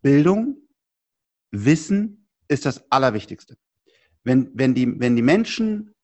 Bildung, 0.03 0.57
Wissen 1.51 2.29
ist 2.49 2.67
das 2.67 2.91
Allerwichtigste. 2.91 3.57
Wenn, 4.25 4.51
wenn, 4.55 4.75
die, 4.75 5.01
wenn 5.01 5.17
die 5.17 5.23
Menschen 5.23 5.95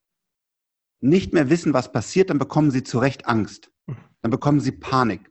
nicht 1.00 1.32
mehr 1.32 1.50
wissen, 1.50 1.74
was 1.74 1.92
passiert, 1.92 2.30
dann 2.30 2.38
bekommen 2.38 2.70
sie 2.70 2.82
zu 2.82 2.98
Recht 2.98 3.26
Angst. 3.26 3.70
Dann 4.22 4.30
bekommen 4.30 4.60
sie 4.60 4.72
Panik. 4.72 5.30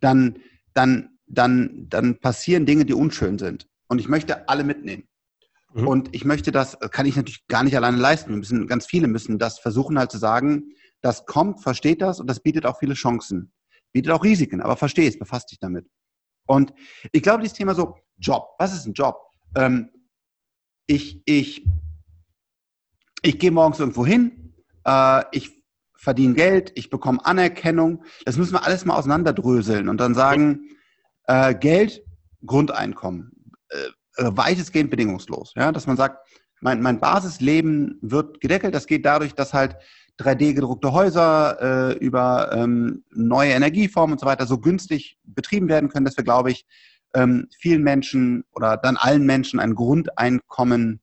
Dann, 0.00 0.38
dann, 0.74 1.18
dann, 1.26 1.88
dann 1.88 2.20
passieren 2.20 2.66
Dinge, 2.66 2.84
die 2.84 2.92
unschön 2.92 3.38
sind. 3.38 3.66
Und 3.88 3.98
ich 3.98 4.08
möchte 4.08 4.48
alle 4.48 4.62
mitnehmen. 4.62 5.08
Mhm. 5.72 5.88
Und 5.88 6.14
ich 6.14 6.24
möchte 6.24 6.52
das, 6.52 6.78
kann 6.90 7.06
ich 7.06 7.16
natürlich 7.16 7.46
gar 7.46 7.62
nicht 7.62 7.76
alleine 7.76 7.96
leisten. 7.96 8.30
Wir 8.30 8.36
müssen, 8.36 8.66
ganz 8.66 8.86
viele 8.86 9.08
müssen 9.08 9.38
das 9.38 9.58
versuchen 9.58 9.98
halt 9.98 10.10
zu 10.10 10.18
sagen, 10.18 10.70
das 11.00 11.24
kommt, 11.24 11.62
versteht 11.62 12.02
das 12.02 12.20
und 12.20 12.26
das 12.26 12.40
bietet 12.40 12.66
auch 12.66 12.78
viele 12.78 12.94
Chancen. 12.94 13.52
Bietet 13.92 14.12
auch 14.12 14.24
Risiken, 14.24 14.60
aber 14.60 14.76
versteh 14.76 15.06
es, 15.06 15.18
befasst 15.18 15.50
dich 15.50 15.58
damit. 15.58 15.88
Und 16.46 16.72
ich 17.12 17.22
glaube, 17.22 17.42
dieses 17.42 17.56
Thema 17.56 17.74
so, 17.74 17.96
Job, 18.18 18.54
was 18.58 18.74
ist 18.74 18.86
ein 18.86 18.94
Job? 18.94 19.20
Ähm, 19.54 19.90
ich, 20.86 21.22
ich, 21.26 21.66
ich 23.22 23.38
gehe 23.38 23.50
morgens 23.50 23.80
irgendwo 23.80 24.06
hin, 24.06 24.54
äh, 24.84 25.22
ich 25.32 25.50
verdiene 25.96 26.34
Geld, 26.34 26.72
ich 26.76 26.90
bekomme 26.90 27.24
Anerkennung. 27.24 28.04
Das 28.24 28.36
müssen 28.36 28.52
wir 28.52 28.64
alles 28.64 28.84
mal 28.84 28.96
auseinanderdröseln 28.96 29.88
und 29.88 29.98
dann 29.98 30.14
sagen, 30.14 30.70
äh, 31.24 31.54
Geld, 31.54 32.04
Grundeinkommen, 32.44 33.32
äh, 33.70 34.22
äh 34.22 34.36
weitestgehend 34.36 34.90
bedingungslos. 34.90 35.52
Ja? 35.56 35.72
Dass 35.72 35.86
man 35.86 35.96
sagt, 35.96 36.24
mein, 36.60 36.80
mein 36.80 37.00
Basisleben 37.00 37.98
wird 38.02 38.40
gedeckelt. 38.40 38.74
Das 38.74 38.86
geht 38.86 39.04
dadurch, 39.04 39.34
dass 39.34 39.52
halt 39.52 39.76
3D-gedruckte 40.18 40.92
Häuser 40.92 41.90
äh, 41.90 41.98
über 41.98 42.52
ähm, 42.52 43.04
neue 43.10 43.52
Energieformen 43.52 44.14
und 44.14 44.20
so 44.20 44.26
weiter 44.26 44.46
so 44.46 44.58
günstig 44.58 45.18
betrieben 45.24 45.68
werden 45.68 45.88
können, 45.88 46.06
dass 46.06 46.16
wir, 46.16 46.24
glaube 46.24 46.50
ich, 46.50 46.66
ähm, 47.14 47.48
vielen 47.58 47.82
Menschen 47.82 48.44
oder 48.52 48.76
dann 48.76 48.96
allen 48.96 49.24
Menschen 49.24 49.60
ein 49.60 49.74
Grundeinkommen 49.74 51.00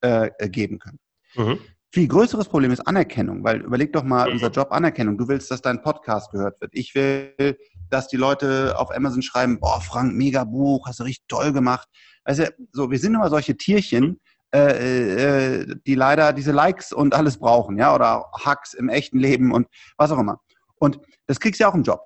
äh, 0.00 0.30
geben 0.48 0.78
können. 0.78 0.98
Mhm. 1.34 1.58
Viel 1.92 2.08
größeres 2.08 2.48
Problem 2.48 2.72
ist 2.72 2.80
Anerkennung, 2.80 3.44
weil 3.44 3.60
überleg 3.60 3.92
doch 3.92 4.02
mal, 4.02 4.28
unser 4.28 4.50
Job 4.50 4.72
Anerkennung. 4.72 5.16
Du 5.16 5.28
willst, 5.28 5.50
dass 5.52 5.62
dein 5.62 5.80
Podcast 5.80 6.32
gehört 6.32 6.60
wird. 6.60 6.72
Ich 6.74 6.92
will, 6.96 7.56
dass 7.88 8.08
die 8.08 8.16
Leute 8.16 8.74
auf 8.76 8.90
Amazon 8.90 9.22
schreiben, 9.22 9.60
boah, 9.60 9.80
Frank, 9.80 10.12
mega 10.12 10.42
Buch, 10.42 10.88
hast 10.88 10.98
du 10.98 11.04
richtig 11.04 11.28
toll 11.28 11.52
gemacht. 11.52 11.88
Also, 12.24 12.46
so, 12.72 12.90
wir 12.90 12.98
sind 12.98 13.14
immer 13.14 13.30
solche 13.30 13.56
Tierchen, 13.56 14.18
äh, 14.54 15.62
äh, 15.62 15.76
die 15.84 15.96
leider 15.96 16.32
diese 16.32 16.52
Likes 16.52 16.92
und 16.92 17.12
alles 17.12 17.38
brauchen, 17.38 17.76
ja, 17.76 17.92
oder 17.92 18.30
Hacks 18.44 18.72
im 18.72 18.88
echten 18.88 19.18
Leben 19.18 19.50
und 19.50 19.66
was 19.96 20.12
auch 20.12 20.18
immer. 20.18 20.40
Und 20.76 21.00
das 21.26 21.40
kriegst 21.40 21.58
du 21.58 21.64
ja 21.64 21.70
auch 21.70 21.74
im 21.74 21.82
Job. 21.82 22.00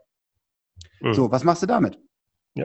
Mhm. 1.01 1.13
So, 1.13 1.31
was 1.31 1.45
machst 1.45 1.63
du 1.63 1.67
damit? 1.67 1.99
Ja. 2.55 2.65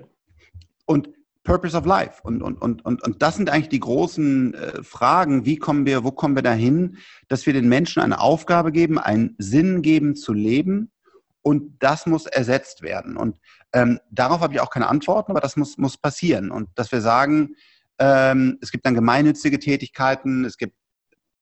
Und 0.86 1.10
Purpose 1.44 1.76
of 1.76 1.86
Life. 1.86 2.22
Und, 2.24 2.42
und, 2.42 2.62
und, 2.62 2.86
und, 2.86 3.04
und 3.04 3.22
das 3.22 3.36
sind 3.36 3.50
eigentlich 3.50 3.68
die 3.68 3.82
großen 3.82 4.54
äh, 4.54 4.84
Fragen. 4.84 5.46
Wie 5.46 5.58
kommen 5.58 5.86
wir, 5.86 6.06
wo 6.06 6.12
kommen 6.12 6.36
wir 6.36 6.44
dahin, 6.44 6.98
dass 7.28 7.46
wir 7.46 7.52
den 7.52 7.68
Menschen 7.68 8.02
eine 8.02 8.22
Aufgabe 8.22 8.72
geben, 8.72 8.98
einen 8.98 9.36
Sinn 9.38 9.82
geben 9.82 10.16
zu 10.16 10.32
leben? 10.32 10.92
Und 11.42 11.84
das 11.84 12.06
muss 12.06 12.26
ersetzt 12.26 12.84
werden. 12.84 13.18
Und 13.18 13.38
ähm, 13.74 14.00
darauf 14.12 14.40
habe 14.40 14.54
ich 14.54 14.62
auch 14.62 14.70
keine 14.70 14.88
Antworten, 14.88 15.32
aber 15.32 15.42
das 15.42 15.58
muss, 15.58 15.78
muss 15.78 15.98
passieren. 15.98 16.52
Und 16.52 16.70
dass 16.76 16.94
wir 16.94 17.02
sagen, 17.02 17.56
ähm, 18.00 18.58
es 18.62 18.72
gibt 18.72 18.86
dann 18.86 18.96
gemeinnützige 18.96 19.60
Tätigkeiten, 19.60 20.46
es 20.46 20.58
gibt, 20.58 20.76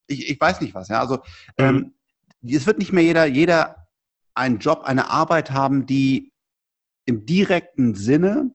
ich, 0.08 0.30
ich 0.30 0.40
weiß 0.40 0.62
nicht 0.62 0.74
was, 0.74 0.90
ja. 0.90 1.00
Also 1.00 1.20
ähm, 1.58 1.94
mhm. 2.42 2.56
es 2.56 2.68
wird 2.68 2.80
nicht 2.80 2.94
mehr 2.94 3.04
jeder, 3.04 3.26
jeder 3.26 3.88
einen 4.34 4.60
Job, 4.60 4.84
eine 4.84 5.10
Arbeit 5.10 5.52
haben, 5.52 5.86
die 5.86 6.32
im 7.06 7.26
direkten 7.26 7.96
Sinne 7.96 8.54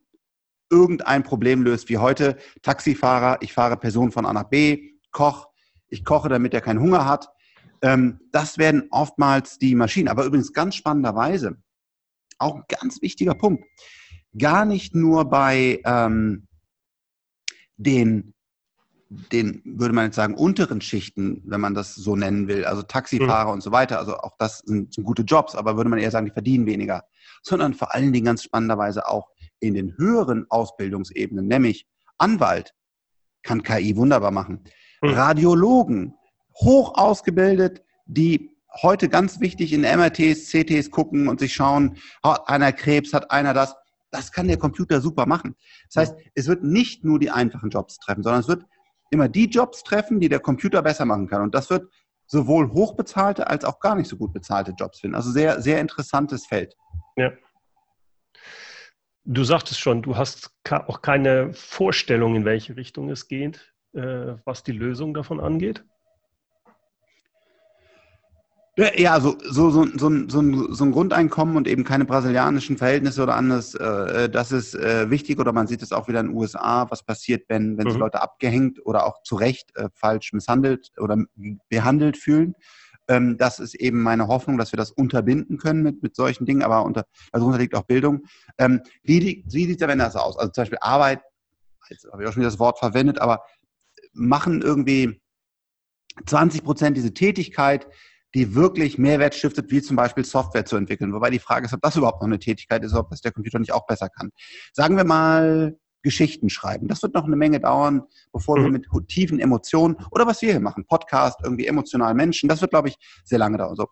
irgendein 0.71 1.23
Problem 1.23 1.63
löst, 1.63 1.89
wie 1.89 1.99
heute 1.99 2.37
Taxifahrer, 2.63 3.39
ich 3.41 3.53
fahre 3.53 3.77
Personen 3.77 4.13
von 4.13 4.27
A 4.27 4.33
nach 4.33 4.49
B, 4.49 4.91
Koch, 5.13 5.49
ich 5.89 6.05
koche, 6.05 6.29
damit 6.29 6.55
er 6.55 6.61
keinen 6.61 6.81
Hunger 6.81 7.07
hat. 7.07 7.29
Ähm, 7.83 8.21
das 8.33 8.59
werden 8.59 8.89
oftmals 8.91 9.59
die 9.59 9.75
Maschinen. 9.75 10.09
Aber 10.09 10.25
übrigens 10.25 10.53
ganz 10.53 10.75
spannenderweise, 10.75 11.57
auch 12.39 12.57
ein 12.57 12.65
ganz 12.69 13.01
wichtiger 13.03 13.35
Punkt, 13.35 13.65
gar 14.37 14.65
nicht 14.65 14.95
nur 14.95 15.27
bei 15.27 15.81
ähm, 15.85 16.46
den, 17.77 18.35
den, 19.09 19.63
würde 19.65 19.95
man 19.95 20.07
jetzt 20.07 20.17
sagen, 20.17 20.35
unteren 20.35 20.81
Schichten, 20.81 21.43
wenn 21.47 21.61
man 21.61 21.75
das 21.75 21.95
so 21.95 22.17
nennen 22.17 22.49
will, 22.49 22.65
also 22.65 22.83
Taxifahrer 22.83 23.49
mhm. 23.49 23.55
und 23.55 23.61
so 23.63 23.73
weiter, 23.73 23.99
also 23.99 24.17
auch 24.17 24.37
das 24.39 24.59
sind, 24.59 24.95
sind 24.95 25.05
gute 25.05 25.23
Jobs, 25.23 25.55
aber 25.55 25.77
würde 25.77 25.91
man 25.91 25.99
eher 25.99 26.11
sagen, 26.11 26.27
die 26.27 26.33
verdienen 26.33 26.67
weniger, 26.67 27.05
sondern 27.43 27.75
vor 27.75 27.95
allen 27.95 28.13
Dingen 28.13 28.27
ganz 28.27 28.43
spannenderweise 28.43 29.09
auch 29.09 29.29
in 29.61 29.75
den 29.75 29.97
höheren 29.97 30.47
Ausbildungsebenen, 30.51 31.47
nämlich 31.47 31.87
Anwalt, 32.19 32.73
kann 33.43 33.63
KI 33.63 33.97
wunderbar 33.97 34.33
machen. 34.33 34.65
Hm. 35.03 35.15
Radiologen, 35.15 36.15
hoch 36.61 36.97
ausgebildet, 36.97 37.83
die 38.07 38.57
heute 38.83 39.09
ganz 39.09 39.41
wichtig 39.41 39.73
in 39.73 39.83
MRTs, 39.83 40.51
CTs 40.51 40.91
gucken 40.91 41.29
und 41.29 41.41
sich 41.41 41.55
schauen, 41.55 41.97
hat 42.23 42.49
einer 42.49 42.73
Krebs, 42.73 43.13
hat 43.13 43.31
einer 43.31 43.55
das. 43.55 43.75
Das 44.17 44.33
kann 44.33 44.49
der 44.49 44.57
Computer 44.57 45.01
super 45.01 45.27
machen. 45.27 45.55
Das 45.93 46.03
heißt, 46.03 46.19
es 46.35 46.49
wird 46.49 46.65
nicht 46.65 47.05
nur 47.05 47.19
die 47.19 47.31
einfachen 47.31 47.71
Jobs 47.71 47.99
treffen, 47.99 48.23
sondern 48.23 48.41
es 48.41 48.49
wird 48.49 48.65
immer 49.11 49.29
die 49.29 49.47
Jobs 49.47 49.83
treffen, 49.83 50.21
die 50.21 50.29
der 50.29 50.41
Computer 50.41 50.83
besser 50.83 51.05
machen 51.05 51.29
kann. 51.29 51.43
Und 51.43 51.55
das 51.55 51.71
wird 51.71 51.91
sowohl 52.27 52.71
hochbezahlte 52.73 53.47
als 53.47 53.65
auch 53.65 53.79
gar 53.79 53.95
nicht 53.95 54.09
so 54.09 54.17
gut 54.17 54.33
bezahlte 54.33 54.73
Jobs 54.79 55.01
finden. 55.01 55.15
Also 55.15 55.31
sehr, 55.31 55.61
sehr 55.61 55.81
interessantes 55.81 56.47
Feld. 56.47 56.75
Ja. 57.17 57.33
Du 59.25 59.45
sagtest 59.45 59.81
schon, 59.81 60.03
du 60.03 60.17
hast 60.17 60.51
auch 60.71 61.03
keine 61.03 61.53
Vorstellung, 61.53 62.37
in 62.37 62.45
welche 62.45 62.77
Richtung 62.77 63.11
es 63.11 63.29
geht, 63.29 63.75
äh, 63.93 64.37
was 64.45 64.63
die 64.63 64.73
Lösung 64.73 65.15
davon 65.15 65.41
angeht? 65.41 65.85
Ja, 68.79 69.19
so, 69.21 69.39
so, 69.43 69.71
so, 69.71 69.87
so, 69.97 70.09
ein, 70.11 70.29
so 70.29 70.85
ein 70.85 70.93
Grundeinkommen 70.93 71.57
und 71.57 71.67
eben 71.67 71.83
keine 71.83 72.05
brasilianischen 72.05 72.77
Verhältnisse 72.77 73.23
oder 73.23 73.35
anderes, 73.35 73.75
äh, 73.75 74.29
das 74.29 74.53
ist 74.53 74.75
äh, 74.75 75.09
wichtig 75.09 75.39
oder 75.39 75.53
man 75.53 75.67
sieht 75.67 75.81
es 75.81 75.93
auch 75.93 76.09
wieder 76.09 76.21
in 76.21 76.27
den 76.27 76.37
USA, 76.37 76.87
was 76.91 77.03
passiert, 77.03 77.49
wenn, 77.49 77.79
wenn 77.79 77.87
sich 77.87 77.95
mhm. 77.95 78.01
Leute 78.01 78.21
abgehängt 78.21 78.85
oder 78.85 79.07
auch 79.07 79.23
zu 79.23 79.37
Recht 79.37 79.75
äh, 79.77 79.89
falsch 79.95 80.35
misshandelt 80.35 80.93
oder 80.99 81.17
behandelt 81.71 82.19
fühlen. 82.19 82.55
Ähm, 83.09 83.39
das 83.39 83.61
ist 83.61 83.77
eben 83.77 84.03
meine 84.03 84.29
Hoffnung, 84.29 84.59
dass 84.59 84.73
wir 84.73 84.77
das 84.77 84.91
unterbinden 84.91 85.57
können 85.57 85.83
mit, 85.83 86.03
mit 86.03 86.15
solchen 86.15 86.45
Dingen, 86.45 86.63
aber 86.63 86.85
unter, 86.85 87.07
also 87.33 87.47
darunter 87.47 87.59
liegt 87.59 87.75
auch 87.75 87.85
Bildung. 87.85 88.25
Ähm, 88.59 88.83
wie, 89.03 89.43
wie 89.47 89.67
sieht 89.67 89.81
der 89.81 89.89
Wende 89.89 90.05
das 90.05 90.17
aus? 90.17 90.37
Also 90.37 90.53
zum 90.53 90.63
Beispiel 90.63 90.79
Arbeit, 90.83 91.23
jetzt 91.89 92.07
habe 92.13 92.23
ich 92.23 92.29
auch 92.29 92.33
schon 92.33 92.43
wieder 92.43 92.51
das 92.51 92.59
Wort 92.59 92.79
verwendet, 92.79 93.21
aber 93.21 93.43
machen 94.13 94.61
irgendwie 94.61 95.19
20 96.27 96.63
Prozent 96.63 96.97
diese 96.97 97.15
Tätigkeit, 97.15 97.87
die 98.37 98.55
wirklich 98.55 98.99
Mehrwert 98.99 99.35
stiftet, 99.35 99.71
wie 99.71 99.81
zum 99.81 99.97
Beispiel 99.97 100.23
Software 100.23 100.67
zu 100.67 100.77
entwickeln. 100.77 101.15
Wobei 101.15 101.31
die 101.31 101.39
Frage 101.39 101.65
ist, 101.65 101.73
ob 101.73 101.81
das 101.81 101.97
überhaupt 101.97 102.21
noch 102.21 102.27
eine 102.27 102.39
Tätigkeit 102.39 102.85
ist, 102.85 102.93
ob 102.93 103.09
das 103.09 103.23
der 103.23 103.33
Computer 103.33 103.59
nicht 103.59 103.73
auch 103.73 103.87
besser 103.87 104.11
kann. 104.11 104.31
Sagen 104.75 104.99
wir 104.99 105.05
mal 105.05 105.79
Geschichten 106.03 106.51
schreiben. 106.51 106.87
Das 106.87 107.03
wird 107.03 107.15
noch 107.15 107.25
eine 107.25 107.35
Menge 107.35 107.61
dauern, 107.61 108.03
bevor 108.35 108.59
mhm. 108.59 108.65
wir 108.65 108.71
mit 108.73 109.09
tiefen 109.09 109.41
Emotionen 109.41 109.97
oder 110.11 110.27
was 110.27 110.43
wir 110.43 110.51
hier 110.51 110.61
machen, 110.61 110.85
Podcast, 110.85 111.41
irgendwie 111.43 111.67
emotional 111.67 112.13
Menschen, 112.13 112.47
das 112.47 112.61
wird, 112.61 112.73
glaube 112.73 112.89
ich, 112.89 112.97
sehr 113.25 113.39
lange 113.39 113.57
dauern. 113.57 113.75
So. 113.75 113.89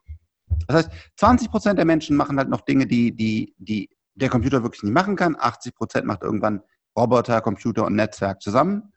Das 0.66 0.76
heißt, 0.76 0.90
20 1.16 1.50
Prozent 1.50 1.78
der 1.78 1.86
Menschen 1.86 2.14
machen 2.14 2.36
halt 2.36 2.50
noch 2.50 2.60
Dinge, 2.60 2.86
die, 2.86 3.16
die, 3.16 3.54
die 3.56 3.88
der 4.14 4.28
Computer 4.28 4.62
wirklich 4.62 4.82
nicht 4.82 4.92
machen 4.92 5.16
kann. 5.16 5.36
80 5.38 5.74
Prozent 5.74 6.04
macht 6.04 6.22
irgendwann 6.22 6.60
Roboter, 6.94 7.40
Computer 7.40 7.86
und 7.86 7.94
Netzwerk 7.94 8.42
zusammen. 8.42 8.92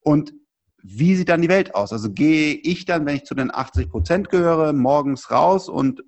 Und 0.00 0.32
wie 0.82 1.16
sieht 1.16 1.28
dann 1.28 1.42
die 1.42 1.48
Welt 1.48 1.74
aus? 1.74 1.92
Also 1.92 2.10
gehe 2.10 2.54
ich 2.54 2.84
dann, 2.84 3.06
wenn 3.06 3.16
ich 3.16 3.24
zu 3.24 3.34
den 3.34 3.52
80 3.52 3.90
Prozent 3.90 4.28
gehöre, 4.30 4.72
morgens 4.72 5.30
raus 5.30 5.68
und 5.68 6.02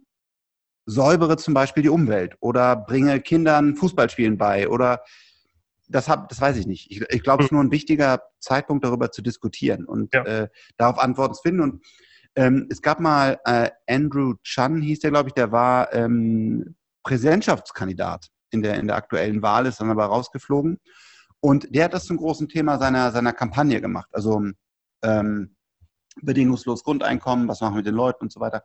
säubere 0.86 1.36
zum 1.36 1.54
Beispiel 1.54 1.82
die 1.82 1.88
Umwelt 1.88 2.36
oder 2.40 2.76
bringe 2.76 3.20
Kindern 3.20 3.76
Fußballspielen 3.76 4.36
bei 4.36 4.68
oder 4.68 5.02
das, 5.88 6.08
hab, 6.08 6.28
das 6.28 6.40
weiß 6.40 6.56
ich 6.56 6.66
nicht. 6.66 6.90
Ich, 6.90 7.02
ich 7.08 7.22
glaube, 7.22 7.42
es 7.42 7.48
ist 7.48 7.52
nur 7.52 7.62
ein 7.62 7.70
wichtiger 7.70 8.22
Zeitpunkt, 8.40 8.84
darüber 8.84 9.10
zu 9.10 9.22
diskutieren 9.22 9.84
und 9.84 10.14
ja. 10.14 10.24
äh, 10.24 10.48
darauf 10.76 10.98
Antworten 10.98 11.34
zu 11.34 11.42
finden. 11.42 11.60
Und 11.60 11.84
ähm, 12.34 12.66
es 12.70 12.80
gab 12.82 12.98
mal 12.98 13.38
äh, 13.44 13.70
Andrew 13.86 14.34
Chan, 14.42 14.80
hieß 14.80 15.00
der, 15.00 15.10
glaube 15.10 15.28
ich, 15.28 15.34
der 15.34 15.52
war 15.52 15.92
ähm, 15.92 16.76
Präsidentschaftskandidat 17.02 18.28
in 18.50 18.62
der, 18.62 18.78
in 18.78 18.86
der 18.86 18.96
aktuellen 18.96 19.42
Wahl, 19.42 19.66
ist 19.66 19.80
dann 19.80 19.90
aber 19.90 20.06
rausgeflogen. 20.06 20.80
Und 21.40 21.74
der 21.74 21.84
hat 21.84 21.94
das 21.94 22.04
zum 22.04 22.16
großen 22.16 22.48
Thema 22.48 22.78
seiner, 22.78 23.10
seiner 23.10 23.32
Kampagne 23.32 23.80
gemacht. 23.80 24.08
Also 24.12 24.42
ähm, 25.03 25.57
bedingungslos 26.20 26.84
Grundeinkommen, 26.84 27.48
was 27.48 27.61
machen 27.61 27.74
wir 27.74 27.78
mit 27.78 27.86
den 27.86 27.94
Leuten 27.94 28.24
und 28.24 28.32
so 28.32 28.40
weiter. 28.40 28.64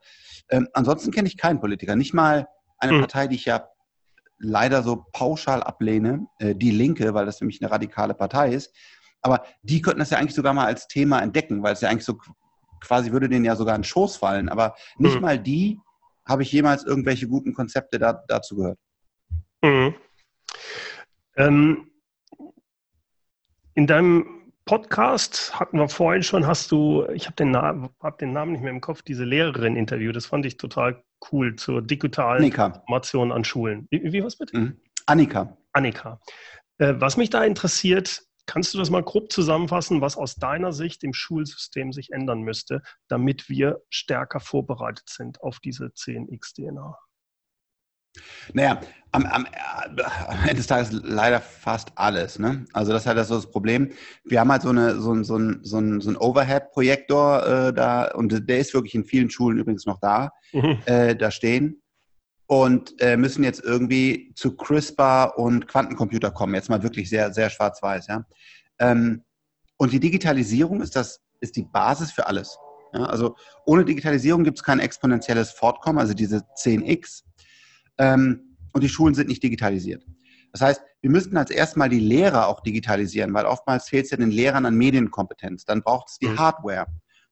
Ähm, 0.49 0.67
ansonsten 0.73 1.11
kenne 1.11 1.27
ich 1.27 1.37
keinen 1.37 1.59
Politiker, 1.59 1.95
nicht 1.95 2.13
mal 2.13 2.47
eine 2.79 2.93
mhm. 2.93 2.99
Partei, 3.01 3.27
die 3.27 3.35
ich 3.35 3.45
ja 3.45 3.67
leider 4.39 4.83
so 4.83 5.05
pauschal 5.13 5.63
ablehne, 5.63 6.27
äh, 6.39 6.55
die 6.55 6.71
Linke, 6.71 7.13
weil 7.13 7.25
das 7.25 7.41
nämlich 7.41 7.61
eine 7.61 7.71
radikale 7.71 8.13
Partei 8.13 8.53
ist. 8.53 8.75
Aber 9.21 9.43
die 9.63 9.81
könnten 9.81 9.99
das 9.99 10.11
ja 10.11 10.19
eigentlich 10.19 10.35
sogar 10.35 10.53
mal 10.53 10.65
als 10.65 10.87
Thema 10.87 11.21
entdecken, 11.21 11.63
weil 11.63 11.73
es 11.73 11.81
ja 11.81 11.89
eigentlich 11.89 12.05
so 12.05 12.17
quasi 12.81 13.11
würde 13.11 13.29
denen 13.29 13.45
ja 13.45 13.55
sogar 13.55 13.75
in 13.75 13.81
den 13.81 13.85
Schoß 13.85 14.17
fallen. 14.17 14.49
Aber 14.49 14.75
nicht 14.97 15.15
mhm. 15.15 15.21
mal 15.21 15.39
die 15.39 15.79
habe 16.27 16.43
ich 16.43 16.51
jemals 16.51 16.83
irgendwelche 16.83 17.27
guten 17.27 17.53
Konzepte 17.53 17.99
da, 17.99 18.13
dazu 18.27 18.55
gehört. 18.57 18.79
Mhm. 19.63 19.95
Ähm, 21.37 21.91
in 23.73 23.87
deinem 23.87 24.46
Podcast 24.67 25.59
hatten 25.59 25.79
wir 25.79 25.89
vorhin 25.89 26.21
schon, 26.21 26.45
hast 26.45 26.71
du, 26.71 27.07
ich 27.13 27.25
habe 27.25 27.35
den, 27.35 27.55
hab 27.55 28.17
den 28.19 28.33
Namen 28.33 28.51
nicht 28.51 28.61
mehr 28.61 28.71
im 28.71 28.81
Kopf, 28.81 29.01
diese 29.01 29.23
Lehrerin 29.23 29.75
interviewt. 29.75 30.15
Das 30.15 30.27
fand 30.27 30.45
ich 30.45 30.57
total 30.57 31.03
cool 31.31 31.55
zur 31.55 31.81
digitalen 31.81 32.43
Annika. 32.43 32.67
Information 32.67 33.31
an 33.31 33.43
Schulen. 33.43 33.87
Wie, 33.89 34.13
wie 34.13 34.23
was 34.23 34.35
bitte? 34.35 34.55
Mhm. 34.55 34.79
Annika. 35.07 35.57
Annika. 35.73 36.19
Äh, 36.77 36.95
was 36.97 37.17
mich 37.17 37.29
da 37.29 37.43
interessiert, 37.43 38.23
kannst 38.45 38.73
du 38.73 38.77
das 38.77 38.89
mal 38.89 39.03
grob 39.03 39.31
zusammenfassen, 39.31 40.01
was 40.01 40.17
aus 40.17 40.35
deiner 40.35 40.73
Sicht 40.73 41.03
im 41.03 41.13
Schulsystem 41.13 41.93
sich 41.93 42.11
ändern 42.11 42.41
müsste, 42.41 42.81
damit 43.07 43.49
wir 43.49 43.81
stärker 43.89 44.39
vorbereitet 44.39 45.09
sind 45.09 45.41
auf 45.41 45.59
diese 45.59 45.85
10x-DNA? 45.85 46.93
Naja, 48.53 48.81
am, 49.11 49.25
am, 49.25 49.47
am, 50.27 50.39
Ende 50.41 50.55
des 50.55 50.67
Tages 50.67 50.91
leider 50.91 51.39
fast 51.39 51.91
alles. 51.95 52.39
Ne? 52.39 52.65
Also 52.73 52.91
das 52.91 53.03
ist 53.03 53.07
halt 53.07 53.25
so 53.25 53.35
das 53.35 53.49
Problem. 53.49 53.91
Wir 54.25 54.39
haben 54.39 54.51
halt 54.51 54.61
so, 54.61 54.69
eine, 54.69 54.99
so, 54.99 55.23
so 55.23 55.39
so 55.61 55.79
ein, 55.79 56.01
so 56.01 56.09
ein 56.09 56.17
Overhead-Projektor 56.17 57.67
äh, 57.67 57.73
da 57.73 58.11
und 58.11 58.49
der 58.49 58.59
ist 58.59 58.73
wirklich 58.73 58.95
in 58.95 59.05
vielen 59.05 59.29
Schulen 59.29 59.57
übrigens 59.57 59.85
noch 59.85 59.99
da, 59.99 60.31
mhm. 60.51 60.79
äh, 60.85 61.15
da 61.15 61.31
stehen 61.31 61.81
und 62.47 62.99
äh, 63.01 63.17
müssen 63.17 63.43
jetzt 63.43 63.63
irgendwie 63.63 64.31
zu 64.35 64.55
CRISPR 64.55 65.37
und 65.37 65.67
Quantencomputer 65.67 66.31
kommen. 66.31 66.55
Jetzt 66.55 66.69
mal 66.69 66.83
wirklich 66.83 67.09
sehr, 67.09 67.33
sehr 67.33 67.49
schwarz-weiß. 67.49 68.07
Ja? 68.07 68.25
Ähm, 68.79 69.23
und 69.77 69.91
die 69.91 69.99
Digitalisierung 69.99 70.81
ist, 70.81 70.95
das, 70.95 71.21
ist 71.39 71.55
die 71.55 71.63
Basis 71.63 72.11
für 72.11 72.25
alles. 72.25 72.57
Ja? 72.93 73.03
Also 73.03 73.35
ohne 73.65 73.85
Digitalisierung 73.85 74.43
gibt 74.43 74.57
es 74.57 74.63
kein 74.63 74.79
exponentielles 74.79 75.51
Fortkommen, 75.51 75.99
also 75.99 76.13
diese 76.13 76.37
10x 76.57 77.23
ähm, 77.97 78.57
und 78.73 78.83
die 78.83 78.89
Schulen 78.89 79.15
sind 79.15 79.27
nicht 79.27 79.43
digitalisiert. 79.43 80.05
Das 80.51 80.61
heißt, 80.61 80.81
wir 81.01 81.09
müssten 81.09 81.37
als 81.37 81.51
erstmal 81.51 81.89
die 81.89 81.99
Lehrer 81.99 82.47
auch 82.47 82.61
digitalisieren, 82.61 83.33
weil 83.33 83.45
oftmals 83.45 83.89
fehlt 83.89 84.05
es 84.05 84.11
ja 84.11 84.17
den 84.17 84.31
Lehrern 84.31 84.65
an 84.65 84.75
Medienkompetenz. 84.75 85.65
Dann 85.65 85.83
braucht 85.83 86.09
es 86.09 86.17
die 86.17 86.27
mhm. 86.27 86.39
Hardware, 86.39 86.87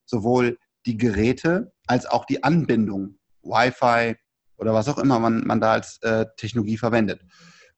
sowohl 0.05 0.57
die 0.85 0.97
Geräte 0.97 1.73
als 1.87 2.05
auch 2.05 2.25
die 2.25 2.43
Anbindung, 2.43 3.17
Wi-Fi 3.41 4.15
oder 4.57 4.73
was 4.73 4.87
auch 4.87 4.97
immer 4.97 5.19
man, 5.19 5.45
man 5.45 5.59
da 5.59 5.73
als 5.73 5.97
äh, 6.01 6.25
Technologie 6.37 6.77
verwendet. 6.77 7.21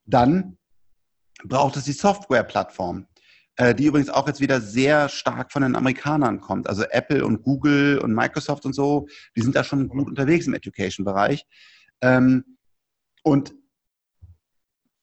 Dann 0.04 0.58
braucht 1.44 1.76
es 1.76 1.84
die 1.84 1.92
Softwareplattform, 1.92 3.06
äh, 3.56 3.74
die 3.74 3.86
übrigens 3.86 4.10
auch 4.10 4.26
jetzt 4.26 4.40
wieder 4.40 4.60
sehr 4.60 5.08
stark 5.08 5.52
von 5.52 5.62
den 5.62 5.76
Amerikanern 5.76 6.40
kommt. 6.40 6.68
Also 6.68 6.84
Apple 6.90 7.24
und 7.24 7.42
Google 7.42 7.98
und 7.98 8.14
Microsoft 8.14 8.66
und 8.66 8.74
so, 8.74 9.06
die 9.36 9.42
sind 9.42 9.54
da 9.56 9.64
schon 9.64 9.88
gut 9.88 10.08
unterwegs 10.08 10.46
im 10.46 10.54
Education-Bereich. 10.54 11.46
Ähm, 12.00 12.57
und, 13.28 13.54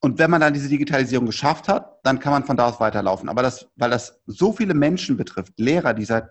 und 0.01 0.19
wenn 0.19 0.31
man 0.31 0.41
dann 0.41 0.53
diese 0.53 0.69
Digitalisierung 0.69 1.25
geschafft 1.25 1.67
hat, 1.67 1.99
dann 2.03 2.19
kann 2.19 2.31
man 2.33 2.43
von 2.43 2.57
da 2.57 2.67
aus 2.67 2.79
weiterlaufen. 2.79 3.29
Aber 3.29 3.41
das, 3.41 3.69
weil 3.75 3.89
das 3.89 4.21
so 4.25 4.53
viele 4.53 4.73
Menschen 4.73 5.17
betrifft, 5.17 5.53
Lehrer, 5.57 5.93
die 5.93 6.05
seit 6.05 6.29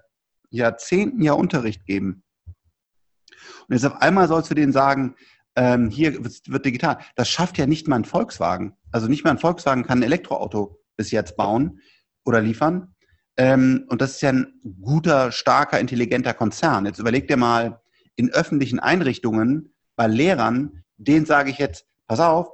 Jahrzehnten 0.51 1.23
ja 1.23 1.33
Unterricht 1.33 1.85
geben. 1.87 2.23
Und 3.69 3.75
jetzt 3.75 3.85
auf 3.85 4.01
einmal 4.01 4.29
sollst 4.29 4.51
du 4.51 4.55
denen 4.55 4.73
sagen, 4.73 5.17
ähm, 5.57 5.91
hier 5.91 6.25
wird, 6.25 6.65
digital. 6.65 6.99
Das 7.17 7.29
schafft 7.29 7.59
ja 7.59 7.67
nicht 7.67 7.89
mal 7.89 7.97
ein 7.97 8.05
Volkswagen. 8.05 8.77
Also 8.91 9.09
nicht 9.09 9.25
mal 9.25 9.31
ein 9.31 9.39
Volkswagen 9.39 9.85
kann 9.85 10.01
ein 10.01 10.05
Elektroauto 10.05 10.81
bis 10.97 11.11
jetzt 11.11 11.37
bauen 11.37 11.81
oder 12.25 12.41
liefern. 12.41 12.95
Ähm, 13.37 13.87
und 13.89 14.01
das 14.01 14.13
ist 14.13 14.23
ja 14.23 14.31
ein 14.31 14.61
guter, 14.81 15.33
starker, 15.33 15.81
intelligenter 15.81 16.35
Konzern. 16.35 16.87
Jetzt 16.87 16.99
überleg 16.99 17.29
dir 17.29 17.37
mal, 17.37 17.81
in 18.17 18.31
öffentlichen 18.31 18.79
Einrichtungen 18.79 19.75
bei 19.97 20.07
Lehrern, 20.07 20.84
den 20.97 21.27
sage 21.27 21.51
ich 21.51 21.59
jetzt, 21.59 21.87
pass 22.07 22.21
auf, 22.21 22.49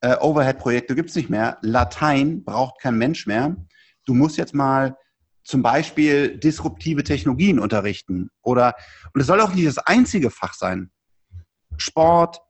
äh, 0.00 0.16
Overhead-Projekte 0.18 0.94
gibt 0.94 1.10
es 1.10 1.16
nicht 1.16 1.30
mehr, 1.30 1.58
Latein 1.62 2.44
braucht 2.44 2.80
kein 2.80 2.98
Mensch 2.98 3.26
mehr. 3.26 3.56
Du 4.04 4.14
musst 4.14 4.36
jetzt 4.36 4.54
mal 4.54 4.96
zum 5.44 5.62
Beispiel 5.62 6.38
disruptive 6.38 7.04
Technologien 7.04 7.58
unterrichten. 7.58 8.30
Oder, 8.42 8.74
und 9.14 9.20
es 9.20 9.26
soll 9.26 9.40
auch 9.40 9.54
nicht 9.54 9.66
das 9.66 9.78
einzige 9.78 10.30
Fach 10.30 10.54
sein. 10.54 10.90
Sport, 11.76 12.40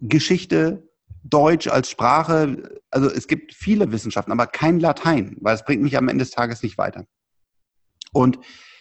Geschichte, 0.00 0.88
Deutsch 1.24 1.68
als 1.68 1.90
Sprache, 1.90 2.80
also 2.90 3.10
es 3.10 3.26
gibt 3.26 3.54
viele 3.54 3.90
Wissenschaften, 3.90 4.30
aber 4.30 4.46
kein 4.46 4.78
Latein, 4.78 5.36
weil 5.40 5.54
es 5.54 5.64
bringt 5.64 5.82
mich 5.82 5.96
am 5.96 6.08
Ende 6.08 6.22
des 6.22 6.32
Tages 6.32 6.62
nicht 6.62 6.78
weiter. 6.78 7.06
Und 8.12 8.38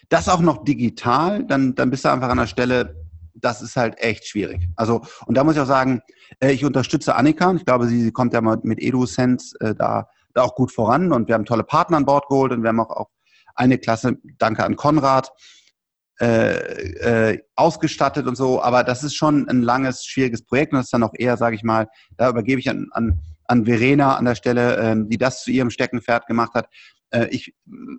das 0.10 0.30
auch 0.30 0.42
noch 0.42 0.64
digital, 0.64 1.46
dann, 1.46 1.74
dann 1.74 1.90
bist 1.90 2.06
du 2.06 2.10
einfach 2.10 2.30
an 2.30 2.38
der 2.38 2.48
Stelle, 2.48 3.03
das 3.36 3.62
ist 3.62 3.76
halt 3.76 3.98
echt 4.00 4.28
schwierig. 4.28 4.68
Also, 4.76 5.02
und 5.26 5.36
da 5.36 5.44
muss 5.44 5.56
ich 5.56 5.62
auch 5.62 5.68
sagen, 5.68 6.02
äh, 6.40 6.52
ich 6.52 6.66
unterstütze 6.66 7.16
Annika. 7.16 7.54
Ich 7.54 7.66
glaube, 7.66 7.88
sie, 7.88 8.02
sie 8.02 8.12
kommt 8.12 8.34
ja 8.34 8.42
mit 8.42 8.82
EduSense 8.82 9.56
äh, 9.60 9.76
da, 9.76 10.08
da 10.34 10.42
auch 10.44 10.56
gut 10.56 10.72
voran 10.72 11.12
und 11.12 11.28
wir 11.28 11.36
haben 11.36 11.46
tolle 11.46 11.64
Partner 11.64 11.98
an 11.98 12.06
Bord 12.06 12.28
geholt 12.28 12.52
und 12.52 12.64
wir 12.64 12.70
haben 12.70 12.80
auch, 12.80 12.90
auch 12.90 13.10
eine 13.56 13.78
Klasse, 13.78 14.18
danke 14.38 14.64
an 14.64 14.76
Konrad, 14.76 15.32
äh, 16.20 17.32
äh, 17.32 17.40
ausgestattet 17.56 18.28
und 18.28 18.36
so. 18.36 18.62
Aber 18.62 18.84
das 18.84 19.04
ist 19.04 19.16
schon 19.16 19.48
ein 19.50 19.62
langes, 19.62 20.06
schwieriges 20.06 20.46
Projekt 20.46 20.72
und 20.72 20.78
das 20.78 20.88
ist 20.88 20.94
dann 20.94 21.04
auch 21.04 21.14
eher, 21.16 21.38
sage 21.38 21.56
ich 21.56 21.64
mal, 21.64 21.88
da 22.18 22.30
übergebe 22.30 22.60
ich 22.60 22.70
an, 22.70 22.88
an, 22.92 23.20
an 23.46 23.66
Verena 23.66 24.16
an 24.16 24.26
der 24.26 24.36
Stelle, 24.36 24.78
äh, 24.78 24.96
die 24.98 25.18
das 25.18 25.44
zu 25.44 25.52
ihrem 25.52 25.70
Steckenpferd 25.70 26.28
gemacht 26.28 26.54
hat. 26.54 26.68
Äh, 27.10 27.28
ich, 27.30 27.54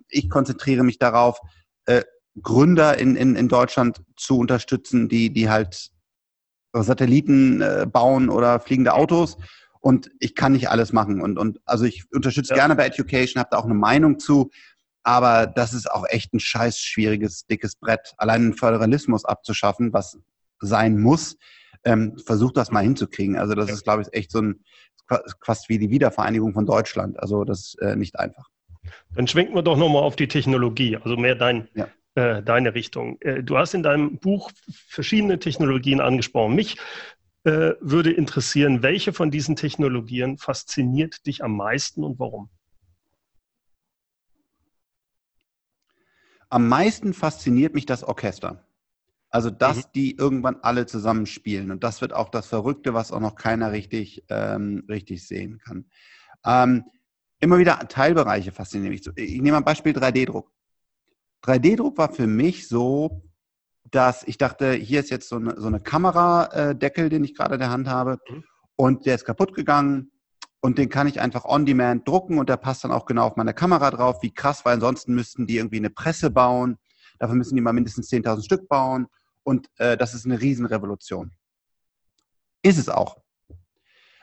ich 0.09 0.29
konzentriere 0.29 0.83
mich 0.83 0.97
darauf, 0.97 1.39
äh, 1.85 2.03
Gründer 2.41 2.97
in, 2.97 3.15
in, 3.15 3.35
in 3.35 3.47
Deutschland 3.47 4.01
zu 4.15 4.37
unterstützen, 4.37 5.09
die, 5.09 5.31
die 5.31 5.49
halt 5.49 5.91
Satelliten 6.73 7.61
äh, 7.61 7.87
bauen 7.89 8.29
oder 8.29 8.59
fliegende 8.59 8.93
Autos. 8.93 9.37
Und 9.79 10.09
ich 10.19 10.35
kann 10.35 10.53
nicht 10.53 10.69
alles 10.69 10.93
machen. 10.93 11.21
Und, 11.21 11.37
und 11.37 11.59
also 11.65 11.85
ich 11.85 12.05
unterstütze 12.11 12.53
ja. 12.53 12.55
gerne 12.55 12.75
bei 12.75 12.87
Education, 12.87 13.39
habe 13.39 13.49
da 13.51 13.57
auch 13.57 13.65
eine 13.65 13.75
Meinung 13.75 14.19
zu. 14.19 14.49
Aber 15.03 15.45
das 15.45 15.73
ist 15.73 15.89
auch 15.89 16.05
echt 16.09 16.33
ein 16.33 16.39
scheiß 16.39 16.79
schwieriges, 16.79 17.45
dickes 17.45 17.75
Brett. 17.75 18.13
Allein 18.17 18.41
den 18.41 18.53
Föderalismus 18.53 19.23
abzuschaffen, 19.23 19.93
was 19.93 20.17
sein 20.59 20.99
muss, 20.99 21.37
ähm, 21.83 22.17
versucht 22.25 22.57
das 22.57 22.71
mal 22.71 22.83
hinzukriegen. 22.83 23.37
Also 23.37 23.53
das 23.53 23.67
ja. 23.67 23.75
ist, 23.75 23.83
glaube 23.83 24.01
ich, 24.01 24.07
echt 24.13 24.31
so 24.31 24.41
ein 24.41 24.63
fast 25.41 25.69
wie 25.69 25.77
die 25.77 25.91
Wiedervereinigung 25.91 26.53
von 26.53 26.65
Deutschland. 26.65 27.19
Also 27.19 27.43
das 27.43 27.59
ist 27.59 27.81
äh, 27.81 27.95
nicht 27.95 28.17
einfach. 28.17 28.49
Dann 29.15 29.27
schwenken 29.27 29.55
wir 29.55 29.61
doch 29.61 29.77
nochmal 29.77 30.03
auf 30.03 30.15
die 30.15 30.27
Technologie, 30.27 30.97
also 30.97 31.17
mehr 31.17 31.35
dein, 31.35 31.67
ja. 31.73 31.87
Äh, 32.15 32.41
deine 32.41 32.73
Richtung. 32.73 33.17
Äh, 33.21 33.43
du 33.43 33.57
hast 33.57 33.73
in 33.73 33.83
deinem 33.83 34.17
Buch 34.17 34.51
verschiedene 34.87 35.37
Technologien 35.37 35.99
angesprochen. 36.01 36.55
Mich 36.55 36.77
äh, 37.43 37.73
würde 37.79 38.11
interessieren, 38.11 38.81
welche 38.81 39.13
von 39.13 39.31
diesen 39.31 39.55
Technologien 39.55 40.37
fasziniert 40.37 41.25
dich 41.27 41.43
am 41.43 41.55
meisten 41.55 42.03
und 42.03 42.17
warum? 42.17 42.49
Am 46.49 46.67
meisten 46.67 47.13
fasziniert 47.13 47.73
mich 47.73 47.85
das 47.85 48.03
Orchester. 48.03 48.65
Also, 49.29 49.49
dass 49.49 49.77
mhm. 49.77 49.89
die 49.95 50.15
irgendwann 50.15 50.55
alle 50.61 50.85
zusammenspielen. 50.85 51.69
Und 51.69 51.83
das 51.83 51.99
wird 51.99 52.13
auch 52.13 52.29
das 52.29 52.47
Verrückte, 52.47 52.93
was 52.93 53.11
auch 53.11 53.19
noch 53.19 53.35
keiner 53.35 53.73
richtig, 53.73 54.23
ähm, 54.29 54.85
richtig 54.87 55.27
sehen 55.27 55.57
kann. 55.57 55.85
Ähm, 56.45 56.85
immer 57.41 57.57
wieder 57.57 57.79
Teilbereiche 57.89 58.53
faszinieren 58.53 58.93
mich. 58.93 59.05
Ich 59.17 59.41
nehme 59.41 59.57
ein 59.57 59.65
Beispiel 59.65 59.91
3D-Druck. 59.91 60.54
3D-Druck 61.45 61.97
war 61.97 62.11
für 62.11 62.27
mich 62.27 62.67
so, 62.67 63.23
dass 63.91 64.23
ich 64.23 64.37
dachte, 64.37 64.73
hier 64.73 64.99
ist 64.99 65.09
jetzt 65.09 65.29
so 65.29 65.35
eine, 65.35 65.59
so 65.59 65.67
eine 65.67 65.79
Kameradeckel, 65.79 67.09
den 67.09 67.23
ich 67.23 67.35
gerade 67.35 67.55
in 67.55 67.59
der 67.59 67.69
Hand 67.69 67.87
habe. 67.87 68.19
Mhm. 68.29 68.43
Und 68.75 69.05
der 69.05 69.15
ist 69.15 69.25
kaputt 69.25 69.53
gegangen 69.53 70.11
und 70.59 70.77
den 70.77 70.89
kann 70.89 71.07
ich 71.07 71.21
einfach 71.21 71.45
on 71.45 71.65
demand 71.65 72.07
drucken 72.07 72.39
und 72.39 72.49
der 72.49 72.57
passt 72.57 72.83
dann 72.83 72.91
auch 72.91 73.05
genau 73.05 73.27
auf 73.27 73.35
meine 73.35 73.53
Kamera 73.53 73.91
drauf. 73.91 74.21
Wie 74.21 74.33
krass, 74.33 74.65
weil 74.65 74.73
ansonsten 74.73 75.13
müssten 75.13 75.47
die 75.47 75.57
irgendwie 75.57 75.77
eine 75.77 75.91
Presse 75.91 76.29
bauen. 76.29 76.77
Dafür 77.19 77.35
müssen 77.35 77.55
die 77.55 77.61
mal 77.61 77.73
mindestens 77.73 78.09
10.000 78.09 78.43
Stück 78.43 78.67
bauen 78.67 79.07
und 79.43 79.69
äh, 79.77 79.95
das 79.95 80.13
ist 80.13 80.25
eine 80.25 80.41
Riesenrevolution. 80.41 81.31
Ist 82.63 82.79
es 82.79 82.89
auch. 82.89 83.21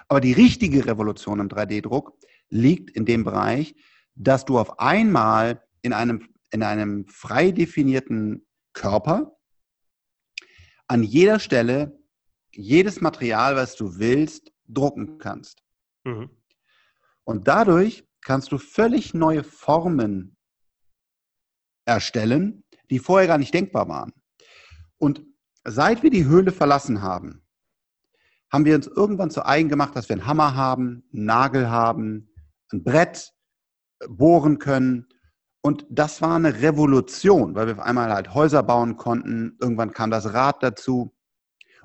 Aber 0.09 0.21
die 0.21 0.33
richtige 0.33 0.85
Revolution 0.85 1.41
im 1.41 1.49
3D-Druck 1.49 2.13
liegt 2.51 2.91
in 2.91 3.07
dem 3.07 3.25
Bereich, 3.25 3.75
dass 4.15 4.45
du 4.45 4.59
auf 4.59 4.79
einmal 4.79 5.63
in 5.81 5.93
einem, 5.93 6.29
in 6.53 6.63
einem 6.63 7.07
frei 7.09 7.51
definierten 7.51 8.47
Körper 8.73 9.37
an 10.87 11.03
jeder 11.03 11.39
Stelle 11.39 11.99
jedes 12.53 13.01
Material, 13.01 13.57
was 13.57 13.77
du 13.77 13.99
willst, 13.99 14.53
drucken 14.69 15.19
kannst. 15.19 15.63
Mhm. 16.05 16.31
Und 17.25 17.49
dadurch 17.49 18.07
kannst 18.21 18.53
du 18.53 18.59
völlig 18.59 19.15
neue 19.15 19.43
Formen 19.43 20.37
erstellen, 21.87 22.65
die 22.91 22.99
vorher 22.99 23.27
gar 23.27 23.39
nicht 23.39 23.55
denkbar 23.55 23.89
waren. 23.89 24.13
Und 24.99 25.25
seit 25.65 26.03
wir 26.03 26.11
die 26.11 26.27
Höhle 26.27 26.53
verlassen 26.53 27.03
haben, 27.03 27.47
haben 28.53 28.67
wir 28.67 28.75
uns 28.75 28.87
irgendwann 28.87 29.31
zu 29.31 29.47
eigen 29.47 29.71
gemacht, 29.71 29.97
dass 29.97 30.09
wir 30.09 30.15
einen 30.15 30.27
Hammer 30.27 30.55
haben, 30.55 31.09
einen 31.13 31.25
Nagel 31.25 31.71
haben, 31.71 32.31
ein 32.71 32.85
Brett 32.85 33.33
bohren 34.09 34.59
können. 34.59 35.09
Und 35.65 35.87
das 35.89 36.21
war 36.21 36.35
eine 36.35 36.61
Revolution, 36.61 37.55
weil 37.55 37.69
wir 37.69 37.75
auf 37.75 37.81
einmal 37.81 38.13
halt 38.13 38.35
Häuser 38.35 38.65
bauen 38.65 38.97
konnten. 38.97 39.57
Irgendwann 39.61 39.93
kam 39.93 40.11
das 40.11 40.35
Rad 40.35 40.63
dazu. 40.63 41.15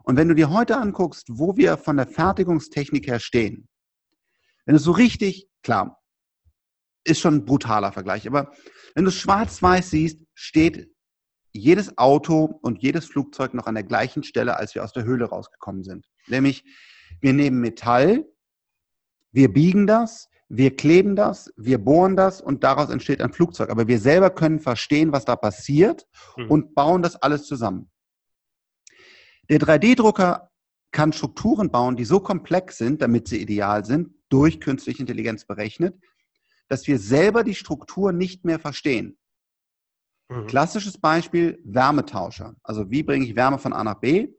Und 0.03 0.17
wenn 0.17 0.27
du 0.27 0.35
dir 0.35 0.49
heute 0.49 0.77
anguckst, 0.77 1.27
wo 1.29 1.57
wir 1.57 1.77
von 1.77 1.97
der 1.97 2.07
Fertigungstechnik 2.07 3.07
her 3.07 3.19
stehen, 3.19 3.67
wenn 4.65 4.75
es 4.75 4.83
so 4.83 4.91
richtig, 4.91 5.47
klar, 5.61 6.01
ist 7.03 7.19
schon 7.19 7.35
ein 7.35 7.45
brutaler 7.45 7.91
Vergleich, 7.91 8.27
aber 8.27 8.51
wenn 8.95 9.05
du 9.05 9.11
schwarz-weiß 9.11 9.91
siehst, 9.91 10.19
steht 10.33 10.89
jedes 11.53 11.97
Auto 11.97 12.59
und 12.61 12.81
jedes 12.81 13.05
Flugzeug 13.05 13.53
noch 13.53 13.67
an 13.67 13.75
der 13.75 13.83
gleichen 13.83 14.23
Stelle, 14.23 14.57
als 14.57 14.75
wir 14.75 14.83
aus 14.83 14.91
der 14.91 15.03
Höhle 15.03 15.25
rausgekommen 15.25 15.83
sind. 15.83 16.07
Nämlich, 16.27 16.63
wir 17.21 17.33
nehmen 17.33 17.61
Metall, 17.61 18.25
wir 19.31 19.51
biegen 19.53 19.87
das, 19.87 20.26
wir 20.49 20.75
kleben 20.75 21.15
das, 21.15 21.51
wir 21.57 21.77
bohren 21.77 22.15
das 22.15 22.41
und 22.41 22.63
daraus 22.63 22.89
entsteht 22.89 23.21
ein 23.21 23.33
Flugzeug. 23.33 23.69
Aber 23.69 23.87
wir 23.87 23.99
selber 23.99 24.29
können 24.29 24.59
verstehen, 24.59 25.11
was 25.11 25.25
da 25.25 25.35
passiert 25.35 26.07
mhm. 26.37 26.49
und 26.49 26.75
bauen 26.75 27.01
das 27.01 27.15
alles 27.17 27.45
zusammen. 27.45 27.91
Der 29.49 29.59
3D-Drucker 29.59 30.49
kann 30.91 31.13
Strukturen 31.13 31.69
bauen, 31.69 31.95
die 31.95 32.05
so 32.05 32.19
komplex 32.19 32.77
sind, 32.77 33.01
damit 33.01 33.27
sie 33.27 33.41
ideal 33.41 33.85
sind, 33.85 34.13
durch 34.29 34.59
künstliche 34.59 35.01
Intelligenz 35.01 35.45
berechnet, 35.45 35.95
dass 36.69 36.87
wir 36.87 36.99
selber 36.99 37.43
die 37.43 37.55
Struktur 37.55 38.11
nicht 38.11 38.45
mehr 38.45 38.59
verstehen. 38.59 39.17
Mhm. 40.29 40.47
Klassisches 40.47 40.97
Beispiel 40.97 41.59
Wärmetauscher. 41.63 42.55
Also 42.63 42.89
wie 42.89 43.03
bringe 43.03 43.25
ich 43.25 43.35
Wärme 43.35 43.59
von 43.59 43.73
A 43.73 43.83
nach 43.83 43.99
B? 43.99 44.33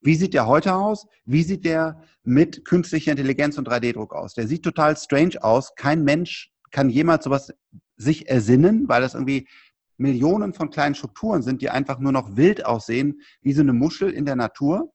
Wie 0.00 0.14
sieht 0.14 0.34
der 0.34 0.46
heute 0.46 0.74
aus? 0.74 1.06
Wie 1.24 1.42
sieht 1.42 1.64
der 1.64 2.02
mit 2.22 2.64
künstlicher 2.64 3.10
Intelligenz 3.10 3.58
und 3.58 3.68
3D-Druck 3.68 4.14
aus? 4.14 4.34
Der 4.34 4.46
sieht 4.46 4.62
total 4.62 4.96
strange 4.96 5.42
aus. 5.42 5.74
Kein 5.74 6.04
Mensch 6.04 6.52
kann 6.70 6.90
jemals 6.90 7.24
sowas 7.24 7.52
sich 7.96 8.28
ersinnen, 8.28 8.88
weil 8.88 9.00
das 9.00 9.14
irgendwie 9.14 9.48
Millionen 9.96 10.54
von 10.54 10.70
kleinen 10.70 10.94
Strukturen 10.94 11.42
sind, 11.42 11.60
die 11.60 11.70
einfach 11.70 11.98
nur 11.98 12.12
noch 12.12 12.36
wild 12.36 12.64
aussehen, 12.64 13.20
wie 13.42 13.52
so 13.52 13.62
eine 13.62 13.72
Muschel 13.72 14.10
in 14.10 14.24
der 14.24 14.36
Natur. 14.36 14.92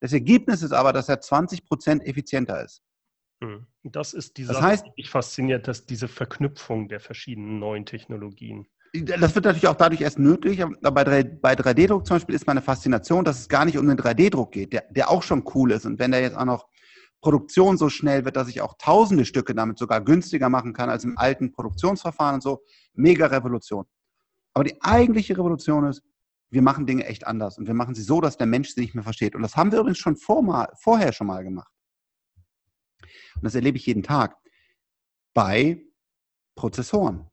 Das 0.00 0.12
Ergebnis 0.12 0.62
ist 0.62 0.72
aber, 0.72 0.92
dass 0.92 1.08
er 1.08 1.20
20 1.20 1.64
Prozent 1.64 2.04
effizienter 2.04 2.62
ist. 2.62 2.82
Hm. 3.42 3.66
Das 3.82 4.12
ist 4.12 4.36
die 4.36 4.44
das 4.44 4.56
Sache, 4.56 4.66
heißt, 4.66 4.86
die 4.86 4.92
mich 4.96 5.10
fasziniert, 5.10 5.66
dass 5.66 5.86
diese 5.86 6.08
Verknüpfung 6.08 6.88
der 6.88 7.00
verschiedenen 7.00 7.58
neuen 7.58 7.86
Technologien. 7.86 8.68
Das 8.94 9.34
wird 9.34 9.46
natürlich 9.46 9.68
auch 9.68 9.76
dadurch 9.76 10.02
erst 10.02 10.18
möglich. 10.18 10.62
Aber 10.62 11.04
bei 11.04 11.54
3D-Druck 11.54 12.06
zum 12.06 12.16
Beispiel 12.16 12.34
ist 12.34 12.46
meine 12.46 12.60
Faszination, 12.60 13.24
dass 13.24 13.40
es 13.40 13.48
gar 13.48 13.64
nicht 13.64 13.78
um 13.78 13.88
den 13.88 13.96
3D-Druck 13.96 14.52
geht, 14.52 14.72
der, 14.74 14.84
der 14.90 15.10
auch 15.10 15.22
schon 15.22 15.44
cool 15.54 15.72
ist. 15.72 15.86
Und 15.86 15.98
wenn 15.98 16.10
der 16.10 16.20
jetzt 16.20 16.36
auch 16.36 16.44
noch 16.44 16.66
Produktion 17.22 17.78
so 17.78 17.88
schnell 17.88 18.24
wird, 18.24 18.36
dass 18.36 18.48
ich 18.48 18.60
auch 18.60 18.74
tausende 18.78 19.24
Stücke 19.24 19.54
damit 19.54 19.78
sogar 19.78 20.02
günstiger 20.02 20.48
machen 20.48 20.74
kann 20.74 20.90
als 20.90 21.04
im 21.04 21.16
alten 21.16 21.52
Produktionsverfahren 21.52 22.34
und 22.34 22.42
so, 22.42 22.62
mega 22.94 23.26
Revolution. 23.26 23.86
Aber 24.52 24.64
die 24.64 24.82
eigentliche 24.82 25.38
Revolution 25.38 25.86
ist, 25.86 26.02
wir 26.50 26.60
machen 26.60 26.84
Dinge 26.84 27.06
echt 27.06 27.26
anders 27.26 27.56
und 27.56 27.66
wir 27.66 27.74
machen 27.74 27.94
sie 27.94 28.02
so, 28.02 28.20
dass 28.20 28.36
der 28.36 28.46
Mensch 28.46 28.74
sie 28.74 28.82
nicht 28.82 28.94
mehr 28.94 29.04
versteht. 29.04 29.34
Und 29.34 29.40
das 29.40 29.56
haben 29.56 29.72
wir 29.72 29.78
übrigens 29.78 29.98
schon 29.98 30.16
vor 30.16 30.42
mal, 30.42 30.68
vorher 30.74 31.12
schon 31.12 31.28
mal 31.28 31.42
gemacht. 31.42 31.72
Und 33.36 33.44
das 33.44 33.54
erlebe 33.54 33.78
ich 33.78 33.86
jeden 33.86 34.02
Tag 34.02 34.36
bei 35.32 35.82
Prozessoren. 36.56 37.31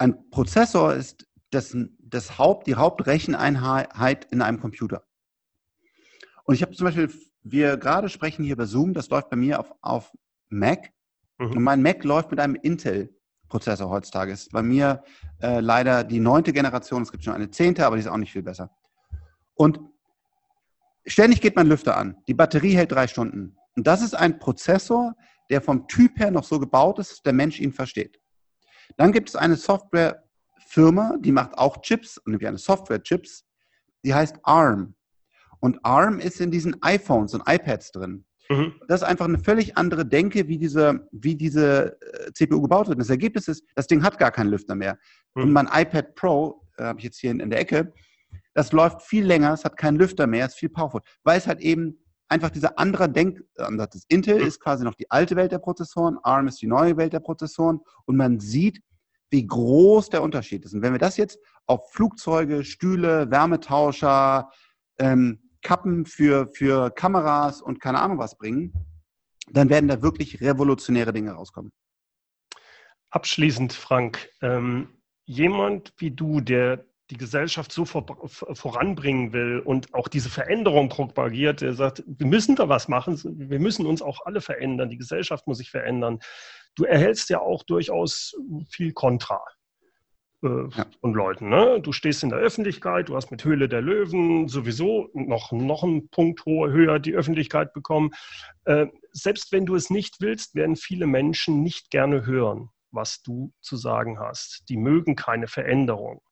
Ein 0.00 0.30
Prozessor 0.30 0.94
ist 0.94 1.28
das, 1.50 1.76
das 1.98 2.38
Haupt, 2.38 2.66
die 2.66 2.74
Hauptrecheneinheit 2.74 4.24
in 4.30 4.40
einem 4.40 4.58
Computer. 4.58 5.04
Und 6.44 6.54
ich 6.54 6.62
habe 6.62 6.72
zum 6.72 6.86
Beispiel, 6.86 7.12
wir 7.42 7.76
gerade 7.76 8.08
sprechen 8.08 8.42
hier 8.42 8.54
über 8.54 8.66
Zoom, 8.66 8.94
das 8.94 9.10
läuft 9.10 9.28
bei 9.28 9.36
mir 9.36 9.60
auf, 9.60 9.74
auf 9.82 10.10
Mac. 10.48 10.90
Mhm. 11.36 11.50
Und 11.50 11.62
mein 11.62 11.82
Mac 11.82 12.02
läuft 12.02 12.30
mit 12.30 12.40
einem 12.40 12.54
Intel-Prozessor 12.54 13.90
heutzutage. 13.90 14.32
Ist 14.32 14.52
bei 14.52 14.62
mir 14.62 15.04
äh, 15.42 15.60
leider 15.60 16.02
die 16.02 16.20
neunte 16.20 16.54
Generation, 16.54 17.02
es 17.02 17.12
gibt 17.12 17.24
schon 17.24 17.34
eine 17.34 17.50
zehnte, 17.50 17.84
aber 17.84 17.96
die 17.96 18.00
ist 18.00 18.08
auch 18.08 18.16
nicht 18.16 18.32
viel 18.32 18.42
besser. 18.42 18.70
Und 19.52 19.80
ständig 21.04 21.42
geht 21.42 21.56
mein 21.56 21.66
Lüfter 21.66 21.98
an. 21.98 22.16
Die 22.26 22.34
Batterie 22.34 22.72
hält 22.72 22.92
drei 22.92 23.06
Stunden. 23.06 23.54
Und 23.76 23.86
das 23.86 24.00
ist 24.00 24.14
ein 24.14 24.38
Prozessor, 24.38 25.14
der 25.50 25.60
vom 25.60 25.88
Typ 25.88 26.18
her 26.18 26.30
noch 26.30 26.44
so 26.44 26.58
gebaut 26.58 26.98
ist, 27.00 27.10
dass 27.10 27.22
der 27.22 27.34
Mensch 27.34 27.60
ihn 27.60 27.74
versteht. 27.74 28.18
Dann 28.96 29.12
gibt 29.12 29.28
es 29.28 29.36
eine 29.36 29.56
Softwarefirma, 29.56 31.16
die 31.20 31.32
macht 31.32 31.56
auch 31.58 31.80
Chips, 31.82 32.20
nämlich 32.26 32.46
eine 32.46 32.58
Software-Chips, 32.58 33.44
die 34.04 34.14
heißt 34.14 34.36
ARM. 34.42 34.94
Und 35.60 35.84
ARM 35.84 36.20
ist 36.20 36.40
in 36.40 36.50
diesen 36.50 36.82
iPhones 36.82 37.34
und 37.34 37.42
iPads 37.46 37.92
drin. 37.92 38.24
Mhm. 38.48 38.74
Das 38.88 39.02
ist 39.02 39.06
einfach 39.06 39.26
eine 39.26 39.38
völlig 39.38 39.76
andere 39.76 40.04
Denke, 40.04 40.48
wie 40.48 40.58
diese, 40.58 41.06
wie 41.12 41.36
diese 41.36 41.96
äh, 42.00 42.32
CPU 42.32 42.60
gebaut 42.60 42.88
wird. 42.88 42.96
Und 42.96 43.00
das 43.00 43.10
Ergebnis 43.10 43.46
ist, 43.46 43.64
das 43.76 43.86
Ding 43.86 44.02
hat 44.02 44.18
gar 44.18 44.32
keinen 44.32 44.50
Lüfter 44.50 44.74
mehr. 44.74 44.98
Mhm. 45.34 45.42
Und 45.42 45.52
mein 45.52 45.68
iPad 45.72 46.14
Pro, 46.14 46.66
äh, 46.76 46.84
habe 46.84 46.98
ich 46.98 47.04
jetzt 47.04 47.18
hier 47.18 47.30
in, 47.30 47.40
in 47.40 47.50
der 47.50 47.60
Ecke, 47.60 47.92
das 48.54 48.72
läuft 48.72 49.02
viel 49.02 49.24
länger, 49.24 49.52
es 49.52 49.64
hat 49.64 49.76
keinen 49.76 49.96
Lüfter 49.96 50.26
mehr, 50.26 50.46
es 50.46 50.52
ist 50.52 50.58
viel 50.58 50.68
powerful, 50.68 51.02
weil 51.22 51.38
es 51.38 51.46
halt 51.46 51.60
eben 51.60 51.98
einfach 52.30 52.50
dieser 52.50 52.78
andere 52.78 53.10
Denkansatz 53.10 53.96
ist. 53.96 54.06
Intel 54.08 54.40
ist 54.40 54.60
quasi 54.60 54.84
noch 54.84 54.94
die 54.94 55.10
alte 55.10 55.36
Welt 55.36 55.52
der 55.52 55.58
Prozessoren, 55.58 56.18
ARM 56.22 56.48
ist 56.48 56.62
die 56.62 56.66
neue 56.66 56.96
Welt 56.96 57.12
der 57.12 57.20
Prozessoren 57.20 57.80
und 58.06 58.16
man 58.16 58.40
sieht, 58.40 58.82
wie 59.30 59.46
groß 59.46 60.10
der 60.10 60.22
Unterschied 60.22 60.64
ist. 60.64 60.74
Und 60.74 60.82
wenn 60.82 60.92
wir 60.92 60.98
das 60.98 61.16
jetzt 61.16 61.38
auf 61.66 61.92
Flugzeuge, 61.92 62.64
Stühle, 62.64 63.30
Wärmetauscher, 63.30 64.50
ähm, 64.98 65.50
Kappen 65.62 66.06
für, 66.06 66.48
für 66.54 66.90
Kameras 66.90 67.60
und 67.60 67.80
keine 67.80 68.00
Ahnung 68.00 68.18
was 68.18 68.38
bringen, 68.38 68.72
dann 69.50 69.68
werden 69.68 69.88
da 69.88 70.02
wirklich 70.02 70.40
revolutionäre 70.40 71.12
Dinge 71.12 71.32
rauskommen. 71.32 71.72
Abschließend, 73.10 73.72
Frank, 73.72 74.28
ähm, 74.40 75.00
jemand 75.24 75.92
wie 75.98 76.12
du, 76.12 76.40
der 76.40 76.84
die 77.10 77.16
Gesellschaft 77.16 77.72
so 77.72 77.84
vor, 77.84 78.06
voranbringen 78.28 79.32
will 79.32 79.58
und 79.58 79.92
auch 79.94 80.08
diese 80.08 80.30
Veränderung 80.30 80.88
propagiert, 80.88 81.60
der 81.60 81.74
sagt, 81.74 82.04
wir 82.06 82.26
müssen 82.26 82.56
da 82.56 82.68
was 82.68 82.88
machen, 82.88 83.20
wir 83.24 83.58
müssen 83.58 83.84
uns 83.86 84.00
auch 84.00 84.24
alle 84.26 84.40
verändern, 84.40 84.88
die 84.88 84.96
Gesellschaft 84.96 85.46
muss 85.46 85.58
sich 85.58 85.70
verändern. 85.70 86.20
Du 86.76 86.84
erhältst 86.84 87.28
ja 87.28 87.40
auch 87.40 87.64
durchaus 87.64 88.34
viel 88.70 88.92
Kontra 88.92 89.40
äh, 90.44 90.46
ja. 90.46 90.86
von 91.00 91.12
Leuten. 91.12 91.48
Ne? 91.48 91.80
Du 91.82 91.90
stehst 91.90 92.22
in 92.22 92.28
der 92.28 92.38
Öffentlichkeit, 92.38 93.08
du 93.08 93.16
hast 93.16 93.32
mit 93.32 93.44
Höhle 93.44 93.68
der 93.68 93.82
Löwen 93.82 94.46
sowieso 94.46 95.10
noch, 95.12 95.50
noch 95.50 95.82
einen 95.82 96.08
Punkt 96.10 96.46
höher 96.46 97.00
die 97.00 97.14
Öffentlichkeit 97.14 97.72
bekommen. 97.72 98.10
Äh, 98.66 98.86
selbst 99.10 99.50
wenn 99.50 99.66
du 99.66 99.74
es 99.74 99.90
nicht 99.90 100.20
willst, 100.20 100.54
werden 100.54 100.76
viele 100.76 101.08
Menschen 101.08 101.62
nicht 101.64 101.90
gerne 101.90 102.24
hören, 102.24 102.70
was 102.92 103.20
du 103.22 103.52
zu 103.60 103.76
sagen 103.76 104.20
hast. 104.20 104.64
Die 104.68 104.76
mögen 104.76 105.16
keine 105.16 105.48
Veränderung 105.48 106.22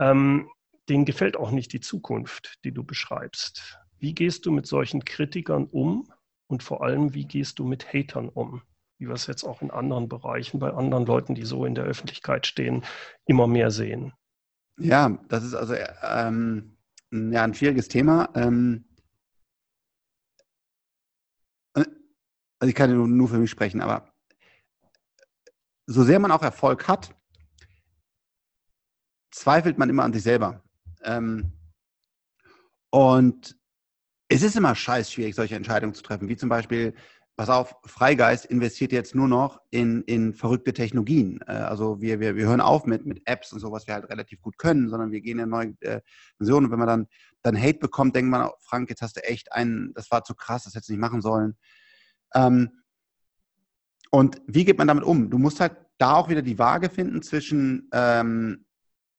ähm, 0.00 0.50
denen 0.88 1.04
gefällt 1.04 1.36
auch 1.36 1.50
nicht 1.50 1.72
die 1.72 1.80
Zukunft, 1.80 2.58
die 2.64 2.72
du 2.72 2.84
beschreibst. 2.84 3.78
Wie 3.98 4.14
gehst 4.14 4.46
du 4.46 4.50
mit 4.50 4.66
solchen 4.66 5.04
Kritikern 5.04 5.66
um 5.66 6.08
und 6.46 6.62
vor 6.62 6.82
allem, 6.82 7.14
wie 7.14 7.26
gehst 7.26 7.58
du 7.58 7.64
mit 7.64 7.92
Hatern 7.92 8.28
um? 8.28 8.62
Wie 8.98 9.06
wir 9.06 9.14
es 9.14 9.26
jetzt 9.26 9.44
auch 9.44 9.62
in 9.62 9.70
anderen 9.70 10.08
Bereichen 10.08 10.58
bei 10.58 10.72
anderen 10.72 11.06
Leuten, 11.06 11.34
die 11.34 11.44
so 11.44 11.64
in 11.64 11.74
der 11.74 11.84
Öffentlichkeit 11.84 12.46
stehen, 12.46 12.84
immer 13.26 13.46
mehr 13.46 13.70
sehen. 13.70 14.12
Ja, 14.78 15.18
das 15.28 15.44
ist 15.44 15.54
also 15.54 15.74
ähm, 16.02 16.76
ja, 17.10 17.44
ein 17.44 17.54
schwieriges 17.54 17.88
Thema. 17.88 18.28
Ähm, 18.34 18.84
also 21.74 22.68
ich 22.68 22.74
kann 22.74 23.16
nur 23.16 23.28
für 23.28 23.38
mich 23.38 23.50
sprechen, 23.50 23.80
aber 23.80 24.12
so 25.86 26.02
sehr 26.02 26.18
man 26.18 26.30
auch 26.30 26.42
Erfolg 26.42 26.88
hat, 26.88 27.14
zweifelt 29.34 29.78
man 29.78 29.90
immer 29.90 30.04
an 30.04 30.12
sich 30.12 30.22
selber. 30.22 30.62
Ähm, 31.02 31.52
und 32.90 33.56
es 34.28 34.42
ist 34.42 34.56
immer 34.56 34.74
scheiß 34.74 35.10
schwierig, 35.10 35.34
solche 35.34 35.56
Entscheidungen 35.56 35.94
zu 35.94 36.02
treffen, 36.02 36.28
wie 36.28 36.36
zum 36.36 36.48
Beispiel, 36.48 36.94
pass 37.36 37.50
auf, 37.50 37.74
Freigeist 37.84 38.46
investiert 38.46 38.92
jetzt 38.92 39.14
nur 39.14 39.26
noch 39.26 39.60
in, 39.70 40.02
in 40.02 40.34
verrückte 40.34 40.72
Technologien. 40.72 41.40
Äh, 41.48 41.52
also 41.52 42.00
wir, 42.00 42.20
wir, 42.20 42.36
wir 42.36 42.46
hören 42.46 42.60
auf 42.60 42.86
mit, 42.86 43.06
mit 43.06 43.22
Apps 43.26 43.52
und 43.52 43.58
so, 43.58 43.72
was 43.72 43.88
wir 43.88 43.94
halt 43.94 44.08
relativ 44.08 44.40
gut 44.40 44.56
können, 44.56 44.88
sondern 44.88 45.10
wir 45.10 45.20
gehen 45.20 45.40
in 45.40 45.48
neue 45.48 45.74
äh, 45.80 46.00
Versionen. 46.36 46.66
Und 46.66 46.72
wenn 46.72 46.78
man 46.78 46.88
dann, 46.88 47.06
dann 47.42 47.60
Hate 47.60 47.80
bekommt, 47.80 48.14
denkt 48.14 48.30
man, 48.30 48.46
oh, 48.46 48.54
Frank, 48.60 48.88
jetzt 48.88 49.02
hast 49.02 49.16
du 49.16 49.24
echt 49.24 49.52
einen, 49.52 49.92
das 49.94 50.10
war 50.12 50.22
zu 50.22 50.34
krass, 50.34 50.62
das 50.64 50.74
hättest 50.74 50.90
du 50.90 50.92
nicht 50.92 51.00
machen 51.00 51.20
sollen. 51.20 51.56
Ähm, 52.34 52.70
und 54.10 54.40
wie 54.46 54.64
geht 54.64 54.78
man 54.78 54.86
damit 54.86 55.02
um? 55.02 55.28
Du 55.28 55.38
musst 55.38 55.58
halt 55.58 55.76
da 55.98 56.14
auch 56.14 56.28
wieder 56.28 56.42
die 56.42 56.58
Waage 56.58 56.88
finden 56.88 57.20
zwischen 57.20 57.88
ähm, 57.92 58.64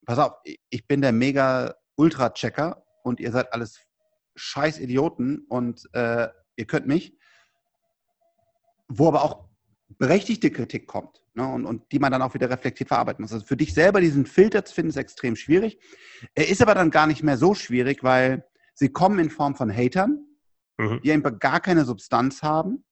pass 0.06 0.20
auf, 0.20 0.34
ich 0.44 0.88
bin 0.88 1.02
der 1.02 1.12
mega 1.12 1.76
Ultra-Checker 1.96 2.86
und 3.04 3.20
ihr 3.20 3.32
seid 3.32 3.54
alles 3.54 3.80
scheiß 4.36 4.80
Idioten 4.80 5.46
und 5.48 5.88
äh, 5.94 6.28
ihr 6.56 6.66
könnt 6.66 6.88
mich. 6.88 7.18
Wo 8.88 9.08
aber 9.08 9.24
auch 9.24 9.50
berechtigte 9.98 10.52
Kritik 10.52 10.88
kommt 10.88 11.24
ne, 11.34 11.48
und, 11.48 11.66
und 11.66 11.92
die 11.92 12.00
man 12.00 12.12
dann 12.12 12.22
auch 12.22 12.34
wieder 12.34 12.50
reflektiert 12.50 12.90
verarbeiten 12.90 13.22
muss. 13.24 13.34
Also 13.34 13.46
für 13.46 13.58
dich 13.58 13.74
selber 13.74 14.02
diesen 14.02 14.26
Filter 14.26 14.66
zu 14.66 14.74
finden, 14.74 14.90
ist 14.90 14.98
extrem 14.98 15.36
schwierig. 15.36 15.80
Er 16.34 16.50
ist 16.50 16.62
aber 16.62 16.76
dann 16.76 16.92
gar 16.92 17.08
nicht 17.08 17.24
mehr 17.24 17.38
so 17.38 17.54
schwierig, 17.54 18.04
weil 18.04 18.46
sie 18.74 18.90
kommen 18.90 19.20
in 19.20 19.30
Form 19.30 19.56
von 19.56 19.72
Hatern, 19.72 20.26
mhm. 20.78 21.02
die 21.04 21.12
einfach 21.12 21.40
gar 21.40 21.60
keine 21.60 21.86
Substanz 21.86 22.42
haben 22.42 22.84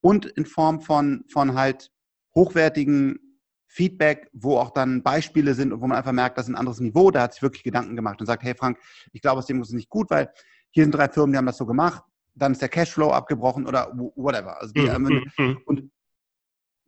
und 0.00 0.26
in 0.26 0.46
Form 0.46 0.80
von, 0.80 1.24
von 1.30 1.54
halt 1.54 1.90
hochwertigen 2.34 3.33
Feedback, 3.74 4.30
wo 4.32 4.56
auch 4.58 4.70
dann 4.70 5.02
Beispiele 5.02 5.52
sind 5.54 5.72
und 5.72 5.80
wo 5.80 5.88
man 5.88 5.98
einfach 5.98 6.12
merkt, 6.12 6.38
das 6.38 6.46
ist 6.46 6.54
ein 6.54 6.56
anderes 6.56 6.78
Niveau, 6.78 7.10
da 7.10 7.22
hat 7.22 7.32
sich 7.32 7.42
wirklich 7.42 7.64
Gedanken 7.64 7.96
gemacht 7.96 8.20
und 8.20 8.26
sagt, 8.26 8.44
hey 8.44 8.54
Frank, 8.54 8.78
ich 9.12 9.20
glaube, 9.20 9.40
aus 9.40 9.46
dem 9.46 9.60
ist 9.60 9.68
es 9.68 9.74
nicht 9.74 9.90
gut, 9.90 10.10
weil 10.10 10.30
hier 10.70 10.84
sind 10.84 10.94
drei 10.94 11.08
Firmen, 11.08 11.32
die 11.32 11.38
haben 11.38 11.46
das 11.46 11.56
so 11.56 11.66
gemacht, 11.66 12.04
dann 12.36 12.52
ist 12.52 12.62
der 12.62 12.68
Cashflow 12.68 13.10
abgebrochen 13.10 13.66
oder 13.66 13.92
whatever. 14.14 14.60
Also 14.60 14.72
die, 14.74 14.82
mhm. 14.82 15.28
mhm. 15.36 15.58
und, 15.66 15.90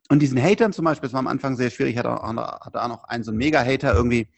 und 0.09 0.18
diesen 0.20 0.41
Hatern 0.41 0.72
zum 0.72 0.84
Beispiel, 0.84 1.09
das 1.09 1.12
war 1.12 1.18
am 1.18 1.26
Anfang 1.26 1.57
sehr 1.57 1.70
schwierig, 1.70 1.99
hatte 1.99 2.22
auch, 2.22 2.22
hatte 2.64 2.80
auch 2.80 2.89
noch 2.89 3.03
einen 3.05 3.24
so 3.24 3.32
einen 3.32 3.39
Mega-Hater 3.39 3.93
irgendwie 3.93 4.28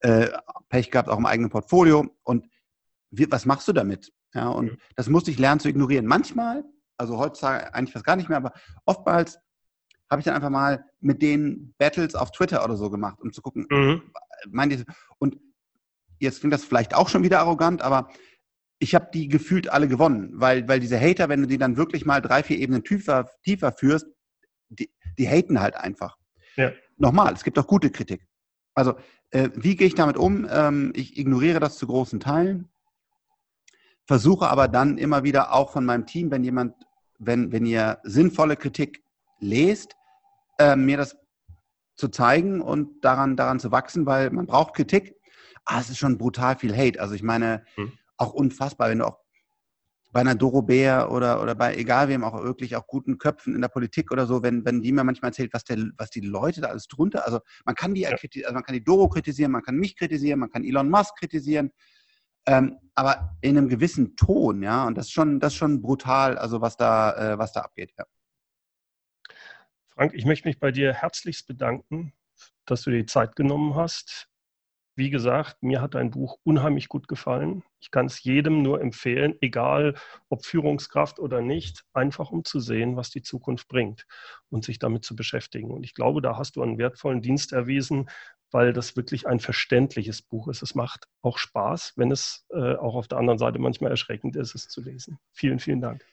äh, 0.00 0.28
Pech 0.70 0.90
gehabt, 0.90 1.10
auch 1.10 1.18
im 1.18 1.26
eigenen 1.26 1.50
Portfolio. 1.50 2.08
Und 2.22 2.46
wie, 3.10 3.30
was 3.30 3.44
machst 3.44 3.68
du 3.68 3.74
damit? 3.74 4.10
Ja, 4.32 4.48
und 4.48 4.72
mhm. 4.72 4.78
das 4.96 5.10
musste 5.10 5.30
ich 5.30 5.38
lernen 5.38 5.60
zu 5.60 5.68
ignorieren. 5.68 6.06
Manchmal, 6.06 6.64
also 6.96 7.18
heutzutage 7.18 7.74
eigentlich 7.74 7.92
fast 7.92 8.06
gar 8.06 8.16
nicht 8.16 8.30
mehr, 8.30 8.38
aber 8.38 8.54
oftmals 8.86 9.38
habe 10.14 10.20
ich 10.20 10.24
dann 10.26 10.34
einfach 10.34 10.50
mal 10.50 10.84
mit 11.00 11.22
denen 11.22 11.74
Battles 11.76 12.14
auf 12.14 12.30
Twitter 12.30 12.64
oder 12.64 12.76
so 12.76 12.88
gemacht, 12.88 13.20
um 13.20 13.32
zu 13.32 13.42
gucken, 13.42 13.66
mhm. 13.68 14.02
meint 14.48 14.72
ihr, 14.72 14.84
und 15.18 15.36
jetzt 16.20 16.38
klingt 16.40 16.54
das 16.54 16.64
vielleicht 16.64 16.94
auch 16.94 17.08
schon 17.08 17.24
wieder 17.24 17.40
arrogant, 17.40 17.82
aber 17.82 18.08
ich 18.78 18.94
habe 18.94 19.08
die 19.12 19.26
gefühlt 19.26 19.68
alle 19.68 19.88
gewonnen, 19.88 20.30
weil, 20.34 20.68
weil 20.68 20.78
diese 20.78 21.00
Hater, 21.00 21.28
wenn 21.28 21.40
du 21.40 21.48
die 21.48 21.58
dann 21.58 21.76
wirklich 21.76 22.06
mal 22.06 22.20
drei, 22.20 22.44
vier 22.44 22.58
Ebenen 22.58 22.84
tiefer, 22.84 23.28
tiefer 23.42 23.72
führst, 23.72 24.06
die, 24.68 24.88
die 25.18 25.28
haten 25.28 25.60
halt 25.60 25.74
einfach. 25.74 26.16
Ja. 26.54 26.70
Nochmal, 26.96 27.32
es 27.32 27.42
gibt 27.42 27.58
auch 27.58 27.66
gute 27.66 27.90
Kritik. 27.90 28.24
Also, 28.74 28.94
äh, 29.30 29.50
wie 29.54 29.74
gehe 29.74 29.88
ich 29.88 29.94
damit 29.96 30.16
um? 30.16 30.46
Ähm, 30.48 30.92
ich 30.94 31.18
ignoriere 31.18 31.58
das 31.58 31.76
zu 31.76 31.88
großen 31.88 32.20
Teilen, 32.20 32.68
versuche 34.06 34.48
aber 34.48 34.68
dann 34.68 34.96
immer 34.96 35.24
wieder 35.24 35.52
auch 35.52 35.72
von 35.72 35.84
meinem 35.84 36.06
Team, 36.06 36.30
wenn 36.30 36.44
jemand, 36.44 36.74
wenn, 37.18 37.50
wenn 37.50 37.66
ihr 37.66 37.98
sinnvolle 38.04 38.56
Kritik 38.56 39.02
lest, 39.40 39.96
äh, 40.58 40.76
mir 40.76 40.96
das 40.96 41.16
zu 41.96 42.08
zeigen 42.08 42.60
und 42.60 43.04
daran, 43.04 43.36
daran 43.36 43.60
zu 43.60 43.70
wachsen, 43.70 44.06
weil 44.06 44.30
man 44.30 44.46
braucht 44.46 44.74
Kritik. 44.74 45.14
Ah, 45.64 45.80
es 45.80 45.90
ist 45.90 45.98
schon 45.98 46.18
brutal 46.18 46.56
viel 46.56 46.76
Hate. 46.76 47.00
Also 47.00 47.14
ich 47.14 47.22
meine, 47.22 47.64
hm. 47.76 47.92
auch 48.16 48.32
unfassbar, 48.32 48.90
wenn 48.90 48.98
du 48.98 49.06
auch 49.06 49.18
bei 50.14 50.20
einer 50.20 50.36
Doro 50.36 50.62
Bär 50.62 51.10
oder, 51.10 51.42
oder 51.42 51.56
bei 51.56 51.74
egal 51.74 52.08
wem 52.08 52.22
auch 52.22 52.40
wirklich 52.44 52.76
auch 52.76 52.86
guten 52.86 53.18
Köpfen 53.18 53.54
in 53.54 53.60
der 53.60 53.68
Politik 53.68 54.12
oder 54.12 54.26
so, 54.26 54.44
wenn, 54.44 54.64
wenn 54.64 54.80
die 54.80 54.92
mir 54.92 55.02
manchmal 55.02 55.30
erzählt, 55.30 55.52
was, 55.52 55.64
der, 55.64 55.78
was 55.96 56.08
die 56.10 56.20
Leute 56.20 56.60
da 56.60 56.68
alles 56.68 56.86
drunter, 56.86 57.26
also 57.26 57.40
man 57.64 57.74
kann 57.74 57.94
die 57.94 58.02
ja. 58.02 58.10
also 58.10 58.52
man 58.52 58.62
kann 58.62 58.74
die 58.74 58.84
Doro 58.84 59.08
kritisieren, 59.08 59.50
man 59.50 59.62
kann 59.62 59.74
mich 59.74 59.96
kritisieren, 59.96 60.38
man 60.38 60.50
kann 60.50 60.62
Elon 60.62 60.88
Musk 60.88 61.16
kritisieren, 61.18 61.72
ähm, 62.46 62.78
aber 62.94 63.36
in 63.40 63.58
einem 63.58 63.68
gewissen 63.68 64.14
Ton, 64.14 64.62
ja, 64.62 64.86
und 64.86 64.96
das 64.96 65.06
ist 65.06 65.12
schon, 65.12 65.40
das 65.40 65.52
ist 65.52 65.58
schon 65.58 65.82
brutal, 65.82 66.38
also 66.38 66.60
was 66.60 66.76
da, 66.76 67.32
äh, 67.32 67.38
was 67.38 67.52
da 67.52 67.62
abgeht, 67.62 67.92
ja. 67.98 68.04
Frank, 69.96 70.12
ich 70.14 70.24
möchte 70.24 70.48
mich 70.48 70.58
bei 70.58 70.72
dir 70.72 70.92
herzlichst 70.92 71.46
bedanken, 71.46 72.12
dass 72.66 72.82
du 72.82 72.90
dir 72.90 72.98
die 72.98 73.06
Zeit 73.06 73.36
genommen 73.36 73.76
hast. 73.76 74.28
Wie 74.96 75.10
gesagt, 75.10 75.62
mir 75.62 75.80
hat 75.80 75.94
dein 75.94 76.10
Buch 76.10 76.38
unheimlich 76.42 76.88
gut 76.88 77.06
gefallen. 77.06 77.62
Ich 77.80 77.90
kann 77.92 78.06
es 78.06 78.22
jedem 78.22 78.62
nur 78.62 78.80
empfehlen, 78.80 79.36
egal 79.40 79.94
ob 80.28 80.44
Führungskraft 80.44 81.20
oder 81.20 81.42
nicht, 81.42 81.84
einfach 81.92 82.30
um 82.30 82.44
zu 82.44 82.58
sehen, 82.58 82.96
was 82.96 83.10
die 83.10 83.22
Zukunft 83.22 83.68
bringt 83.68 84.06
und 84.50 84.64
sich 84.64 84.80
damit 84.80 85.04
zu 85.04 85.14
beschäftigen. 85.14 85.70
Und 85.70 85.84
ich 85.84 85.94
glaube, 85.94 86.22
da 86.22 86.36
hast 86.36 86.56
du 86.56 86.62
einen 86.62 86.78
wertvollen 86.78 87.22
Dienst 87.22 87.52
erwiesen, 87.52 88.08
weil 88.50 88.72
das 88.72 88.96
wirklich 88.96 89.26
ein 89.28 89.40
verständliches 89.40 90.22
Buch 90.22 90.48
ist. 90.48 90.62
Es 90.62 90.74
macht 90.74 91.06
auch 91.22 91.38
Spaß, 91.38 91.94
wenn 91.96 92.10
es 92.10 92.46
äh, 92.50 92.74
auch 92.74 92.94
auf 92.94 93.08
der 93.08 93.18
anderen 93.18 93.38
Seite 93.38 93.58
manchmal 93.60 93.90
erschreckend 93.90 94.36
ist, 94.36 94.54
es 94.54 94.68
zu 94.68 94.80
lesen. 94.80 95.18
Vielen, 95.32 95.58
vielen 95.60 95.80
Dank. 95.80 96.04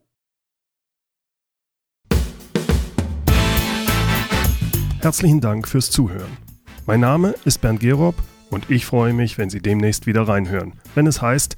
Herzlichen 5.02 5.40
Dank 5.40 5.68
fürs 5.68 5.92
Zuhören. 5.92 6.36
Mein 6.88 7.02
Name 7.02 7.36
ist 7.46 7.62
Bernd 7.62 7.80
Gerob 7.80 8.16
und 8.50 8.72
ich 8.72 8.88
freue 8.88 9.14
mich, 9.14 9.38
wenn 9.38 9.52
Sie 9.52 9.62
demnächst 9.62 10.08
wieder 10.08 10.28
reinhören, 10.28 10.74
wenn 10.96 11.06
es 11.06 11.22
heißt 11.22 11.58